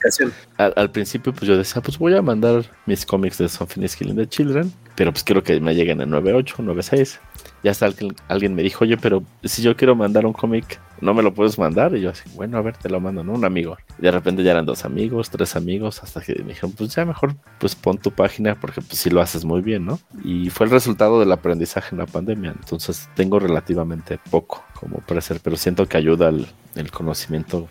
[0.59, 3.97] al, al principio pues yo decía, pues voy a mandar mis cómics de Something is
[3.97, 7.18] Killing the Children, pero pues quiero que me lleguen en 9.8, 9.6.
[7.64, 11.14] Ya hasta alguien, alguien me dijo, oye, pero si yo quiero mandar un cómic, ¿no
[11.14, 11.94] me lo puedes mandar?
[11.97, 13.32] Y yo así, bueno, a ver, te lo mando, ¿no?
[13.32, 13.77] Un amigo.
[13.98, 17.05] Y de repente ya eran dos amigos, tres amigos, hasta que me dijeron, pues ya
[17.05, 19.98] mejor, pues pon tu página, porque pues sí lo haces muy bien, ¿no?
[20.24, 25.20] Y fue el resultado del aprendizaje en la pandemia, entonces tengo relativamente poco como para
[25.43, 27.68] pero siento que ayuda el, el conocimiento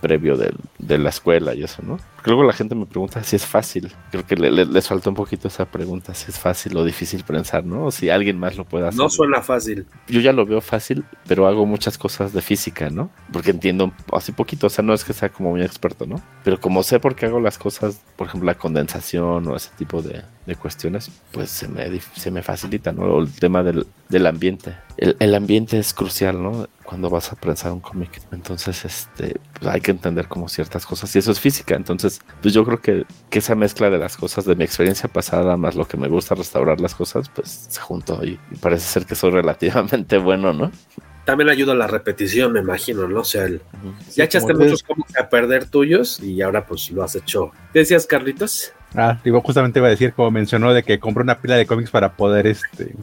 [0.00, 1.98] previo del- de la escuela y eso, ¿no?
[2.24, 3.92] Porque luego la gente me pregunta si es fácil.
[4.10, 7.22] Creo que le- le- les faltó un poquito esa pregunta, si es fácil o difícil
[7.22, 7.84] pensar, ¿no?
[7.84, 8.98] O si alguien más lo puede hacer.
[8.98, 9.86] No suena fácil.
[10.08, 13.10] Yo ya lo veo fácil, pero hago muchas cosas de física, ¿no?
[13.30, 16.22] Porque entiendo así poquito, o sea, no es que sea como muy experto, ¿no?
[16.44, 20.00] Pero como sé por qué hago las cosas, por ejemplo, la condensación o ese tipo
[20.00, 23.02] de, de cuestiones, pues se me, se me facilita, ¿no?
[23.02, 24.74] O el tema del, del ambiente.
[24.96, 26.68] El, el ambiente es crucial, ¿no?
[26.84, 28.20] Cuando vas a pensar un cómic.
[28.30, 31.74] Entonces, este, pues hay que entender como ciertas cosas y eso es física.
[31.74, 35.56] Entonces, pues yo creo que, que esa mezcla de las cosas de mi experiencia pasada
[35.56, 39.06] más lo que me gusta restaurar las cosas, pues se juntó y, y parece ser
[39.06, 40.70] que soy relativamente bueno, ¿no?
[41.24, 43.20] También ayuda a la repetición, me imagino, ¿no?
[43.20, 43.62] O sea, el-
[44.14, 47.50] ya echaste muchos cómics a perder tuyos y ahora pues lo has hecho.
[47.72, 48.72] ¿Qué decías, Carlitos?
[48.94, 51.90] Ah, digo, justamente iba a decir, como mencionó, de que compró una pila de cómics
[51.90, 52.94] para poder este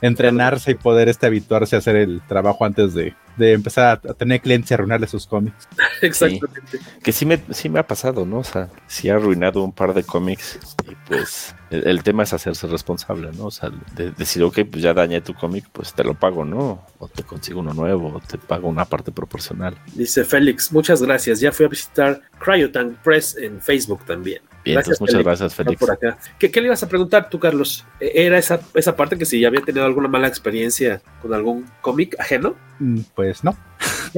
[0.00, 4.14] entrenarse y poder este habituarse a hacer el trabajo antes de, de empezar a, a
[4.14, 5.68] tener clientes y arruinarle sus cómics.
[6.02, 6.78] Exactamente.
[7.02, 8.38] Que sí me, sí me ha pasado, ¿no?
[8.38, 10.58] O sea, sí ha arruinado un par de cómics
[10.88, 13.46] y pues el, el tema es hacerse responsable, ¿no?
[13.46, 16.84] O sea, de, decir, ok, pues ya dañé tu cómic, pues te lo pago, ¿no?
[16.98, 19.76] O te consigo uno nuevo, o te pago una parte proporcional.
[19.94, 21.40] Dice Félix, muchas gracias.
[21.40, 24.42] Ya fui a visitar Cryotank Press en Facebook también.
[24.68, 25.78] Bien, entonces, muchas gracias, Félix.
[25.80, 26.18] por acá.
[26.38, 27.84] ¿Qué, qué le ibas a preguntar tú, Carlos?
[28.00, 32.14] ¿E- ¿Era esa, esa parte que si había tenido alguna mala experiencia con algún cómic
[32.18, 32.54] ajeno?
[32.78, 33.56] Mm, Pues no.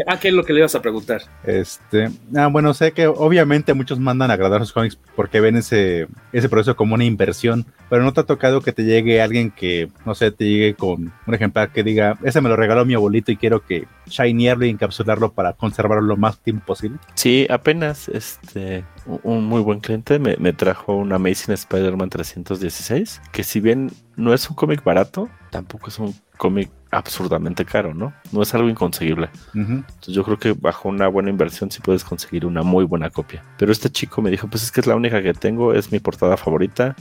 [0.06, 1.22] ¿A qué es lo que le ibas a preguntar?
[1.44, 6.06] Este, ah, bueno, sé que obviamente muchos mandan a agradar sus cómics porque ven ese,
[6.32, 9.88] ese proceso como una inversión, pero no te ha tocado que te llegue alguien que,
[10.06, 13.32] no sé, te llegue con un ejemplar que diga, ese me lo regaló mi abuelito
[13.32, 16.98] y quiero que shinearlo y encapsularlo para conservarlo lo más tiempo posible.
[17.14, 23.20] Sí, apenas este un- un muy buen cliente me, me trajo un Amazing Spider-Man 316,
[23.32, 23.90] que si bien
[24.20, 28.12] no es un cómic barato, tampoco es un cómic absurdamente caro, ¿no?
[28.32, 29.30] No es algo inconseguible.
[29.54, 33.44] Entonces yo creo que bajo una buena inversión sí puedes conseguir una muy buena copia.
[33.58, 35.98] Pero este chico me dijo, pues es que es la única que tengo, es mi
[36.00, 36.96] portada favorita.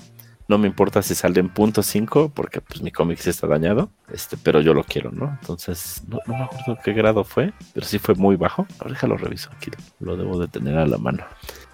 [0.47, 3.91] No me importa si sale en punto 5 porque pues mi cómic sí está dañado,
[4.11, 5.37] este, pero yo lo quiero, ¿no?
[5.41, 8.65] Entonces no, no me acuerdo qué grado fue, pero sí fue muy bajo.
[8.79, 9.69] Ahora déjalo reviso aquí,
[9.99, 11.23] lo debo de tener a la mano.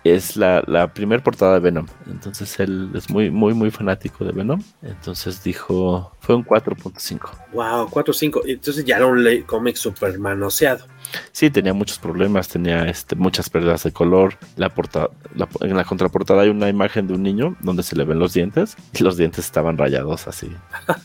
[0.05, 4.33] Es la, la primer portada de Venom, entonces él es muy, muy, muy fanático de
[4.33, 4.61] Venom.
[4.83, 7.31] Entonces dijo, fue un 4.5.
[7.53, 8.41] Wow, 4 o 5.
[8.45, 10.85] Entonces ya era un cómic super manoseado.
[11.31, 14.35] Sí, tenía muchos problemas, tenía este, muchas pérdidas de color.
[14.57, 18.03] La portada, la- en la contraportada hay una imagen de un niño donde se le
[18.03, 20.51] ven los dientes y los dientes estaban rayados así,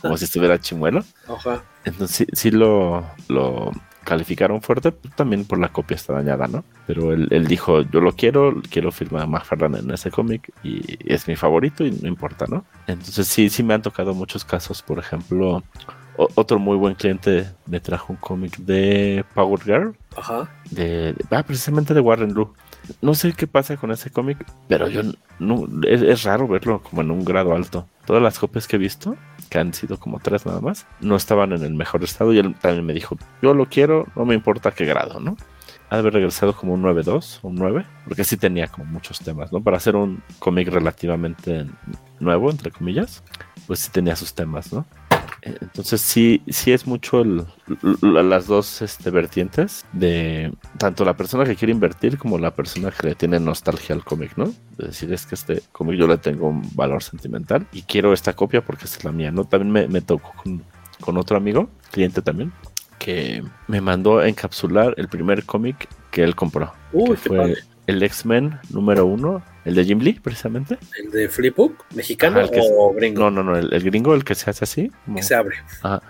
[0.02, 1.02] como si estuviera chimuelo.
[1.26, 1.62] Ajá.
[1.86, 3.70] Entonces sí, sí lo, lo
[4.04, 6.64] calificaron fuerte, pero también por la copia está dañada, ¿no?
[6.86, 10.98] Pero él, él dijo, yo lo quiero, quiero firmar a McFarlane en ese cómic y
[11.12, 12.64] es mi favorito y no importa, ¿no?
[12.86, 15.62] Entonces sí, sí me han tocado muchos casos, por ejemplo,
[16.16, 20.48] o- otro muy buen cliente me trajo un cómic de Power Girl, Ajá.
[20.70, 22.52] de, de- ah, precisamente de Warren Lu.
[23.02, 25.02] No sé qué pasa con ese cómic, pero yo
[25.38, 27.86] no, es, es raro verlo como en un grado alto.
[28.06, 29.16] Todas las copias que he visto,
[29.50, 32.54] que han sido como tres nada más, no estaban en el mejor estado y él
[32.54, 35.36] también me dijo, yo lo quiero, no me importa qué grado, ¿no?
[35.90, 39.18] Ha de haber regresado como un 9.2 o un 9, porque sí tenía como muchos
[39.18, 39.60] temas, ¿no?
[39.60, 41.66] Para hacer un cómic relativamente
[42.20, 43.24] nuevo, entre comillas,
[43.66, 44.86] pues sí tenía sus temas, ¿no?
[45.42, 47.46] Entonces sí, sí es mucho el-
[48.02, 53.08] las dos este, vertientes de tanto la persona que quiere invertir como la persona que
[53.08, 54.46] le tiene nostalgia al cómic, ¿no?
[54.76, 58.34] De decir, es que este cómic yo le tengo un valor sentimental y quiero esta
[58.34, 59.44] copia porque esta es la mía, ¿no?
[59.44, 60.62] También me, me tocó con,
[61.00, 62.52] con otro amigo, cliente también,
[62.98, 66.72] que me mandó a encapsular el primer cómic que él compró.
[66.92, 67.54] Uy, que fue padre.
[67.86, 70.78] el X-Men número uno, el de Jim Lee, precisamente.
[71.02, 71.84] ¿El de Flipbook?
[71.94, 73.20] ¿Mexicano Ajá, el que- o gringo?
[73.22, 74.90] No, no, no, el, el gringo, el que se hace así.
[75.04, 75.56] como- Que se abre.
[75.82, 76.02] Ajá.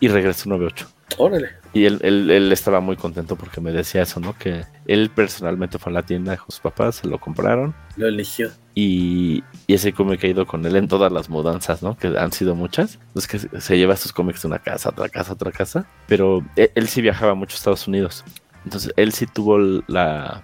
[0.00, 0.86] y regresó 9.8.
[1.18, 1.50] Órale.
[1.72, 4.36] Y él, él, él, estaba muy contento porque me decía eso, ¿no?
[4.36, 7.74] Que él personalmente fue a la tienda con sus papás, se lo compraron.
[7.96, 8.50] Lo eligió.
[8.74, 11.96] Y, y ese cómic ha ido con él en todas las mudanzas, ¿no?
[11.96, 12.98] Que han sido muchas.
[13.14, 15.86] Entonces que se lleva sus cómics de una casa otra casa otra casa.
[16.08, 18.24] Pero él, él sí viajaba mucho a Estados Unidos.
[18.64, 20.42] Entonces él sí tuvo la,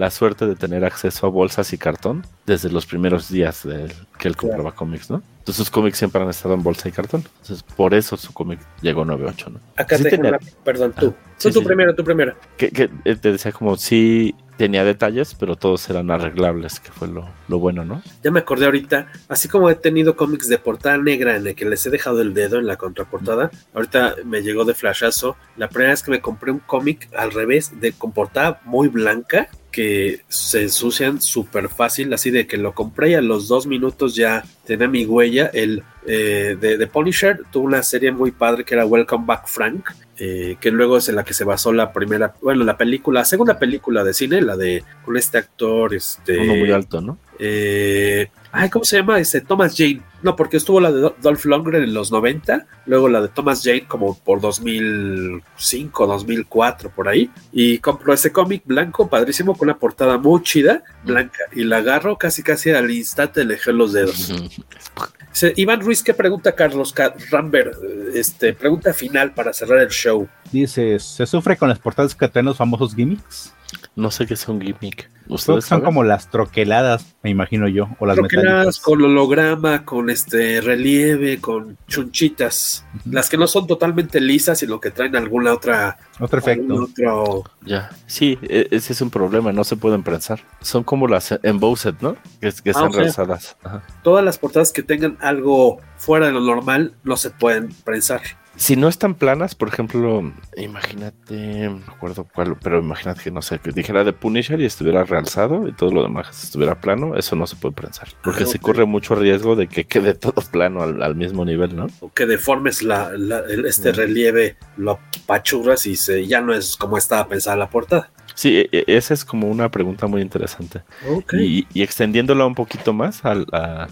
[0.00, 4.28] la suerte de tener acceso a bolsas y cartón desde los primeros días de que
[4.28, 5.22] él compraba cómics, ¿no?
[5.40, 7.22] Entonces sus cómics siempre han estado en bolsa y cartón.
[7.42, 9.60] Entonces por eso su cómic llegó 9.8, ¿no?
[9.76, 10.30] Acá sí te tenía...
[10.30, 10.38] una...
[10.64, 11.14] Perdón, tú.
[11.14, 11.66] Ah, sí, tú sí.
[11.66, 12.34] primero, tú primero.
[12.56, 17.28] Que, que, te decía como sí tenía detalles, pero todos eran arreglables, que fue lo,
[17.48, 18.02] lo, bueno, ¿no?
[18.22, 21.64] Ya me acordé ahorita, así como he tenido cómics de portada negra en el que
[21.66, 25.92] les he dejado el dedo en la contraportada, ahorita me llegó de flashazo, la primera
[25.92, 30.62] vez que me compré un cómic al revés, de con portada muy blanca, que se
[30.62, 34.88] ensucian súper fácil, así de que lo compré y a los dos minutos ya tenía
[34.88, 35.50] mi huella.
[35.52, 39.90] El eh, de, de, Punisher tuvo una serie muy padre que era Welcome Back Frank,
[40.22, 43.58] eh, que luego es en la que se basó la primera, bueno, la película, segunda
[43.58, 46.38] película de cine, la de con este actor, este.
[46.38, 47.16] Uno muy alto, ¿no?
[47.38, 49.18] Eh, ay, ¿cómo se llama?
[49.18, 50.02] Este, Thomas Jane.
[50.22, 53.86] No, porque estuvo la de Dolph Lundgren en los 90, luego la de Thomas Jane
[53.88, 57.30] como por 2005, 2004, por ahí.
[57.50, 61.38] Y compró ese cómic blanco, padrísimo, con una portada muy chida, blanca.
[61.52, 64.30] Y la agarro casi, casi al instante, le dejé los dedos.
[65.56, 66.94] Iván Ruiz, ¿qué pregunta Carlos
[67.30, 67.74] Rambert?
[68.14, 70.28] Este, pregunta final para cerrar el show.
[70.50, 73.54] Dice, ¿se sufre con las portadas que traen los famosos gimmicks?
[73.96, 75.10] No sé qué es un gimmick.
[75.28, 80.60] ¿Ustedes son como las troqueladas, me imagino yo, o las troqueladas con holograma, con este
[80.60, 82.84] relieve, con chunchitas.
[82.94, 83.12] Uh -huh.
[83.12, 86.74] Las que no son totalmente lisas, sino que traen alguna otra otro efecto.
[86.74, 87.44] Otro...
[87.64, 90.40] Ya, sí, ese es un problema, no se pueden prensar.
[90.60, 92.16] Son como las embossed, ¿no?
[92.40, 93.56] Que, que están ah, rezadas.
[93.62, 93.82] Ajá.
[94.02, 98.22] Todas las portadas que tengan algo fuera de lo normal no se pueden prensar.
[98.60, 103.58] Si no están planas, por ejemplo, imagínate, no recuerdo cuál, pero imagínate que no sé,
[103.58, 107.46] que dijera de Punisher y estuviera realzado y todo lo demás estuviera plano, eso no
[107.46, 108.08] se puede prensar.
[108.22, 108.52] Porque okay.
[108.52, 111.86] se corre mucho riesgo de que quede todo plano al, al mismo nivel, ¿no?
[112.00, 116.76] O que deformes la, la, el, este relieve, lo apachurras y se, ya no es
[116.76, 118.10] como estaba pensada la portada.
[118.34, 120.82] Sí, esa es como una pregunta muy interesante.
[121.08, 121.66] Okay.
[121.72, 123.88] Y, y, extendiéndola un poquito más a, a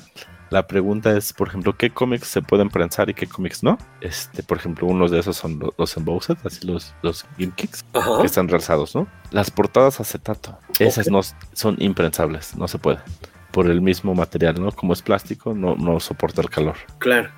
[0.50, 3.78] la pregunta es, por ejemplo, ¿qué cómics se pueden prensar y qué cómics no?
[4.00, 7.84] Este, por ejemplo, unos de esos son los, los embossed, así los, los gimkicks,
[8.20, 9.06] que están realzados, ¿no?
[9.30, 11.12] Las portadas acetato, esas okay.
[11.12, 11.20] no
[11.52, 12.98] son imprensables, no se puede.
[13.50, 14.72] Por el mismo material, ¿no?
[14.72, 16.76] Como es plástico, no, no soporta el calor.
[16.98, 17.30] Claro.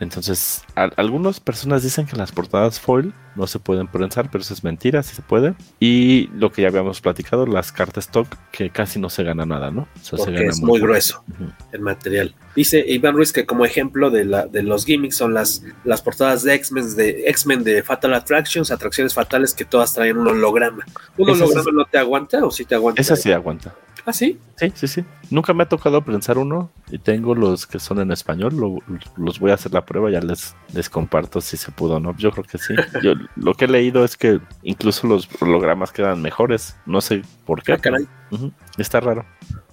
[0.00, 4.54] Entonces, a, algunas personas dicen que las portadas foil no se pueden prensar, pero eso
[4.54, 5.54] es mentira, sí se puede.
[5.78, 9.70] Y lo que ya habíamos platicado, las cartas stock, que casi no se gana nada,
[9.70, 9.82] ¿no?
[9.82, 11.52] O sea, Porque se gana es muy, muy grueso uh -huh.
[11.72, 12.34] el material.
[12.56, 16.42] Dice Iván Ruiz que como ejemplo de, la, de los gimmicks son las, las portadas
[16.42, 20.84] de X-Men de, X de Fatal Attractions, atracciones fatales que todas traen un holograma.
[21.16, 21.76] ¿Un Esa holograma sí.
[21.76, 23.00] no te aguanta o sí te aguanta?
[23.00, 23.74] Esa sí aguanta.
[24.06, 24.38] ¿Ah, sí?
[24.56, 25.04] Sí, sí, sí.
[25.30, 28.56] Nunca me ha tocado prensar uno y tengo los que son en español.
[28.56, 28.78] Lo,
[29.16, 32.16] los voy a hacer la prueba, ya les, les comparto si se pudo o no.
[32.16, 32.74] Yo creo que sí.
[33.02, 36.76] Yo lo que he leído es que incluso los hologramas quedan mejores.
[36.86, 37.72] No sé por qué.
[37.72, 38.06] Ah, caray.
[38.30, 38.52] Uh -huh.
[38.78, 39.26] Está raro.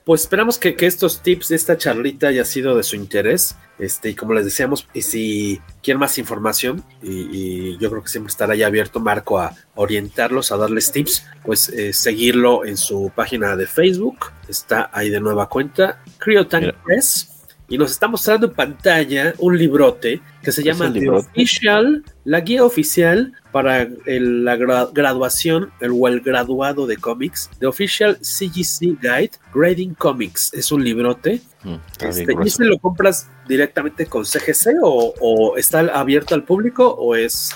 [0.05, 3.57] Pues esperamos que, que, estos tips de esta charlita haya sido de su interés.
[3.77, 8.09] Este, y como les decíamos, y si quieren más información, y, y yo creo que
[8.09, 13.11] siempre estará ya abierto Marco a orientarlos, a darles tips, pues eh, seguirlo en su
[13.13, 14.31] página de Facebook.
[14.47, 17.36] Está ahí de nueva cuenta, Cryotank Press.
[17.69, 22.63] Y nos está mostrando en pantalla un librote que se llama The Official, la guía
[22.63, 28.99] oficial para el, la gra graduación el, o el graduado de cómics, The Official CGC
[29.01, 30.53] Guide Grading Comics.
[30.53, 31.41] Es un librote.
[31.63, 36.87] Mm, este, ¿Y se lo compras directamente con CGC o, o, está abierto al público
[36.87, 37.53] o es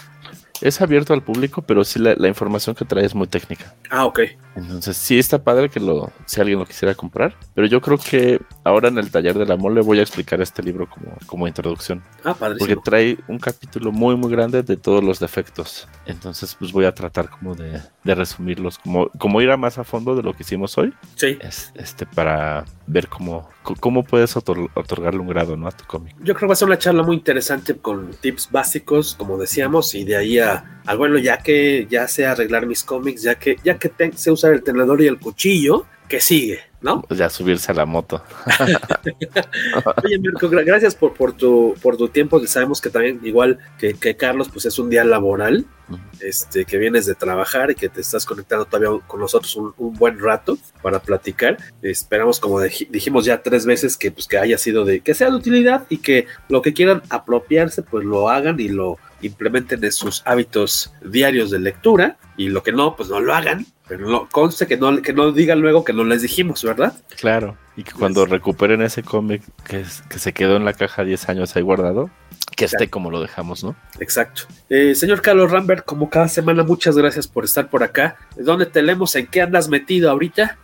[0.62, 3.74] es abierto al público, pero sí la, la, información que trae es muy técnica.
[3.90, 4.20] Ah, ok.
[4.56, 8.40] Entonces sí está padre que lo, si alguien lo quisiera comprar, pero yo creo que
[8.64, 12.04] ahora en el taller de la mole voy a explicar este libro como, como introducción.
[12.24, 12.58] Ah, padre.
[12.60, 15.88] Porque trae un capítulo muy muy grande de todos los defectos.
[16.06, 19.84] Entonces pues voy a tratar como de, de resumirlos, como, como ir a más a
[19.84, 20.94] fondo de lo que hicimos hoy.
[21.16, 21.38] Sí.
[21.42, 25.68] Es, este, para ver cómo, cómo puedes otor otorgarle un grado ¿no?
[25.68, 26.16] a tu cómic.
[26.20, 29.96] Yo creo que va a ser una charla muy interesante con tips básicos, como decíamos,
[29.96, 33.58] y de ahí a, a bueno, ya que ya sé arreglar mis cómics, ya que,
[33.64, 37.02] ya que te, sé usar el tenedor y el cuchillo, que sigue, ¿no?
[37.03, 38.24] Pues ya subirse a la moto.
[40.03, 43.94] Oye, Marco, gracias por, por, tu, por tu tiempo, que sabemos que también, igual que,
[43.94, 45.99] que Carlos, pues es un día laboral, uh -huh.
[46.22, 49.94] este, que vienes de trabajar y que te estás conectando todavía con nosotros un, un
[49.94, 51.58] buen rato para platicar.
[51.82, 55.36] Esperamos, como dijimos ya tres veces, que, pues, que haya sido de, que sea de
[55.36, 60.22] utilidad y que lo que quieran apropiarse, pues lo hagan y lo implementen en sus
[60.26, 64.68] hábitos diarios de lectura y lo que no, pues no lo hagan, pero no, conste
[64.68, 66.93] que no, que no digan luego que no les dijimos, ¿verdad?
[67.19, 71.30] Claro, y que cuando recuperen ese cómic que, que se quedó en la caja 10
[71.30, 72.10] años ahí guardado,
[72.56, 73.76] que esté como lo dejamos, ¿no?
[73.99, 74.43] Exacto.
[74.69, 78.18] Eh, señor Carlos Rambert, como cada semana, muchas gracias por estar por acá.
[78.35, 79.15] ¿Dónde te leemos?
[79.15, 80.57] ¿En qué andas metido ahorita?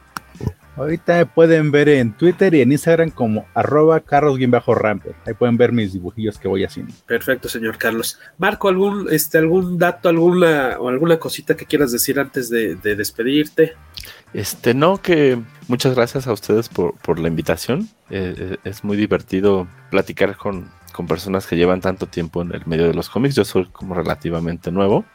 [0.77, 5.15] Ahorita me pueden ver en Twitter y en Instagram como arroba carlos-ramper.
[5.25, 6.93] Ahí pueden ver mis dibujillos que voy haciendo.
[7.07, 8.19] Perfecto, señor Carlos.
[8.37, 12.95] Marco, ¿algún, este, algún dato, alguna, o alguna cosita que quieras decir antes de, de
[12.95, 13.73] despedirte?
[14.33, 17.89] Este, no, que muchas gracias a ustedes por, por la invitación.
[18.09, 22.65] Eh, eh, es muy divertido platicar con, con personas que llevan tanto tiempo en el
[22.65, 23.35] medio de los cómics.
[23.35, 25.05] Yo soy como relativamente nuevo,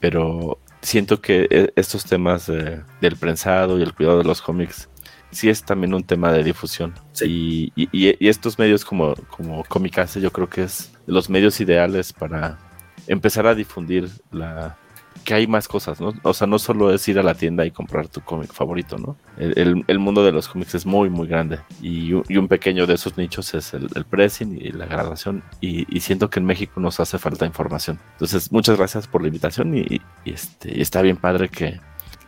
[0.00, 4.89] pero siento que eh, estos temas eh, del prensado y el cuidado de los cómics
[5.30, 6.94] sí es también un tema de difusión.
[7.12, 7.72] Sí.
[7.76, 12.12] Y, y, y, estos medios como, como Comicase yo creo que es los medios ideales
[12.12, 12.58] para
[13.06, 14.76] empezar a difundir la
[15.24, 16.14] que hay más cosas, ¿no?
[16.22, 19.16] O sea, no solo es ir a la tienda y comprar tu cómic favorito, ¿no?
[19.36, 22.86] El, el, el, mundo de los cómics es muy, muy grande y, y un pequeño
[22.86, 26.46] de esos nichos es el, el pressing y la grabación y, y, siento que en
[26.46, 27.98] México nos hace falta información.
[28.12, 31.80] Entonces, muchas gracias por la invitación y, este, está bien padre que,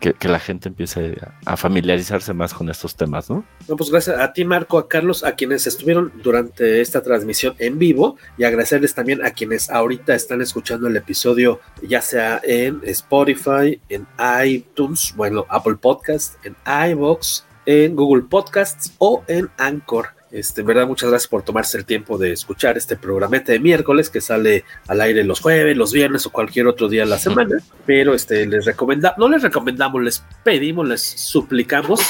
[0.03, 3.45] que, la gente empiece a familiarizarse más con estos temas, ¿no?
[3.69, 7.79] No, pues gracias a ti, Marco, a Carlos, a quienes estuvieron durante esta transmisión en
[7.79, 13.81] vivo y agradecerles también a quienes ahorita están escuchando el episodio, ya sea en Spotify,
[13.89, 14.07] en
[14.45, 16.57] iTunes, bueno, Apple Podcast, en
[16.91, 20.09] iBox, en Google Podcasts o en Anchor.
[20.33, 24.23] Este, verdad, muchas gracias por tomarse el tiempo de escuchar este programete de miércoles que
[24.23, 27.59] sale al aire los jueves, los viernes o cualquier otro día de la semana.
[27.85, 32.01] Pero este, les recomendamos, no les recomendamos, les pedimos, les suplicamos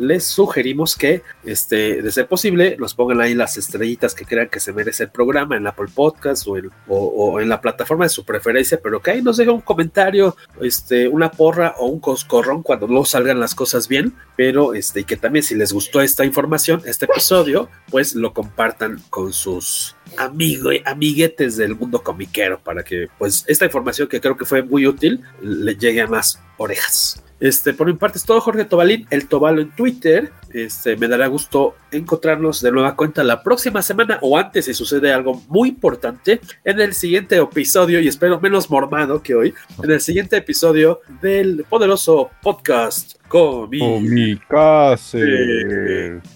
[0.00, 4.58] les sugerimos que, este, de ser posible, nos pongan ahí las estrellitas que crean que
[4.58, 8.08] se merece el programa en Apple Podcast o en, o, o en la plataforma de
[8.08, 12.62] su preferencia, pero que ahí nos deje un comentario, este, una porra o un coscorrón
[12.62, 16.82] cuando no salgan las cosas bien, pero este, que también si les gustó esta información,
[16.86, 17.59] este episodio,
[17.90, 24.08] pues lo compartan con sus amigos, amiguetes del mundo comiquero para que pues esta información
[24.08, 27.22] que creo que fue muy útil le llegue a más orejas.
[27.40, 30.30] Este, por mi parte es todo, Jorge Tobalín, el Tobalo en Twitter.
[30.52, 35.12] Este, me dará gusto encontrarnos de nueva cuenta la próxima semana o antes si sucede
[35.12, 40.00] algo muy importante en el siguiente episodio, y espero menos mormado que hoy, en el
[40.00, 45.18] siguiente episodio del poderoso podcast Comicase.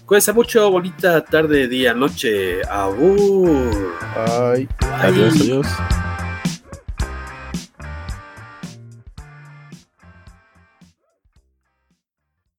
[0.05, 2.61] Cuídense mucho, bonita tarde, día, noche.
[2.69, 3.93] Abur.
[4.15, 4.67] Ay.
[4.79, 5.67] Adiós, adiós.